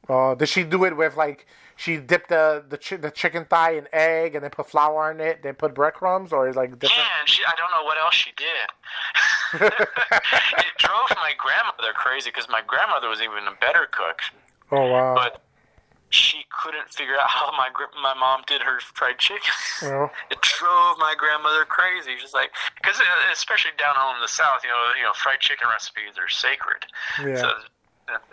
Oh, 0.08 0.36
did 0.36 0.50
she 0.50 0.64
do 0.64 0.86
it 0.86 0.96
with 0.96 1.18
like 1.18 1.46
she 1.76 1.98
dipped 1.98 2.30
the 2.30 2.64
the, 2.68 2.78
chi- 2.78 2.96
the 2.98 3.12
chicken 3.12 3.46
thigh 3.46 3.72
in 3.72 3.88
egg 3.94 4.36
and 4.36 4.44
then 4.44 4.52
put 4.52 4.70
flour 4.70 5.10
on 5.12 5.20
it, 5.20 5.44
then 5.44 5.56
put 5.56 5.74
breadcrumbs, 5.76 6.32
or 6.32 6.52
like 6.54 6.72
different? 6.80 6.98
Yeah, 6.98 7.20
and 7.20 7.30
she, 7.30 7.42
I 7.46 7.54
don't 7.58 7.72
know 7.72 7.84
what 7.86 7.98
else 7.98 8.16
she 8.16 8.32
did. 8.38 9.62
it 9.72 10.78
drove 10.78 11.10
my 11.16 11.34
grandmother 11.38 11.94
crazy 11.96 12.30
because 12.30 12.48
my 12.50 12.62
grandmother 12.66 13.10
was 13.10 13.22
even 13.22 13.48
a 13.48 13.56
better 13.60 13.88
cook, 13.92 14.20
Oh 14.72 14.90
wow. 14.90 15.16
but 15.16 15.42
she 16.10 16.46
couldn't 16.64 16.88
figure 16.90 17.16
out 17.16 17.28
how 17.30 17.52
my 17.52 17.70
my 18.02 18.14
mom 18.14 18.42
did 18.48 18.62
her 18.62 18.80
fried 18.80 19.18
chicken. 19.20 19.52
Well, 19.82 20.12
it 20.32 20.40
drove 20.42 20.98
my 20.98 21.14
grandmother 21.18 21.66
crazy. 21.66 22.12
She's 22.20 22.34
like, 22.34 22.52
because 22.82 23.00
uh, 23.00 23.04
especially 23.34 23.72
down 23.78 23.96
home 23.96 24.16
in 24.16 24.22
the 24.22 24.28
south, 24.32 24.64
you 24.64 24.70
know, 24.70 24.92
you 24.98 25.04
know, 25.04 25.12
fried 25.14 25.40
chicken 25.40 25.68
recipes 25.70 26.16
are 26.18 26.30
sacred. 26.30 26.86
yeah. 27.24 27.36
So 27.42 27.50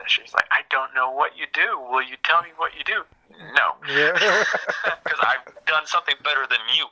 she's 0.06 0.32
like, 0.34 0.46
I 0.50 0.60
don't 0.70 0.94
know 0.94 1.10
what 1.10 1.36
you 1.36 1.46
do. 1.52 1.78
Will 1.90 2.02
you 2.02 2.16
tell 2.24 2.42
me 2.42 2.48
what 2.56 2.72
you 2.76 2.84
do? 2.84 3.02
No, 3.54 3.74
yeah. 3.88 4.12
because 5.04 5.18
I've 5.20 5.66
done 5.66 5.86
something 5.86 6.14
better 6.22 6.46
than 6.48 6.58
you. 6.76 6.86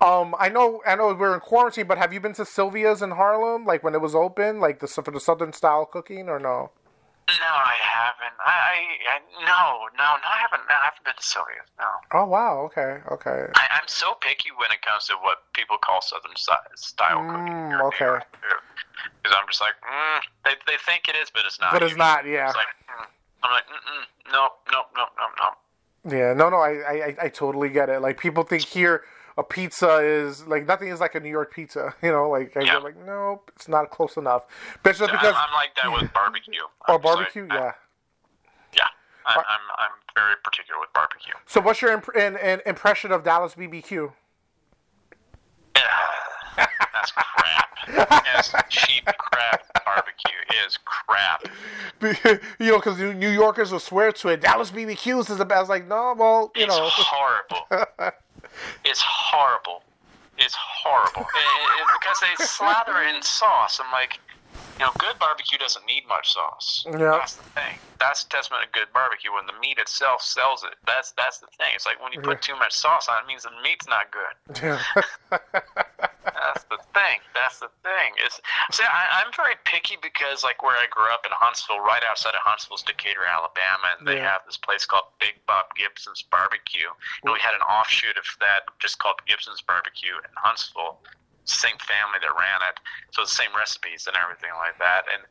um, 0.06 0.34
I 0.38 0.48
know, 0.48 0.82
I 0.86 0.96
know 0.96 1.14
we're 1.14 1.34
in 1.34 1.40
quarantine, 1.40 1.86
but 1.86 1.98
have 1.98 2.12
you 2.12 2.20
been 2.20 2.34
to 2.34 2.44
Sylvia's 2.44 3.02
in 3.02 3.12
Harlem, 3.12 3.64
like 3.64 3.82
when 3.82 3.94
it 3.94 4.00
was 4.00 4.14
open, 4.14 4.60
like 4.60 4.80
the 4.80 4.88
for 4.88 5.10
the 5.10 5.20
Southern 5.20 5.52
style 5.52 5.86
cooking, 5.86 6.28
or 6.28 6.38
no? 6.38 6.70
No, 7.26 7.48
I 7.48 7.74
haven't. 7.80 8.36
I, 8.44 8.84
I, 9.08 9.18
no, 9.40 9.88
no, 9.96 10.04
no, 10.20 10.28
I 10.28 10.38
haven't. 10.44 10.68
No, 10.68 10.74
I 10.76 10.84
haven't 10.84 11.04
been 11.04 11.14
to 11.16 11.22
Sylvia's. 11.24 11.70
No, 11.78 11.88
Oh 12.12 12.26
wow. 12.26 12.58
Okay. 12.66 12.98
Okay. 13.10 13.46
I, 13.54 13.80
I'm 13.80 13.88
so 13.88 14.12
picky 14.20 14.50
when 14.58 14.70
it 14.70 14.82
comes 14.82 15.06
to 15.06 15.14
what 15.22 15.38
people 15.54 15.78
call 15.78 16.02
Southern 16.02 16.36
style 16.36 17.24
cooking. 17.24 17.54
Mm, 17.54 17.94
here 17.96 18.08
in 18.10 18.12
New 18.12 18.16
okay. 18.18 18.24
Too. 18.42 18.56
Because 19.22 19.36
I'm 19.40 19.46
just 19.48 19.60
like, 19.60 19.74
mm, 19.82 20.20
they 20.44 20.52
they 20.66 20.76
think 20.86 21.08
it 21.08 21.16
is, 21.16 21.30
but 21.30 21.42
it's 21.46 21.58
not. 21.60 21.72
But 21.72 21.82
it's 21.82 21.96
not. 21.96 22.26
Yeah. 22.26 22.46
It's 22.48 22.56
like, 22.56 22.66
mm. 22.88 23.06
I'm 23.42 23.50
like, 23.52 23.64
mm-mm, 23.66 24.32
no, 24.32 24.48
no, 24.72 24.82
no, 24.96 25.04
no, 25.18 25.26
no. 25.38 26.16
Yeah, 26.16 26.32
no, 26.34 26.50
no, 26.50 26.56
I, 26.56 26.70
I, 26.70 27.16
I- 27.22 27.28
totally 27.28 27.68
get 27.70 27.88
it. 27.88 28.00
Like 28.00 28.18
people 28.18 28.42
think 28.42 28.62
here 28.62 29.04
a 29.38 29.42
pizza 29.42 29.98
is 29.98 30.46
like 30.46 30.66
nothing 30.66 30.88
is 30.88 31.00
like 31.00 31.14
a 31.14 31.20
New 31.20 31.30
York 31.30 31.52
pizza, 31.52 31.94
you 32.02 32.10
know. 32.10 32.28
Like 32.30 32.54
Yeah. 32.54 32.76
I'm 32.76 32.82
like, 32.82 32.96
nope, 33.04 33.50
it's 33.56 33.68
not 33.68 33.90
close 33.90 34.16
enough. 34.16 34.44
But 34.82 34.90
it's 34.90 34.98
just 34.98 35.10
I'm, 35.10 35.16
because 35.18 35.34
I'm 35.36 35.52
like 35.54 35.74
that 35.82 35.92
with 35.92 36.12
barbecue. 36.12 36.52
oh 36.88 36.94
I'm 36.94 37.02
just 37.02 37.04
like, 37.04 37.16
barbecue, 37.16 37.46
I- 37.50 37.54
yeah. 37.54 37.72
yeah. 38.76 38.86
I, 39.26 39.36
I'm 39.36 39.60
I'm 39.78 39.90
very 40.14 40.34
particular 40.44 40.78
with 40.80 40.92
barbecue. 40.92 41.32
So 41.46 41.60
what's 41.60 41.80
your 41.80 41.92
imp- 41.92 42.66
impression 42.66 43.10
of 43.12 43.24
Dallas 43.24 43.54
BBQ? 43.54 44.12
That's 47.04 47.12
crap. 47.12 48.22
Yes, 48.24 48.54
cheap 48.70 49.04
crap 49.18 49.62
barbecue 49.84 50.64
is 50.66 50.78
crap. 50.84 51.44
you 52.58 52.70
know, 52.72 52.78
because 52.78 52.98
New 52.98 53.28
Yorkers 53.28 53.72
will 53.72 53.78
swear 53.80 54.12
to 54.12 54.28
it. 54.28 54.40
Dallas 54.40 54.70
BBQs 54.70 55.30
is 55.30 55.36
the 55.38 55.44
best. 55.44 55.68
Like, 55.68 55.86
no, 55.86 56.14
well, 56.16 56.50
you 56.56 56.64
It's 56.64 56.76
know, 56.76 56.88
horrible. 56.90 58.12
It's 58.84 59.02
horrible. 59.02 59.82
It's 60.38 60.54
horrible. 60.54 61.22
It- 61.22 61.24
it- 61.24 61.80
it- 61.80 61.86
because 62.00 62.20
they 62.20 62.44
slather 62.44 63.02
in 63.02 63.20
sauce. 63.22 63.80
I'm 63.84 63.90
like, 63.90 64.20
you 64.78 64.84
know, 64.84 64.92
good 64.98 65.18
barbecue 65.18 65.58
doesn't 65.58 65.84
need 65.86 66.06
much 66.08 66.32
sauce. 66.32 66.84
Yeah. 66.86 66.98
That's 67.18 67.34
the 67.34 67.42
thing. 67.50 67.78
That's 67.98 68.22
testament 68.24 68.64
of 68.64 68.72
good 68.72 68.86
barbecue 68.94 69.32
when 69.32 69.46
the 69.46 69.52
meat 69.60 69.78
itself 69.78 70.22
sells 70.22 70.62
it. 70.64 70.74
That's 70.86 71.12
that's 71.12 71.38
the 71.38 71.46
thing. 71.58 71.72
It's 71.74 71.86
like 71.86 72.00
when 72.02 72.12
you 72.12 72.20
put 72.20 72.42
too 72.42 72.54
much 72.56 72.72
sauce 72.74 73.08
on 73.08 73.16
it, 73.18 73.22
it 73.24 73.26
means 73.26 73.42
the 73.42 73.50
meat's 73.62 73.86
not 73.88 74.06
good. 74.12 74.78
That's 76.24 76.64
the 76.64 76.78
thing. 76.92 77.20
That's 77.34 77.60
the 77.60 77.68
thing. 77.82 78.16
Is 78.24 78.40
see, 78.72 78.84
I, 78.84 79.22
I'm 79.22 79.32
very 79.36 79.54
picky 79.64 79.96
because 80.00 80.42
like 80.42 80.62
where 80.62 80.76
I 80.76 80.86
grew 80.90 81.08
up 81.12 81.24
in 81.26 81.32
Huntsville, 81.32 81.80
right 81.80 82.02
outside 82.08 82.34
of 82.34 82.40
Huntsville's 82.42 82.82
Decatur, 82.82 83.24
Alabama, 83.28 83.96
and 83.98 84.08
they 84.08 84.16
Yeah. 84.16 84.32
have 84.32 84.42
this 84.46 84.56
place 84.56 84.84
called 84.84 85.04
Big 85.20 85.34
Bob 85.46 85.66
Gibson's 85.76 86.22
Barbecue. 86.22 86.88
And 87.22 87.32
we 87.32 87.38
had 87.40 87.54
an 87.54 87.62
offshoot 87.62 88.16
of 88.16 88.24
that 88.40 88.64
just 88.80 88.98
called 88.98 89.20
Gibson's 89.26 89.60
Barbecue 89.60 90.14
in 90.16 90.30
Huntsville. 90.36 90.98
Same 91.44 91.76
family 91.78 92.18
that 92.22 92.32
ran 92.32 92.60
it, 92.72 92.80
so 93.12 93.22
the 93.22 93.28
same 93.28 93.52
recipes 93.56 94.06
and 94.06 94.16
everything 94.16 94.50
like 94.56 94.78
that. 94.78 95.04
And 95.12 95.22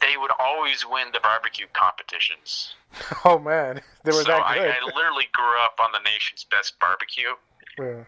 they 0.00 0.18
would 0.18 0.32
always 0.38 0.84
win 0.84 1.08
the 1.12 1.20
barbecue 1.20 1.66
competitions. 1.72 2.74
oh 3.24 3.38
man, 3.38 3.80
they 4.04 4.12
were 4.12 4.18
so 4.20 4.36
that 4.36 4.44
I, 4.44 4.54
good. 4.58 4.68
I 4.68 4.84
literally 4.94 5.28
grew 5.32 5.56
up 5.64 5.80
on 5.80 5.92
the 5.92 6.00
nation's 6.04 6.44
best 6.44 6.78
barbecue. 6.78 7.32
Yeah. 7.78 8.04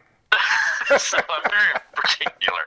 so 0.99 1.18
I'm 1.18 1.51
very 1.51 1.80
particular. 1.95 2.61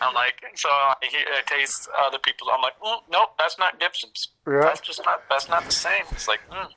I'm 0.00 0.14
like, 0.14 0.42
so 0.54 0.68
I, 0.68 0.94
I 1.02 1.42
taste 1.46 1.88
other 2.04 2.18
people. 2.18 2.48
I'm 2.52 2.62
like, 2.62 2.78
mm, 2.80 2.98
nope, 3.10 3.30
that's 3.38 3.58
not 3.58 3.78
Gibson's. 3.78 4.28
Yeah. 4.46 4.60
That's 4.62 4.80
just 4.80 5.00
not. 5.04 5.22
That's 5.30 5.48
not 5.48 5.64
the 5.64 5.72
same. 5.72 6.04
It's 6.10 6.26
like, 6.28 6.40
mm, 6.50 6.68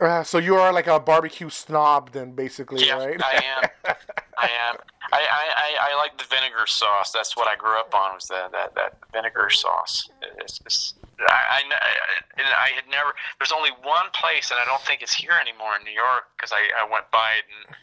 Uh, 0.00 0.22
so 0.22 0.38
you 0.38 0.56
are 0.56 0.72
like 0.72 0.86
a 0.86 0.98
barbecue 1.00 1.50
snob, 1.50 2.12
then, 2.12 2.32
basically, 2.32 2.86
yeah, 2.86 2.94
right? 2.94 3.20
I 3.22 3.42
am. 3.44 3.68
I 4.38 4.48
am. 4.68 4.76
I, 5.12 5.20
I, 5.22 5.46
I, 5.56 5.92
I 5.92 5.96
like 5.96 6.18
the 6.18 6.24
vinegar 6.24 6.66
sauce. 6.66 7.12
That's 7.12 7.36
what 7.36 7.48
I 7.48 7.56
grew 7.56 7.78
up 7.78 7.94
on. 7.94 8.14
Was 8.14 8.26
that 8.28 8.52
that, 8.52 8.74
that 8.74 8.98
vinegar 9.12 9.50
sauce? 9.50 10.08
It's, 10.38 10.60
it's, 10.66 10.94
I, 11.20 11.62
I, 11.62 11.62
I, 11.70 12.42
I 12.42 12.68
had 12.74 12.84
never. 12.90 13.14
There's 13.38 13.52
only 13.52 13.70
one 13.82 14.06
place, 14.12 14.50
and 14.50 14.58
I 14.60 14.64
don't 14.64 14.82
think 14.82 15.02
it's 15.02 15.14
here 15.14 15.32
anymore 15.40 15.76
in 15.78 15.84
New 15.84 15.94
York 15.94 16.24
because 16.36 16.52
I, 16.52 16.60
I 16.82 16.90
went 16.90 17.10
by 17.10 17.34
it 17.38 17.44
and 17.48 17.76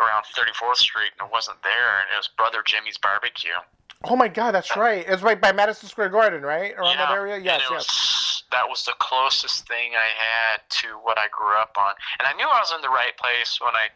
around 0.00 0.24
34th 0.36 0.76
Street 0.76 1.12
and 1.18 1.28
it 1.28 1.32
wasn't 1.32 1.62
there, 1.62 2.00
and 2.00 2.06
it 2.12 2.16
was 2.16 2.28
Brother 2.28 2.62
Jimmy's 2.64 2.98
Barbecue. 2.98 3.58
Oh 4.04 4.16
my 4.16 4.28
God, 4.28 4.52
that's 4.52 4.76
right. 4.76 5.04
It's 5.08 5.22
right 5.22 5.40
by 5.40 5.52
Madison 5.52 5.88
Square 5.88 6.10
Garden, 6.10 6.42
right? 6.42 6.74
Around 6.76 6.98
that 6.98 7.10
area. 7.10 7.38
Yes, 7.38 7.62
yes. 7.62 7.70
was, 7.70 8.44
that 8.50 8.68
was 8.68 8.84
the 8.84 8.92
closest 8.98 9.66
thing 9.66 9.92
I 9.96 10.10
had 10.12 10.60
to 10.82 10.88
what 11.02 11.18
I 11.18 11.28
grew 11.28 11.56
up 11.56 11.76
on, 11.78 11.94
and 12.18 12.28
I 12.28 12.32
knew 12.36 12.44
I 12.44 12.60
was 12.60 12.72
in 12.74 12.82
the 12.82 12.90
right 12.90 13.16
place 13.16 13.58
when 13.60 13.74
I 13.74 13.88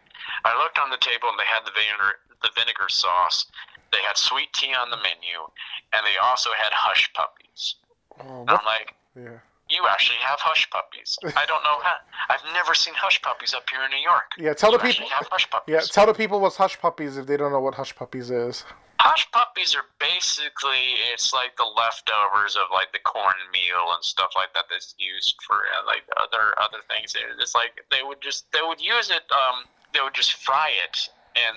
I 0.44 0.56
looked 0.62 0.78
on 0.78 0.90
the 0.90 0.98
table 0.98 1.28
and 1.28 1.38
they 1.38 1.44
had 1.44 1.60
the 1.64 1.72
vinegar 1.76 2.20
the 2.42 2.50
vinegar 2.56 2.88
sauce. 2.88 3.46
They 3.92 3.98
had 4.06 4.16
sweet 4.16 4.52
tea 4.52 4.74
on 4.74 4.90
the 4.90 4.96
menu, 4.96 5.44
and 5.92 6.04
they 6.04 6.16
also 6.18 6.50
had 6.56 6.72
hush 6.72 7.12
puppies. 7.12 7.76
Oh, 8.20 8.44
what? 8.44 8.60
I'm 8.60 8.64
like, 8.64 8.94
Yeah. 9.16 9.38
You 9.70 9.86
actually 9.88 10.18
have 10.18 10.38
hush 10.40 10.68
puppies. 10.70 11.18
I 11.36 11.44
don't 11.46 11.62
know 11.62 11.78
how. 11.82 11.96
I've 12.30 12.44
never 12.52 12.74
seen 12.74 12.94
hush 12.94 13.20
puppies 13.22 13.54
up 13.54 13.68
here 13.70 13.80
in 13.84 13.90
New 13.90 14.02
York. 14.02 14.32
Yeah, 14.38 14.54
tell 14.54 14.72
you 14.72 14.78
the 14.78 14.84
people- 14.84 15.08
have 15.08 15.28
hush 15.30 15.48
puppies. 15.50 15.72
Yeah, 15.72 15.80
tell 15.80 16.06
the 16.06 16.14
people 16.14 16.40
what's 16.40 16.56
hush 16.56 16.78
puppies 16.78 17.16
if 17.16 17.26
they 17.26 17.36
don't 17.36 17.52
know 17.52 17.60
what 17.60 17.74
hush 17.74 17.94
puppies 17.94 18.30
is. 18.30 18.64
Hush 19.00 19.30
puppies 19.30 19.76
are 19.76 19.84
basically 20.00 20.98
it's 21.12 21.32
like 21.32 21.56
the 21.56 21.64
leftovers 21.64 22.56
of 22.56 22.66
like 22.72 22.90
the 22.92 22.98
cornmeal 22.98 23.94
and 23.94 24.02
stuff 24.02 24.30
like 24.34 24.52
that 24.54 24.64
that's 24.68 24.94
used 24.98 25.36
for 25.46 25.54
uh, 25.56 25.86
like 25.86 26.02
other 26.16 26.58
other 26.58 26.78
things. 26.88 27.14
It's 27.40 27.54
like 27.54 27.78
they 27.90 28.02
would 28.02 28.20
just 28.20 28.50
they 28.52 28.60
would 28.62 28.80
use 28.80 29.10
it. 29.10 29.22
Um, 29.30 29.64
they 29.94 30.00
would 30.00 30.14
just 30.14 30.34
fry 30.34 30.70
it 30.84 31.08
and 31.36 31.56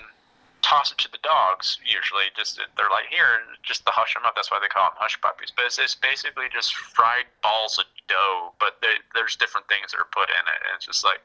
toss 0.62 0.92
it 0.92 0.98
to 0.98 1.10
the 1.10 1.18
dogs. 1.22 1.78
Usually, 1.84 2.24
just 2.36 2.58
they're 2.76 2.90
like 2.90 3.06
here, 3.10 3.40
just 3.62 3.84
to 3.86 3.92
hush 3.92 4.14
them 4.14 4.22
up. 4.24 4.34
That's 4.34 4.50
why 4.50 4.58
they 4.60 4.68
call 4.68 4.88
them 4.90 4.96
hush 4.96 5.20
puppies. 5.20 5.52
But 5.54 5.66
it's, 5.66 5.78
it's 5.78 5.94
basically 5.94 6.46
just 6.52 6.74
fried 6.74 7.26
balls 7.42 7.78
of 7.78 7.84
dough. 8.08 8.52
But 8.58 8.78
they, 8.80 8.94
there's 9.14 9.36
different 9.36 9.68
things 9.68 9.92
that 9.92 9.98
are 9.98 10.08
put 10.12 10.30
in 10.30 10.42
it. 10.46 10.60
And 10.66 10.76
it's 10.76 10.86
just 10.86 11.04
like 11.04 11.20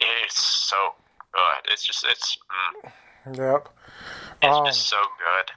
it's 0.00 0.40
so 0.40 0.94
good. 1.32 1.72
It's 1.72 1.84
just 1.84 2.04
it's 2.08 2.38
mm, 2.84 3.36
Yep. 3.36 3.68
it's 4.42 4.56
Oh. 4.58 4.64
just 4.66 4.88
so 4.88 5.02
good. 5.18 5.50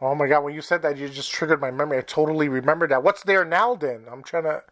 Oh 0.00 0.14
my 0.14 0.26
God, 0.26 0.44
when 0.44 0.54
you 0.54 0.60
said 0.60 0.82
that, 0.82 0.98
you 0.98 1.08
just 1.08 1.32
triggered 1.32 1.60
my 1.60 1.70
memory. 1.70 1.98
I 1.98 2.02
totally 2.02 2.48
remember 2.48 2.86
that. 2.88 3.02
What's 3.02 3.22
there 3.22 3.44
now 3.44 3.74
then? 3.74 4.04
I'm 4.10 4.22
trying 4.22 4.42
to. 4.44 4.62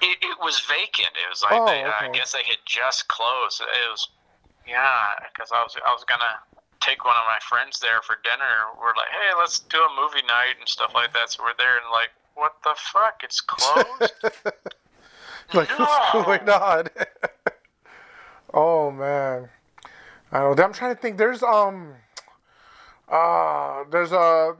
It, 0.00 0.16
it 0.22 0.38
was 0.40 0.60
vacant. 0.60 1.12
It 1.12 1.28
was 1.28 1.42
like 1.42 1.52
Oh, 1.60 1.66
they, 1.66 1.82
I 1.84 2.08
guess 2.12 2.32
they 2.32 2.42
had 2.42 2.56
just 2.64 3.06
closed. 3.08 3.60
It 3.60 3.90
was, 3.90 4.08
yeah, 4.66 5.12
because 5.30 5.52
I 5.52 5.62
was 5.62 5.76
I 5.86 5.92
was 5.92 6.04
gonna 6.04 6.40
take 6.80 7.04
one 7.04 7.14
of 7.16 7.24
my 7.26 7.38
friends 7.48 7.78
there 7.80 8.00
for 8.02 8.16
dinner. 8.24 8.66
We're 8.80 8.94
like, 8.96 9.08
hey, 9.10 9.38
let's 9.38 9.58
do 9.60 9.78
a 9.78 9.88
movie 10.00 10.24
night 10.26 10.54
and 10.58 10.68
stuff 10.68 10.92
like 10.94 11.12
that. 11.12 11.30
So 11.30 11.42
we're 11.42 11.54
there 11.58 11.76
and 11.76 11.84
like, 11.92 12.10
what 12.34 12.54
the 12.64 12.74
fuck? 12.92 13.20
It's 13.22 13.40
closed. 13.46 14.12
like 15.54 15.68
what's 15.78 16.14
No. 16.14 16.22
going 16.24 16.48
on? 16.48 16.88
oh 18.54 18.90
man, 18.90 19.48
I 20.32 20.40
don't 20.40 20.56
know. 20.56 20.64
I'm 20.64 20.72
trying 20.72 20.94
to 20.94 21.00
think. 21.00 21.18
There's 21.18 21.42
um, 21.42 21.94
uh, 23.08 23.84
there's 23.90 24.12
a. 24.12 24.56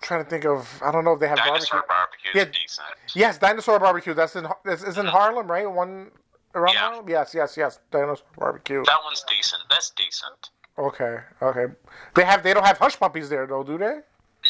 trying 0.00 0.22
to 0.24 0.30
think 0.30 0.44
of. 0.44 0.68
I 0.84 0.92
don't 0.92 1.04
know 1.04 1.12
if 1.14 1.20
they 1.20 1.28
have 1.28 1.38
Dinosaur 1.38 1.84
barbecue. 1.88 2.32
barbecue 2.34 2.40
is 2.42 2.46
Yeah. 2.56 2.62
decent. 2.62 2.88
Yes, 3.14 3.38
dinosaur 3.38 3.78
barbecue. 3.80 4.14
That's 4.14 4.36
in. 4.36 4.46
It's, 4.64 4.82
it's 4.82 4.98
in 4.98 5.06
Harlem, 5.06 5.50
right? 5.50 5.68
One 5.70 6.10
around 6.54 6.74
Yeah. 6.74 6.80
Harlem. 6.80 7.08
Yes, 7.08 7.34
yes, 7.34 7.56
yes. 7.56 7.80
Dinosaur 7.90 8.26
barbecue. 8.38 8.82
That 8.84 9.00
one's 9.04 9.24
decent. 9.28 9.62
That's 9.70 9.90
decent. 9.90 10.50
Okay, 10.78 11.18
okay. 11.42 11.66
They 12.14 12.24
have. 12.24 12.42
They 12.44 12.54
don't 12.54 12.64
have 12.64 12.78
hush 12.78 12.96
puppies 12.98 13.28
there 13.28 13.46
though, 13.46 13.64
do 13.64 13.76
they? 13.78 13.84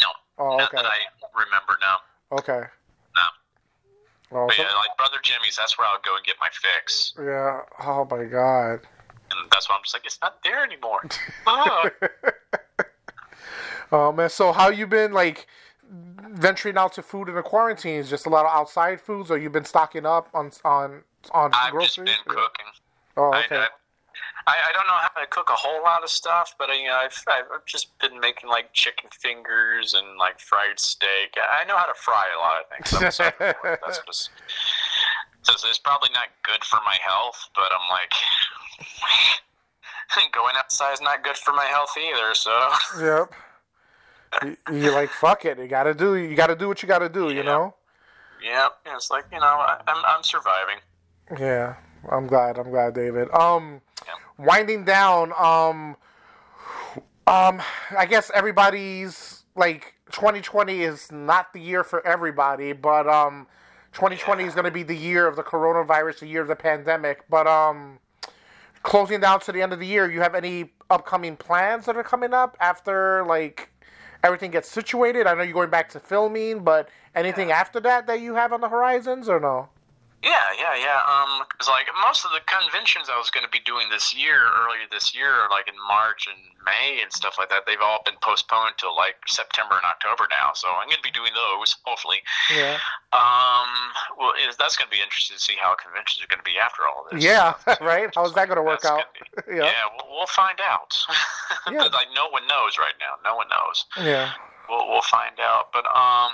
No, 0.01 0.09
Oh, 0.39 0.57
not 0.59 0.69
okay. 0.69 0.77
that 0.83 0.87
I 0.87 0.99
remember 1.35 1.77
now. 1.81 1.97
Okay. 2.39 2.63
No. 3.17 3.23
Oh, 4.39 4.47
But 4.47 4.57
so- 4.57 4.63
yeah, 4.63 4.75
like 4.75 4.95
Brother 4.99 5.17
Jimmy's, 5.23 5.57
that's 5.57 5.79
where 5.79 5.87
I'll 5.87 6.01
go 6.05 6.17
and 6.17 6.25
get 6.27 6.37
my 6.41 6.49
fix. 6.53 7.15
yeah. 7.19 7.61
Oh 7.83 8.07
my 8.11 8.25
god. 8.25 8.81
And 9.31 9.51
that's 9.51 9.69
why 9.69 9.77
I'm 9.77 9.83
just 9.83 9.95
like, 9.95 10.05
it's 10.07 10.19
not 10.23 10.43
there 10.45 10.63
anymore. 10.65 11.01
Oh 13.91 14.13
man, 14.13 14.29
so 14.29 14.53
how 14.53 14.69
you 14.69 14.87
been 14.87 15.13
like 15.13 15.47
venturing 15.91 16.77
out 16.77 16.93
to 16.95 17.03
food 17.03 17.31
in 17.31 17.35
the 17.35 17.43
quarantines? 17.43 18.11
Just 18.11 18.27
a 18.27 18.29
lot 18.29 18.45
of 18.45 18.53
outside 18.53 19.01
foods, 19.01 19.31
or 19.31 19.39
you've 19.39 19.53
been 19.53 19.65
stocking 19.65 20.05
up 20.05 20.29
on 20.35 20.51
on 20.65 21.03
on 21.33 21.51
I've 21.55 21.71
groceries? 21.73 21.95
just 21.95 22.27
been 22.27 22.35
cooking. 22.35 22.67
Oh, 23.17 23.33
okay. 23.35 23.57
I, 23.57 23.67
I, 24.47 24.57
I 24.69 24.73
don't 24.73 24.87
know 24.87 24.99
how 25.01 25.09
to 25.21 25.27
cook 25.29 25.51
a 25.51 25.55
whole 25.55 25.83
lot 25.83 26.03
of 26.03 26.11
stuff, 26.11 26.55
but 26.59 26.69
you 26.77 26.87
know, 26.87 26.97
I've, 26.97 27.25
I've 27.29 27.65
just 27.67 27.99
been 27.99 28.21
making 28.21 28.49
like 28.49 28.73
chicken 28.73 29.11
fingers 29.13 29.95
and 29.95 30.17
like 30.19 30.41
fried 30.41 30.79
steak. 30.79 31.37
I 31.37 31.65
know 31.65 31.77
how 31.77 31.87
to 31.87 31.95
fry 31.95 32.27
a 32.35 32.39
lot 32.39 32.63
of 32.63 32.69
things. 32.71 32.93
I'm 33.03 33.11
sorry. 33.11 33.33
That's 33.65 34.01
just. 34.07 34.31
So 35.43 35.69
it's 35.69 35.79
probably 35.79 36.11
not 36.13 36.29
good 36.43 36.63
for 36.65 36.81
my 36.85 36.99
health, 37.03 37.49
but 37.55 37.71
I'm 37.73 37.89
like, 37.91 38.13
going 40.33 40.55
outside 40.57 40.93
is 40.93 41.01
not 41.01 41.25
good 41.25 41.37
for 41.37 41.55
my 41.55 41.65
health 41.65 41.97
either. 41.97 42.35
So 42.35 42.71
Yep. 43.01 43.33
You, 44.45 44.57
you 44.75 44.91
like 44.93 45.11
fuck 45.11 45.45
it. 45.45 45.59
You 45.59 45.69
gotta 45.69 45.95
do. 45.95 46.17
You 46.17 46.35
gotta 46.35 46.55
do 46.55 46.69
what 46.69 46.83
you 46.83 46.89
gotta 46.89 47.09
do. 47.09 47.31
You 47.31 47.43
know. 47.43 47.75
yeah, 48.85 48.95
it's 48.95 49.11
like 49.11 49.25
you 49.33 49.41
know, 49.41 49.47
I, 49.47 49.81
I'm 49.87 50.05
I'm 50.07 50.23
surviving. 50.23 50.79
Yeah. 51.39 51.77
I'm 52.11 52.27
glad. 52.27 52.59
I'm 52.59 52.71
glad, 52.71 52.95
David. 52.95 53.31
Um. 53.33 53.81
Winding 54.39 54.85
down. 54.85 55.33
Um, 55.39 55.97
um, 57.27 57.61
I 57.97 58.07
guess 58.09 58.31
everybody's 58.33 59.45
like 59.55 59.95
2020 60.13 60.83
is 60.83 61.13
not 61.13 61.53
the 61.53 61.61
year 61.61 61.85
for 61.85 62.07
everybody, 62.07 62.73
but 62.73 63.07
um, 63.07 63.47
2020 63.93 64.45
is 64.45 64.55
going 64.55 64.65
to 64.65 64.71
be 64.71 64.83
the 64.83 64.97
year 64.97 65.27
of 65.27 65.37
the 65.37 65.43
coronavirus, 65.43 66.21
the 66.21 66.27
year 66.27 66.41
of 66.41 66.49
the 66.49 66.57
pandemic. 66.57 67.25
But 67.29 67.47
um, 67.47 67.99
closing 68.83 69.21
down 69.21 69.41
to 69.41 69.53
the 69.53 69.61
end 69.61 69.73
of 69.73 69.79
the 69.79 69.87
year, 69.87 70.11
you 70.11 70.21
have 70.21 70.35
any 70.35 70.71
upcoming 70.91 71.37
plans 71.37 71.85
that 71.85 71.97
are 71.97 72.03
coming 72.03 72.33
up 72.33 72.57
after 72.61 73.25
like 73.27 73.71
everything 74.25 74.51
gets 74.51 74.69
situated? 74.69 75.27
I 75.27 75.35
know 75.35 75.43
you're 75.43 75.53
going 75.53 75.71
back 75.71 75.89
to 75.91 76.01
filming, 76.01 76.61
but 76.61 76.89
anything 77.15 77.51
after 77.51 77.81
that 77.81 78.07
that 78.07 78.21
you 78.21 78.35
have 78.35 78.53
on 78.53 78.61
the 78.61 78.69
horizons 78.69 79.29
or 79.29 79.41
no? 79.41 79.69
Yeah, 80.23 80.51
yeah, 80.59 80.75
yeah. 80.75 80.99
Um, 81.07 81.47
cause 81.59 81.69
like 81.69 81.87
most 82.03 82.25
of 82.25 82.33
the 82.33 82.41
conventions 82.51 83.07
I 83.09 83.17
was 83.17 83.31
going 83.31 83.45
to 83.47 83.51
be 83.51 83.61
doing 83.65 83.87
this 83.91 84.15
year, 84.15 84.51
earlier 84.67 84.83
this 84.91 85.15
year, 85.15 85.47
like 85.51 85.69
in 85.69 85.75
March 85.87 86.27
and 86.27 86.37
May 86.67 87.01
and 87.03 87.13
stuff 87.13 87.37
like 87.39 87.49
that, 87.51 87.67
they've 87.67 87.81
all 87.81 88.03
been 88.05 88.19
postponed 88.21 88.75
till 88.79 88.97
like 88.97 89.15
September 89.29 89.77
and 89.79 89.85
October 89.87 90.27
now. 90.31 90.51
So 90.55 90.67
I'm 90.69 90.89
going 90.91 90.99
to 90.99 91.07
be 91.07 91.15
doing 91.15 91.31
those, 91.39 91.77
hopefully. 91.87 92.19
Yeah. 92.51 92.83
Um, 93.15 93.71
well, 94.19 94.35
it, 94.35 94.51
that's 94.59 94.75
going 94.77 94.91
to 94.91 94.95
be 94.97 95.01
interesting 95.01 95.39
to 95.39 95.43
see 95.43 95.55
how 95.61 95.75
conventions 95.79 96.19
are 96.19 96.27
going 96.27 96.43
to 96.43 96.51
be 96.51 96.59
after 96.59 96.83
all 96.83 97.07
this. 97.11 97.23
Yeah, 97.23 97.55
right. 97.81 98.11
How's 98.15 98.35
that 98.35 98.49
going 98.51 98.59
to 98.59 98.67
work 98.67 98.85
out? 98.85 99.07
be- 99.15 99.55
yeah. 99.57 99.71
yeah, 99.71 99.87
we'll, 100.03 100.19
we'll 100.19 100.33
find 100.35 100.59
out. 100.61 100.99
Yeah. 101.71 101.79
but 101.85 101.93
like 101.93 102.09
no 102.15 102.29
one 102.31 102.47
knows 102.49 102.79
right 102.79 102.95
now. 102.99 103.17
No 103.29 103.37
one 103.37 103.47
knows. 103.49 103.85
Yeah. 103.99 104.33
We'll, 104.69 104.89
we'll 104.89 105.03
find 105.03 105.39
out. 105.41 105.69
But 105.73 105.85
um, 105.95 106.33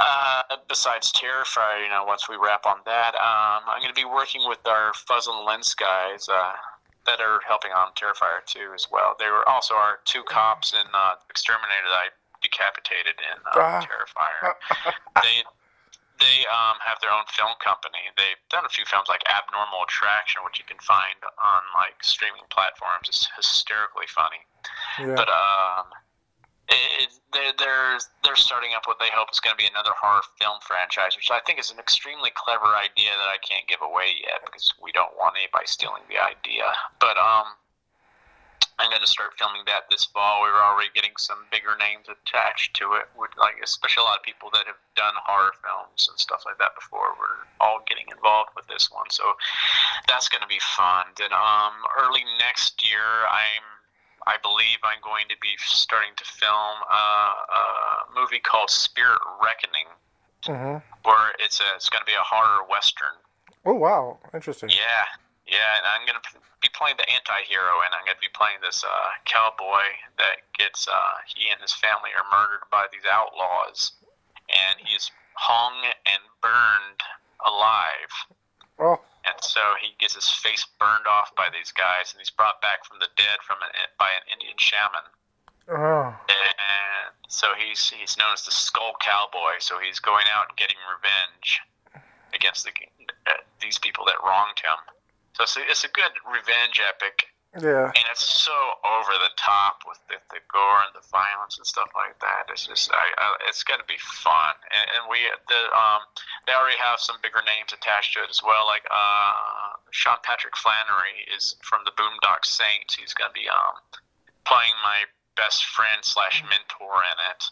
uh, 0.00 0.42
besides 0.68 1.12
Terrifier, 1.12 1.82
you 1.82 1.90
know, 1.90 2.04
once 2.06 2.28
we 2.28 2.36
wrap 2.36 2.66
on 2.66 2.78
that, 2.86 3.14
um, 3.16 3.62
I'm 3.68 3.80
going 3.82 3.92
to 3.94 4.00
be 4.00 4.04
working 4.08 4.42
with 4.48 4.64
our 4.66 4.92
Fuzz 4.94 5.26
and 5.26 5.44
Lens 5.44 5.74
guys 5.74 6.28
uh, 6.28 6.52
that 7.06 7.20
are 7.20 7.40
helping 7.46 7.72
on 7.72 7.88
Terrifier 7.94 8.44
too 8.46 8.72
as 8.74 8.86
well. 8.90 9.14
They 9.18 9.26
were 9.30 9.46
also 9.48 9.74
our 9.74 9.98
two 10.04 10.22
cops 10.24 10.72
in 10.72 10.86
uh, 10.94 11.14
Exterminator 11.28 11.88
that 11.88 11.96
I 11.96 12.08
decapitated 12.42 13.14
in 13.20 13.38
uh, 13.46 13.60
Ah. 13.60 13.80
Terrifier. 13.86 14.54
they 15.22 15.44
they 16.20 16.44
um, 16.52 16.76
have 16.84 17.00
their 17.00 17.10
own 17.10 17.24
film 17.32 17.56
company. 17.64 17.96
They've 18.16 18.36
done 18.50 18.66
a 18.66 18.68
few 18.68 18.84
films 18.84 19.08
like 19.08 19.22
Abnormal 19.24 19.84
Attraction, 19.88 20.42
which 20.44 20.58
you 20.60 20.66
can 20.68 20.76
find 20.84 21.16
on 21.40 21.62
like 21.74 21.96
streaming 22.04 22.44
platforms. 22.50 23.08
It's 23.08 23.26
hysterically 23.36 24.04
funny 24.06 24.44
Yeah. 25.00 25.16
but 25.16 25.28
um, 25.32 25.88
it, 26.70 27.10
they're 27.32 27.52
they're 27.58 27.98
they're 28.22 28.38
starting 28.38 28.74
up 28.74 28.86
what 28.86 28.98
they 28.98 29.10
hope 29.12 29.28
is 29.32 29.40
going 29.40 29.54
to 29.54 29.60
be 29.60 29.66
another 29.66 29.94
horror 29.98 30.22
film 30.38 30.58
franchise, 30.62 31.16
which 31.16 31.30
I 31.30 31.40
think 31.46 31.58
is 31.58 31.70
an 31.70 31.78
extremely 31.78 32.30
clever 32.34 32.78
idea 32.78 33.10
that 33.10 33.30
I 33.30 33.38
can't 33.42 33.66
give 33.66 33.82
away 33.82 34.14
yet 34.22 34.42
because 34.46 34.72
we 34.82 34.92
don't 34.92 35.14
want 35.18 35.34
anybody 35.36 35.66
stealing 35.66 36.02
the 36.08 36.18
idea. 36.18 36.70
But 36.98 37.18
um, 37.18 37.58
I'm 38.78 38.88
going 38.88 39.02
to 39.02 39.10
start 39.10 39.36
filming 39.36 39.62
that 39.66 39.90
this 39.90 40.06
fall. 40.08 40.42
We 40.42 40.48
were 40.48 40.62
already 40.62 40.88
getting 40.94 41.12
some 41.18 41.44
bigger 41.52 41.76
names 41.76 42.08
attached 42.08 42.74
to 42.80 42.94
it, 42.96 43.10
with 43.12 43.30
like 43.36 43.58
especially 43.62 44.02
a 44.02 44.08
lot 44.08 44.18
of 44.18 44.24
people 44.24 44.48
that 44.54 44.64
have 44.64 44.80
done 44.96 45.14
horror 45.20 45.52
films 45.60 46.08
and 46.08 46.18
stuff 46.18 46.46
like 46.46 46.56
that 46.58 46.72
before. 46.78 47.12
We're 47.18 47.44
all 47.60 47.84
getting 47.86 48.06
involved 48.08 48.54
with 48.54 48.66
this 48.72 48.90
one, 48.90 49.10
so 49.10 49.36
that's 50.08 50.30
going 50.30 50.42
to 50.42 50.48
be 50.48 50.62
fun. 50.78 51.12
And 51.18 51.34
um, 51.34 51.74
early 51.98 52.24
next 52.38 52.80
year, 52.80 53.26
I'm 53.26 53.79
I 54.26 54.36
believe 54.42 54.78
I'm 54.84 55.00
going 55.02 55.28
to 55.28 55.36
be 55.40 55.54
starting 55.58 56.12
to 56.16 56.24
film 56.24 56.76
uh, 56.90 56.94
a 56.94 57.62
movie 58.14 58.40
called 58.40 58.70
Spirit 58.70 59.20
Reckoning, 59.42 59.88
hmm 60.46 60.78
where 61.04 61.32
it's 61.38 61.60
a 61.60 61.68
it's 61.76 61.88
going 61.88 62.00
to 62.02 62.06
be 62.06 62.16
a 62.16 62.24
horror 62.24 62.64
western. 62.68 63.16
Oh 63.64 63.74
wow, 63.74 64.18
interesting. 64.34 64.68
Yeah, 64.68 65.04
yeah, 65.46 65.76
and 65.76 65.86
I'm 65.86 66.06
going 66.06 66.20
to 66.20 66.28
be 66.60 66.68
playing 66.74 66.96
the 66.96 67.08
anti-hero, 67.08 67.80
and 67.84 67.94
I'm 67.94 68.04
going 68.04 68.16
to 68.16 68.20
be 68.20 68.32
playing 68.34 68.58
this 68.62 68.84
uh, 68.84 69.10
cowboy 69.24 69.88
that 70.18 70.44
gets 70.56 70.86
uh, 70.88 71.16
he 71.26 71.48
and 71.50 71.60
his 71.60 71.72
family 71.72 72.10
are 72.16 72.24
murdered 72.28 72.64
by 72.70 72.86
these 72.92 73.04
outlaws, 73.10 73.92
and 74.48 74.76
he's 74.84 75.10
hung 75.34 75.72
and 76.04 76.20
burned 76.42 77.00
alive. 77.46 78.12
Oh, 78.78 79.00
And 79.30 79.38
so 79.42 79.60
he 79.80 79.94
gets 79.98 80.14
his 80.14 80.28
face 80.28 80.66
burned 80.78 81.06
off 81.06 81.34
by 81.36 81.48
these 81.52 81.70
guys, 81.70 82.12
and 82.12 82.18
he's 82.20 82.30
brought 82.30 82.60
back 82.60 82.84
from 82.84 82.98
the 82.98 83.08
dead 83.16 83.38
from 83.46 83.58
an, 83.62 83.70
by 83.98 84.10
an 84.10 84.22
Indian 84.32 84.58
shaman. 84.58 85.06
oh, 85.70 86.14
And 86.26 87.14
so 87.28 87.54
he's 87.56 87.90
he's 87.90 88.18
known 88.18 88.32
as 88.34 88.44
the 88.44 88.50
Skull 88.50 88.94
Cowboy. 89.00 89.58
So 89.60 89.78
he's 89.78 90.00
going 90.00 90.26
out 90.34 90.46
and 90.50 90.56
getting 90.58 90.76
revenge 90.90 91.60
against 92.34 92.64
the, 92.64 92.70
uh, 93.26 93.38
these 93.60 93.78
people 93.78 94.04
that 94.06 94.16
wronged 94.24 94.58
him. 94.58 94.78
So 95.34 95.44
it's 95.44 95.56
a, 95.56 95.60
it's 95.70 95.84
a 95.84 95.88
good 95.88 96.12
revenge 96.26 96.80
epic, 96.82 97.29
yeah. 97.58 97.90
and 97.90 98.06
it's 98.10 98.22
so 98.22 98.54
over 98.86 99.10
the 99.18 99.34
top 99.34 99.82
with 99.82 99.98
the, 100.06 100.22
the 100.30 100.38
gore 100.52 100.86
and 100.86 100.94
the 100.94 101.02
violence 101.10 101.58
and 101.58 101.66
stuff 101.66 101.90
like 101.98 102.14
that. 102.22 102.46
It's 102.52 102.66
just 102.66 102.92
I, 102.92 103.10
I, 103.18 103.36
it's 103.48 103.64
going 103.66 103.80
to 103.80 103.86
be 103.90 103.98
fun, 103.98 104.54
and, 104.70 104.86
and 104.94 105.02
we 105.10 105.26
the 105.50 105.62
um 105.74 106.06
they 106.46 106.54
already 106.54 106.78
have 106.78 107.02
some 107.02 107.16
bigger 107.22 107.42
names 107.42 107.74
attached 107.74 108.14
to 108.14 108.22
it 108.22 108.30
as 108.30 108.42
well. 108.42 108.66
Like 108.66 108.86
uh, 108.86 109.74
Sean 109.90 110.22
Patrick 110.22 110.54
Flanery 110.54 111.26
is 111.34 111.56
from 111.62 111.82
the 111.82 111.94
Boondock 111.98 112.46
Saints. 112.46 112.94
He's 112.94 113.14
going 113.14 113.30
to 113.30 113.34
be 113.34 113.50
um 113.50 113.82
playing 114.46 114.78
my 114.86 115.10
best 115.34 115.66
friend 115.66 116.02
slash 116.02 116.42
mentor 116.46 117.02
in 117.02 117.18
it. 117.34 117.42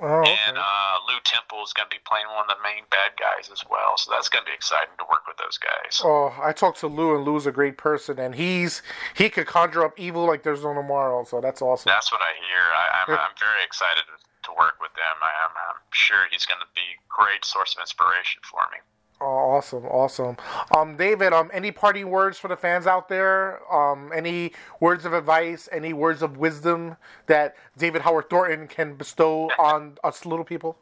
Oh, 0.00 0.20
okay. 0.22 0.36
And 0.46 0.56
uh, 0.56 0.94
Lou 1.08 1.18
Temple 1.24 1.62
is 1.64 1.72
going 1.72 1.88
to 1.90 1.94
be 1.94 2.00
playing 2.06 2.26
one 2.30 2.46
of 2.46 2.54
the 2.54 2.62
main 2.62 2.84
bad 2.90 3.18
guys 3.18 3.50
as 3.50 3.64
well, 3.68 3.96
so 3.96 4.10
that's 4.10 4.28
going 4.28 4.44
to 4.44 4.50
be 4.50 4.54
exciting 4.54 4.94
to 4.98 5.04
work 5.10 5.26
with 5.26 5.36
those 5.38 5.58
guys. 5.58 6.00
Oh, 6.04 6.32
I 6.40 6.52
talked 6.52 6.78
to 6.80 6.86
Lou, 6.86 7.16
and 7.16 7.24
Lou's 7.24 7.46
a 7.46 7.52
great 7.52 7.78
person, 7.78 8.18
and 8.18 8.34
he's 8.34 8.82
he 9.14 9.28
could 9.28 9.46
conjure 9.46 9.84
up 9.84 9.98
evil 9.98 10.26
like 10.26 10.42
there's 10.44 10.62
no 10.62 10.74
tomorrow. 10.74 11.24
So 11.24 11.40
that's 11.40 11.60
awesome. 11.60 11.90
That's 11.90 12.12
what 12.12 12.22
I 12.22 12.32
hear. 12.46 12.62
I, 12.62 12.84
I'm, 13.02 13.18
I'm 13.18 13.36
very 13.40 13.64
excited 13.64 14.04
to 14.44 14.50
work 14.56 14.78
with 14.80 14.94
them. 14.94 15.18
I, 15.20 15.32
I'm, 15.44 15.54
I'm 15.74 15.82
sure 15.92 16.26
he's 16.30 16.46
going 16.46 16.60
to 16.60 16.70
be 16.74 16.86
a 16.94 16.98
great 17.10 17.44
source 17.44 17.74
of 17.74 17.80
inspiration 17.80 18.42
for 18.44 18.62
me. 18.70 18.78
Awesome, 19.20 19.84
awesome. 19.86 20.36
Um, 20.76 20.96
David, 20.96 21.32
um, 21.32 21.50
any 21.52 21.72
parting 21.72 22.08
words 22.08 22.38
for 22.38 22.46
the 22.46 22.56
fans 22.56 22.86
out 22.86 23.08
there? 23.08 23.60
Um, 23.72 24.12
any 24.14 24.52
words 24.78 25.04
of 25.04 25.12
advice? 25.12 25.68
Any 25.72 25.92
words 25.92 26.22
of 26.22 26.36
wisdom 26.36 26.96
that 27.26 27.56
David 27.76 28.02
Howard 28.02 28.30
Thornton 28.30 28.68
can 28.68 28.94
bestow 28.94 29.50
on 29.58 29.98
us 30.04 30.24
little 30.24 30.44
people? 30.44 30.78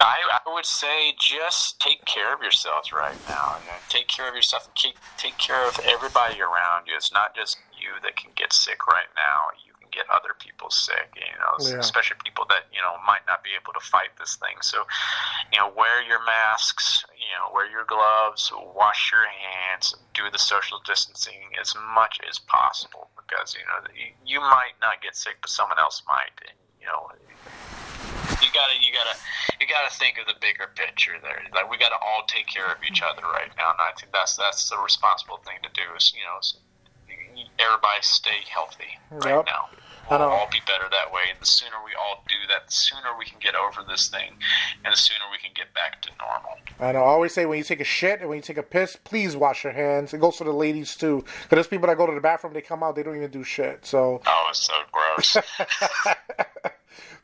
I, 0.00 0.18
I 0.46 0.52
would 0.52 0.66
say 0.66 1.14
just 1.18 1.80
take 1.80 2.04
care 2.04 2.32
of 2.34 2.42
yourselves 2.42 2.92
right 2.92 3.16
now. 3.28 3.56
You 3.60 3.66
know, 3.66 3.76
take 3.88 4.06
care 4.06 4.28
of 4.28 4.34
yourself 4.34 4.72
keep 4.74 4.96
take 5.16 5.38
care 5.38 5.66
of 5.66 5.78
everybody 5.84 6.40
around 6.40 6.86
you. 6.86 6.94
It's 6.94 7.12
not 7.12 7.34
just 7.34 7.58
you 7.72 7.88
that 8.02 8.14
can 8.14 8.30
get 8.36 8.52
sick 8.52 8.86
right 8.86 9.08
now, 9.16 9.48
you 9.66 9.72
get 9.94 10.10
other 10.10 10.34
people 10.38 10.68
sick. 10.70 11.08
You 11.14 11.22
know, 11.38 11.54
Yeah. 11.60 11.78
especially 11.78 12.16
people 12.24 12.44
that 12.50 12.66
you 12.72 12.82
know 12.82 12.98
might 13.06 13.24
not 13.26 13.42
be 13.42 13.50
able 13.54 13.72
to 13.72 13.80
fight 13.80 14.10
this 14.18 14.36
thing. 14.36 14.60
So, 14.60 14.84
you 15.52 15.58
know, 15.60 15.68
wear 15.68 16.02
your 16.02 16.22
masks. 16.24 17.04
You 17.16 17.32
know, 17.40 17.50
wear 17.54 17.70
your 17.70 17.84
gloves. 17.84 18.52
Wash 18.74 19.10
your 19.12 19.24
hands. 19.26 19.94
Do 20.12 20.28
the 20.30 20.38
social 20.38 20.80
distancing 20.84 21.54
as 21.60 21.74
much 21.94 22.18
as 22.28 22.38
possible 22.38 23.10
because 23.16 23.54
you 23.54 23.64
know 23.66 23.78
you, 23.94 24.12
you 24.26 24.40
might 24.40 24.74
not 24.82 25.00
get 25.00 25.16
sick, 25.16 25.36
but 25.40 25.50
someone 25.50 25.78
else 25.78 26.02
might. 26.06 26.34
And 26.46 26.58
you 26.80 26.86
know, 26.86 27.10
you 28.42 28.50
gotta 28.52 28.74
you 28.80 28.92
gotta 28.92 29.16
you 29.60 29.66
gotta 29.66 29.90
think 29.94 30.18
of 30.18 30.26
the 30.26 30.34
bigger 30.40 30.68
picture 30.74 31.16
there. 31.22 31.42
Like 31.54 31.70
we 31.70 31.78
gotta 31.78 31.98
all 32.02 32.24
take 32.26 32.46
care 32.46 32.66
of 32.70 32.76
each 32.86 33.00
other 33.02 33.22
right 33.22 33.50
now, 33.56 33.70
and 33.70 33.80
I 33.80 33.92
think 33.98 34.12
that's 34.12 34.36
that's 34.36 34.68
the 34.68 34.78
responsible 34.78 35.38
thing 35.38 35.58
to 35.62 35.70
do. 35.72 35.82
Is 35.96 36.12
you 36.14 36.22
know, 36.24 36.38
everybody 37.58 38.02
stay 38.02 38.40
healthy 38.50 38.98
right 39.10 39.36
Yep. 39.36 39.46
now. 39.46 39.68
I 40.10 40.16
We'll 40.16 40.28
know. 40.28 40.34
all 40.34 40.48
be 40.50 40.60
better 40.66 40.84
that 40.90 41.12
way. 41.12 41.22
And 41.30 41.40
the 41.40 41.46
sooner 41.46 41.76
we 41.84 41.92
all 41.94 42.22
do 42.28 42.34
that, 42.50 42.66
the 42.66 42.72
sooner 42.72 43.08
we 43.18 43.24
can 43.24 43.38
get 43.40 43.54
over 43.54 43.82
this 43.88 44.08
thing, 44.08 44.32
and 44.84 44.92
the 44.92 44.96
sooner 44.96 45.24
we 45.32 45.38
can 45.38 45.50
get 45.54 45.72
back 45.74 46.02
to 46.02 46.10
normal. 46.20 46.58
I 46.80 46.92
know. 46.92 47.00
I 47.00 47.06
always 47.06 47.32
say 47.32 47.46
when 47.46 47.58
you 47.58 47.64
take 47.64 47.80
a 47.80 47.84
shit 47.84 48.20
and 48.20 48.28
when 48.28 48.36
you 48.36 48.42
take 48.42 48.56
a 48.58 48.62
piss, 48.62 48.96
please 48.96 49.36
wash 49.36 49.64
your 49.64 49.72
hands. 49.72 50.12
It 50.12 50.20
goes 50.20 50.36
for 50.36 50.44
the 50.44 50.52
ladies 50.52 50.96
too. 50.96 51.18
Because 51.24 51.48
there's 51.50 51.66
people 51.68 51.86
that 51.88 51.96
go 51.96 52.06
to 52.06 52.14
the 52.14 52.20
bathroom, 52.20 52.52
they 52.52 52.60
come 52.60 52.82
out, 52.82 52.96
they 52.96 53.02
don't 53.02 53.16
even 53.16 53.30
do 53.30 53.44
shit. 53.44 53.86
So 53.86 54.20
Oh, 54.26 54.46
it's 54.50 54.60
so 54.60 54.74
gross. 54.92 55.36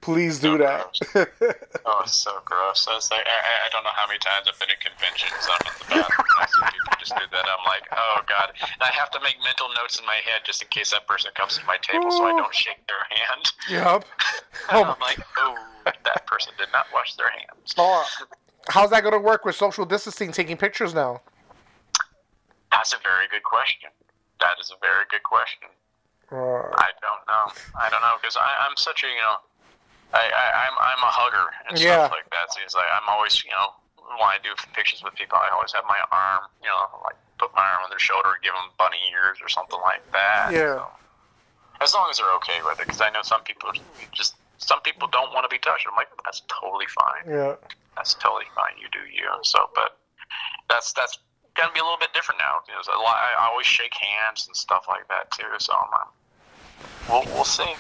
please 0.00 0.38
do 0.38 0.56
So 0.56 0.58
that. 0.58 0.86
oh, 1.86 2.00
it's 2.04 2.16
so 2.16 2.40
gross. 2.44 2.86
I, 2.90 2.94
was 2.94 3.10
like, 3.10 3.26
I, 3.26 3.66
I- 3.66 3.68
don't 3.70 3.84
know 3.84 3.94
how 3.94 4.06
many 4.06 4.18
times 4.18 4.46
I've 4.48 4.58
been 4.58 4.68
in 4.70 4.80
conventions. 4.82 5.32
I'm 5.46 5.66
in 5.66 5.72
the 5.78 6.02
bathroom 6.02 6.26
I 6.40 6.46
see 6.46 6.60
people 6.74 6.94
just 6.98 7.14
do 7.16 7.24
that. 7.30 7.44
I'm 7.46 7.64
like, 7.66 7.86
oh 7.92 8.18
god. 8.26 8.52
And 8.60 8.82
I 8.82 8.90
have 8.92 9.10
to 9.12 9.20
make 9.22 9.36
mental 9.44 9.68
notes 9.76 9.98
in 9.98 10.06
my 10.06 10.18
head 10.24 10.42
just 10.44 10.60
in 10.62 10.68
case 10.68 10.90
that 10.90 11.06
person 11.06 11.30
comes 11.34 11.56
to 11.58 11.64
my 11.66 11.76
table, 11.82 12.10
so 12.10 12.24
I 12.26 12.32
don't 12.36 12.54
shake 12.54 12.82
their 12.88 13.04
hand. 13.08 13.52
yep. 13.70 14.04
And 14.70 14.86
I'm 14.86 15.00
like, 15.00 15.18
oh, 15.38 15.56
that 15.84 16.26
person 16.26 16.52
did 16.58 16.68
not 16.72 16.86
wash 16.92 17.14
their 17.16 17.30
hands. 17.30 17.74
Oh, 17.78 18.04
how's 18.68 18.90
that 18.90 19.02
going 19.02 19.14
to 19.14 19.18
work 19.18 19.44
with 19.44 19.56
social 19.56 19.84
distancing, 19.86 20.32
taking 20.32 20.56
pictures 20.56 20.92
now? 20.94 21.22
That's 22.70 22.92
a 22.92 22.98
very 23.02 23.26
good 23.30 23.42
question. 23.42 23.90
That 24.40 24.56
is 24.60 24.70
a 24.70 24.78
very 24.84 25.04
good 25.10 25.22
question. 25.22 25.68
Uh, 26.30 26.70
I 26.78 26.90
don't 27.02 27.24
know. 27.26 27.50
I 27.80 27.90
don't 27.90 28.00
know 28.02 28.14
because 28.20 28.36
I'm 28.38 28.76
such 28.76 29.02
a 29.04 29.08
you 29.08 29.16
know, 29.16 29.36
I, 30.12 30.24
I 30.26 30.46
I'm 30.66 30.74
I'm 30.80 31.02
a 31.06 31.12
hugger 31.12 31.46
and 31.68 31.78
Yeah. 31.78 32.06
stuff 32.08 32.10
like 32.18 32.28
that. 32.30 32.52
So 32.52 32.60
it's 32.64 32.74
like 32.74 32.88
I'm 32.90 33.06
always 33.08 33.38
you 33.44 33.50
know 33.50 33.74
when 34.18 34.26
I 34.26 34.38
do 34.42 34.50
pictures 34.74 35.02
with 35.04 35.14
people, 35.14 35.38
I 35.38 35.50
always 35.54 35.72
have 35.72 35.84
my 35.86 36.00
arm 36.10 36.50
you 36.62 36.68
know 36.68 36.80
like 37.04 37.16
put 37.38 37.54
my 37.54 37.62
arm 37.64 37.84
on 37.86 37.90
their 37.90 38.02
shoulder, 38.02 38.36
give 38.42 38.52
them 38.52 38.68
bunny 38.76 39.00
ears 39.14 39.38
or 39.40 39.48
something 39.48 39.80
like 39.80 40.02
that. 40.12 40.52
Yeah. 40.52 40.76
So, 40.82 40.84
as 41.80 41.94
long 41.94 42.10
as 42.10 42.18
they're 42.18 42.34
okay 42.44 42.60
with 42.66 42.76
it, 42.80 42.86
because 42.90 43.00
I 43.00 43.08
know 43.10 43.22
some 43.22 43.42
people 43.46 43.70
just 44.12 44.36
some 44.58 44.80
people 44.82 45.08
don't 45.08 45.32
want 45.32 45.48
to 45.48 45.52
be 45.52 45.58
touched. 45.58 45.86
I'm 45.88 45.96
like 45.96 46.10
that's 46.24 46.42
totally 46.50 46.90
fine. 46.90 47.24
yeah. 47.30 47.54
That's 47.96 48.14
totally 48.14 48.48
fine. 48.54 48.74
You 48.80 48.88
do 48.92 49.02
you. 49.08 49.28
So, 49.42 49.70
but 49.74 49.96
that's 50.68 50.92
that's 50.92 51.18
gonna 51.56 51.72
be 51.72 51.80
a 51.80 51.84
little 51.84 51.98
bit 52.00 52.12
different 52.14 52.38
now. 52.38 52.60
You 52.68 52.74
know, 52.74 52.80
I 53.04 53.48
always 53.50 53.66
shake 53.66 53.92
hands 53.94 54.46
and 54.46 54.56
stuff 54.56 54.86
like 54.88 55.06
that 55.08 55.30
too. 55.32 55.48
So 55.58 55.72
I'm, 55.74 55.90
um, 56.00 56.08
we'll 57.08 57.24
we'll 57.26 57.44
see. 57.44 57.74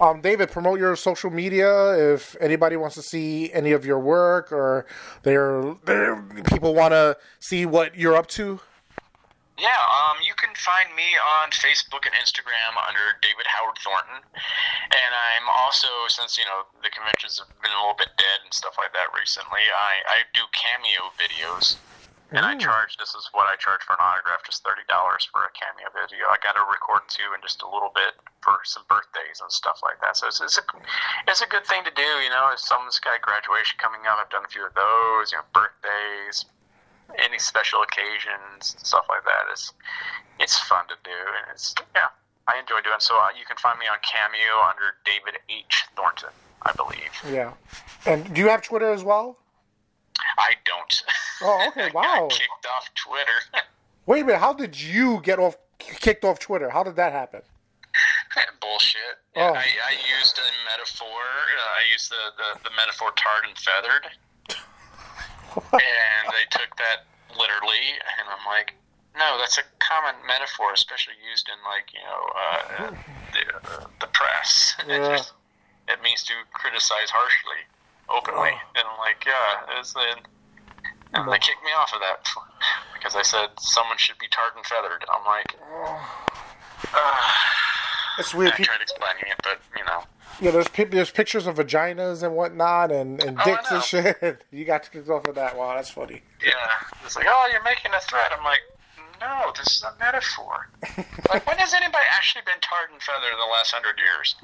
Um, 0.00 0.20
David, 0.20 0.50
promote 0.50 0.78
your 0.78 0.96
social 0.96 1.30
media 1.30 2.12
if 2.14 2.36
anybody 2.40 2.76
wants 2.76 2.94
to 2.96 3.02
see 3.02 3.52
any 3.52 3.72
of 3.72 3.84
your 3.84 3.98
work 3.98 4.50
or 4.52 4.86
they're, 5.22 5.74
they're, 5.84 6.22
people 6.44 6.74
want 6.74 6.92
to 6.92 7.16
see 7.38 7.66
what 7.66 7.96
you're 7.96 8.16
up 8.16 8.26
to. 8.28 8.60
Yeah, 9.60 9.76
um, 9.92 10.16
you 10.24 10.32
can 10.40 10.48
find 10.56 10.88
me 10.96 11.04
on 11.20 11.52
Facebook 11.52 12.08
and 12.08 12.16
Instagram 12.16 12.80
under 12.80 13.12
David 13.20 13.44
Howard 13.44 13.76
Thornton, 13.84 14.24
and 14.24 15.12
I'm 15.12 15.44
also 15.52 16.08
since 16.08 16.40
you 16.40 16.48
know 16.48 16.64
the 16.80 16.88
conventions 16.88 17.36
have 17.36 17.52
been 17.60 17.68
a 17.68 17.76
little 17.76 17.98
bit 18.00 18.08
dead 18.16 18.40
and 18.40 18.48
stuff 18.56 18.80
like 18.80 18.96
that 18.96 19.12
recently. 19.12 19.60
I 19.68 20.00
I 20.08 20.18
do 20.32 20.48
cameo 20.56 21.12
videos, 21.20 21.76
and 22.32 22.46
I 22.46 22.56
charge. 22.56 22.96
This 22.96 23.14
is 23.14 23.28
what 23.32 23.46
I 23.50 23.56
charge 23.56 23.82
for 23.82 23.94
an 23.94 24.02
autograph, 24.02 24.46
just 24.46 24.62
thirty 24.62 24.86
dollars 24.88 25.26
for 25.30 25.42
a 25.42 25.50
cameo 25.50 25.90
video. 25.90 26.30
I 26.30 26.38
got 26.42 26.54
to 26.54 26.64
record 26.70 27.02
two 27.08 27.26
in 27.34 27.42
just 27.42 27.62
a 27.62 27.68
little 27.68 27.90
bit 27.94 28.14
for 28.40 28.62
some 28.64 28.84
birthdays 28.88 29.42
and 29.42 29.50
stuff 29.50 29.80
like 29.82 30.00
that. 30.00 30.16
So 30.16 30.28
it's, 30.28 30.40
it's 30.40 30.58
a 30.58 30.64
it's 31.26 31.42
a 31.42 31.50
good 31.50 31.66
thing 31.66 31.82
to 31.84 31.92
do. 31.94 32.10
You 32.22 32.30
know, 32.30 32.50
if 32.54 32.60
someone's 32.60 33.02
got 33.02 33.18
graduation 33.20 33.78
coming 33.82 34.06
up, 34.06 34.22
I've 34.22 34.30
done 34.30 34.46
a 34.46 34.52
few 34.52 34.64
of 34.64 34.74
those. 34.74 35.34
You 35.34 35.42
know, 35.42 35.46
birthdays, 35.50 36.46
any 37.18 37.38
special 37.38 37.82
occasions 37.82 38.78
and 38.78 38.86
stuff 38.86 39.10
like 39.10 39.26
that. 39.26 39.50
It's 39.50 39.74
it's 40.38 40.58
fun 40.70 40.86
to 40.88 40.96
do, 41.02 41.18
and 41.42 41.50
it's 41.50 41.74
yeah, 41.98 42.14
I 42.46 42.62
enjoy 42.62 42.80
doing. 42.86 43.02
So 43.02 43.18
uh, 43.18 43.34
you 43.34 43.44
can 43.44 43.58
find 43.58 43.78
me 43.78 43.90
on 43.90 43.98
Cameo 44.06 44.62
under 44.62 44.94
David 45.04 45.42
H 45.50 45.90
Thornton, 45.98 46.30
I 46.62 46.72
believe. 46.78 47.10
Yeah. 47.26 47.52
And 48.06 48.32
do 48.32 48.40
you 48.40 48.48
have 48.48 48.62
Twitter 48.62 48.92
as 48.92 49.02
well? 49.04 49.36
I 50.38 50.54
don't. 50.64 51.02
Oh, 51.42 51.68
okay, 51.68 51.90
wow. 51.94 52.02
got 52.02 52.30
kicked 52.30 52.66
off 52.76 52.90
Twitter. 52.94 53.40
Wait 54.06 54.22
a 54.22 54.24
minute. 54.24 54.38
How 54.40 54.52
did 54.52 54.80
you 54.80 55.20
get 55.22 55.38
off 55.38 55.56
kicked 55.78 56.24
off 56.24 56.38
Twitter? 56.38 56.68
How 56.70 56.82
did 56.82 56.96
that 56.96 57.12
happen? 57.12 57.42
Bullshit. 58.60 59.00
Oh. 59.36 59.42
I, 59.42 59.64
I 59.64 59.92
used 60.18 60.38
a 60.38 60.50
metaphor. 60.70 61.06
Uh, 61.08 61.80
I 61.80 61.90
used 61.90 62.10
the, 62.10 62.30
the, 62.36 62.68
the 62.68 62.76
metaphor 62.76 63.10
tarred 63.16 63.44
and 63.48 63.56
feathered. 63.58 64.06
and 65.72 66.24
they 66.30 66.46
took 66.50 66.76
that 66.76 67.06
literally, 67.36 67.98
and 68.18 68.28
I'm 68.30 68.46
like, 68.46 68.74
no, 69.18 69.36
that's 69.38 69.58
a 69.58 69.62
common 69.80 70.14
metaphor, 70.26 70.72
especially 70.72 71.14
used 71.28 71.48
in, 71.50 71.58
like, 71.66 71.90
you 71.92 71.98
know, 72.06 72.22
uh, 72.38 72.94
the, 73.34 73.82
uh, 73.82 73.86
the 74.00 74.06
press. 74.12 74.74
It, 74.86 75.00
Yeah. 75.00 75.16
just, 75.16 75.32
it 75.88 76.00
means 76.02 76.22
to 76.24 76.34
criticize 76.52 77.10
harshly, 77.10 77.66
openly. 78.10 78.50
Oh. 78.52 78.76
And 78.76 78.84
I'm 78.90 78.98
like, 78.98 79.24
yeah, 79.26 79.78
it's 79.80 79.92
the. 79.94 80.04
And 81.12 81.26
they 81.32 81.38
kicked 81.38 81.64
me 81.64 81.70
off 81.76 81.92
of 81.92 82.00
that 82.00 82.28
because 82.94 83.16
I 83.16 83.22
said 83.22 83.48
someone 83.58 83.98
should 83.98 84.18
be 84.18 84.28
tarred 84.30 84.52
and 84.56 84.64
feathered. 84.64 85.04
I'm 85.12 85.24
like, 85.26 85.56
It's 88.18 88.34
I 88.34 88.38
weird. 88.38 88.52
People, 88.52 88.66
tried 88.74 88.82
explaining 88.82 89.24
it, 89.28 89.40
but 89.42 89.58
you 89.76 89.84
know, 89.84 90.02
yeah, 90.40 90.50
there's 90.52 90.66
there's 90.90 91.10
pictures 91.10 91.46
of 91.46 91.56
vaginas 91.56 92.22
and 92.22 92.34
whatnot 92.36 92.92
and, 92.92 93.22
and 93.22 93.38
Oh, 93.40 93.44
dicks 93.44 93.70
and 93.70 93.82
shit. 93.82 94.42
You 94.52 94.64
got 94.64 94.90
kicked 94.90 95.08
off 95.08 95.26
of 95.26 95.34
that. 95.34 95.56
Wow, 95.56 95.74
that's 95.74 95.90
funny. 95.90 96.22
yeah, 96.44 96.52
it's 97.04 97.16
like, 97.16 97.26
oh, 97.28 97.48
you're 97.52 97.62
making 97.64 97.90
a 97.96 98.00
threat. 98.00 98.30
I'm 98.36 98.44
like, 98.44 98.60
no, 99.20 99.52
this 99.56 99.76
is 99.76 99.82
a 99.82 99.92
metaphor. 99.98 100.68
like, 101.32 101.46
when 101.46 101.56
has 101.58 101.74
anybody 101.74 102.04
actually 102.12 102.42
been 102.46 102.60
tarred 102.60 102.90
and 102.92 103.02
feathered 103.02 103.32
in 103.32 103.38
the 103.38 103.50
last 103.50 103.72
hundred 103.74 103.98
years? 103.98 104.36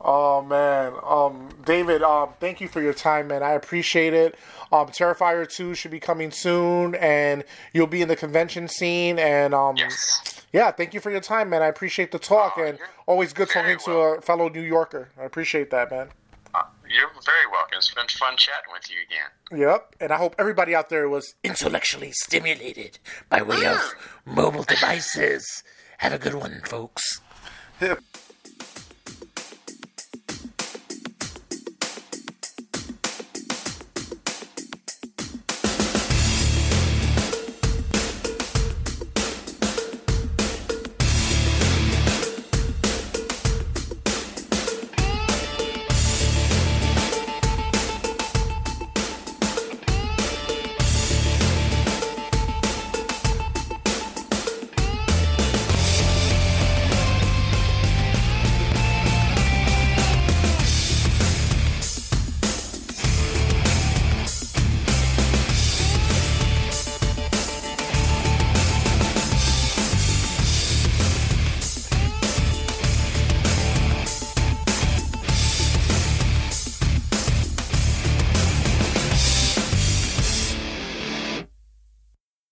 Oh 0.00 0.42
man, 0.42 0.92
um, 1.04 1.48
David, 1.64 2.02
um, 2.02 2.28
thank 2.38 2.60
you 2.60 2.68
for 2.68 2.80
your 2.80 2.94
time, 2.94 3.26
man. 3.28 3.42
I 3.42 3.52
appreciate 3.52 4.14
it. 4.14 4.36
Um, 4.70 4.86
Terrifier 4.88 5.48
two 5.48 5.74
should 5.74 5.90
be 5.90 5.98
coming 5.98 6.30
soon, 6.30 6.94
and 6.96 7.42
you'll 7.72 7.88
be 7.88 8.00
in 8.02 8.08
the 8.08 8.14
convention 8.16 8.68
scene. 8.68 9.18
And 9.18 9.54
um, 9.54 9.76
Yes. 9.76 10.42
yeah, 10.52 10.70
thank 10.70 10.94
you 10.94 11.00
for 11.00 11.10
your 11.10 11.20
time, 11.20 11.50
man. 11.50 11.62
I 11.62 11.66
appreciate 11.66 12.12
the 12.12 12.18
talk, 12.20 12.54
Oh, 12.58 12.62
and 12.62 12.78
always 13.06 13.32
good 13.32 13.48
very 13.50 13.74
talking 13.76 13.92
to 13.92 13.98
a 13.98 14.20
fellow 14.20 14.48
New 14.48 14.62
Yorker. 14.62 15.08
I 15.20 15.24
appreciate 15.24 15.70
that, 15.70 15.90
man. 15.90 16.08
Uh, 16.54 16.62
you're 16.88 17.08
very 17.24 17.46
welcome. 17.50 17.76
It's 17.78 17.92
been 17.92 18.06
fun 18.08 18.36
chatting 18.36 18.70
with 18.72 18.88
you 18.88 18.96
again. 19.04 19.60
Yep, 19.60 19.96
and 20.00 20.12
I 20.12 20.16
hope 20.16 20.36
everybody 20.38 20.76
out 20.76 20.90
there 20.90 21.08
was 21.08 21.34
intellectually 21.42 22.12
stimulated 22.12 23.00
by 23.28 23.42
way 23.42 23.66
of 23.66 23.94
mobile 24.24 24.62
devices. 24.62 25.64
Have 25.98 26.12
a 26.12 26.18
good 26.18 26.34
one, 26.34 26.60
folks. 26.64 27.20
hip. 27.80 27.98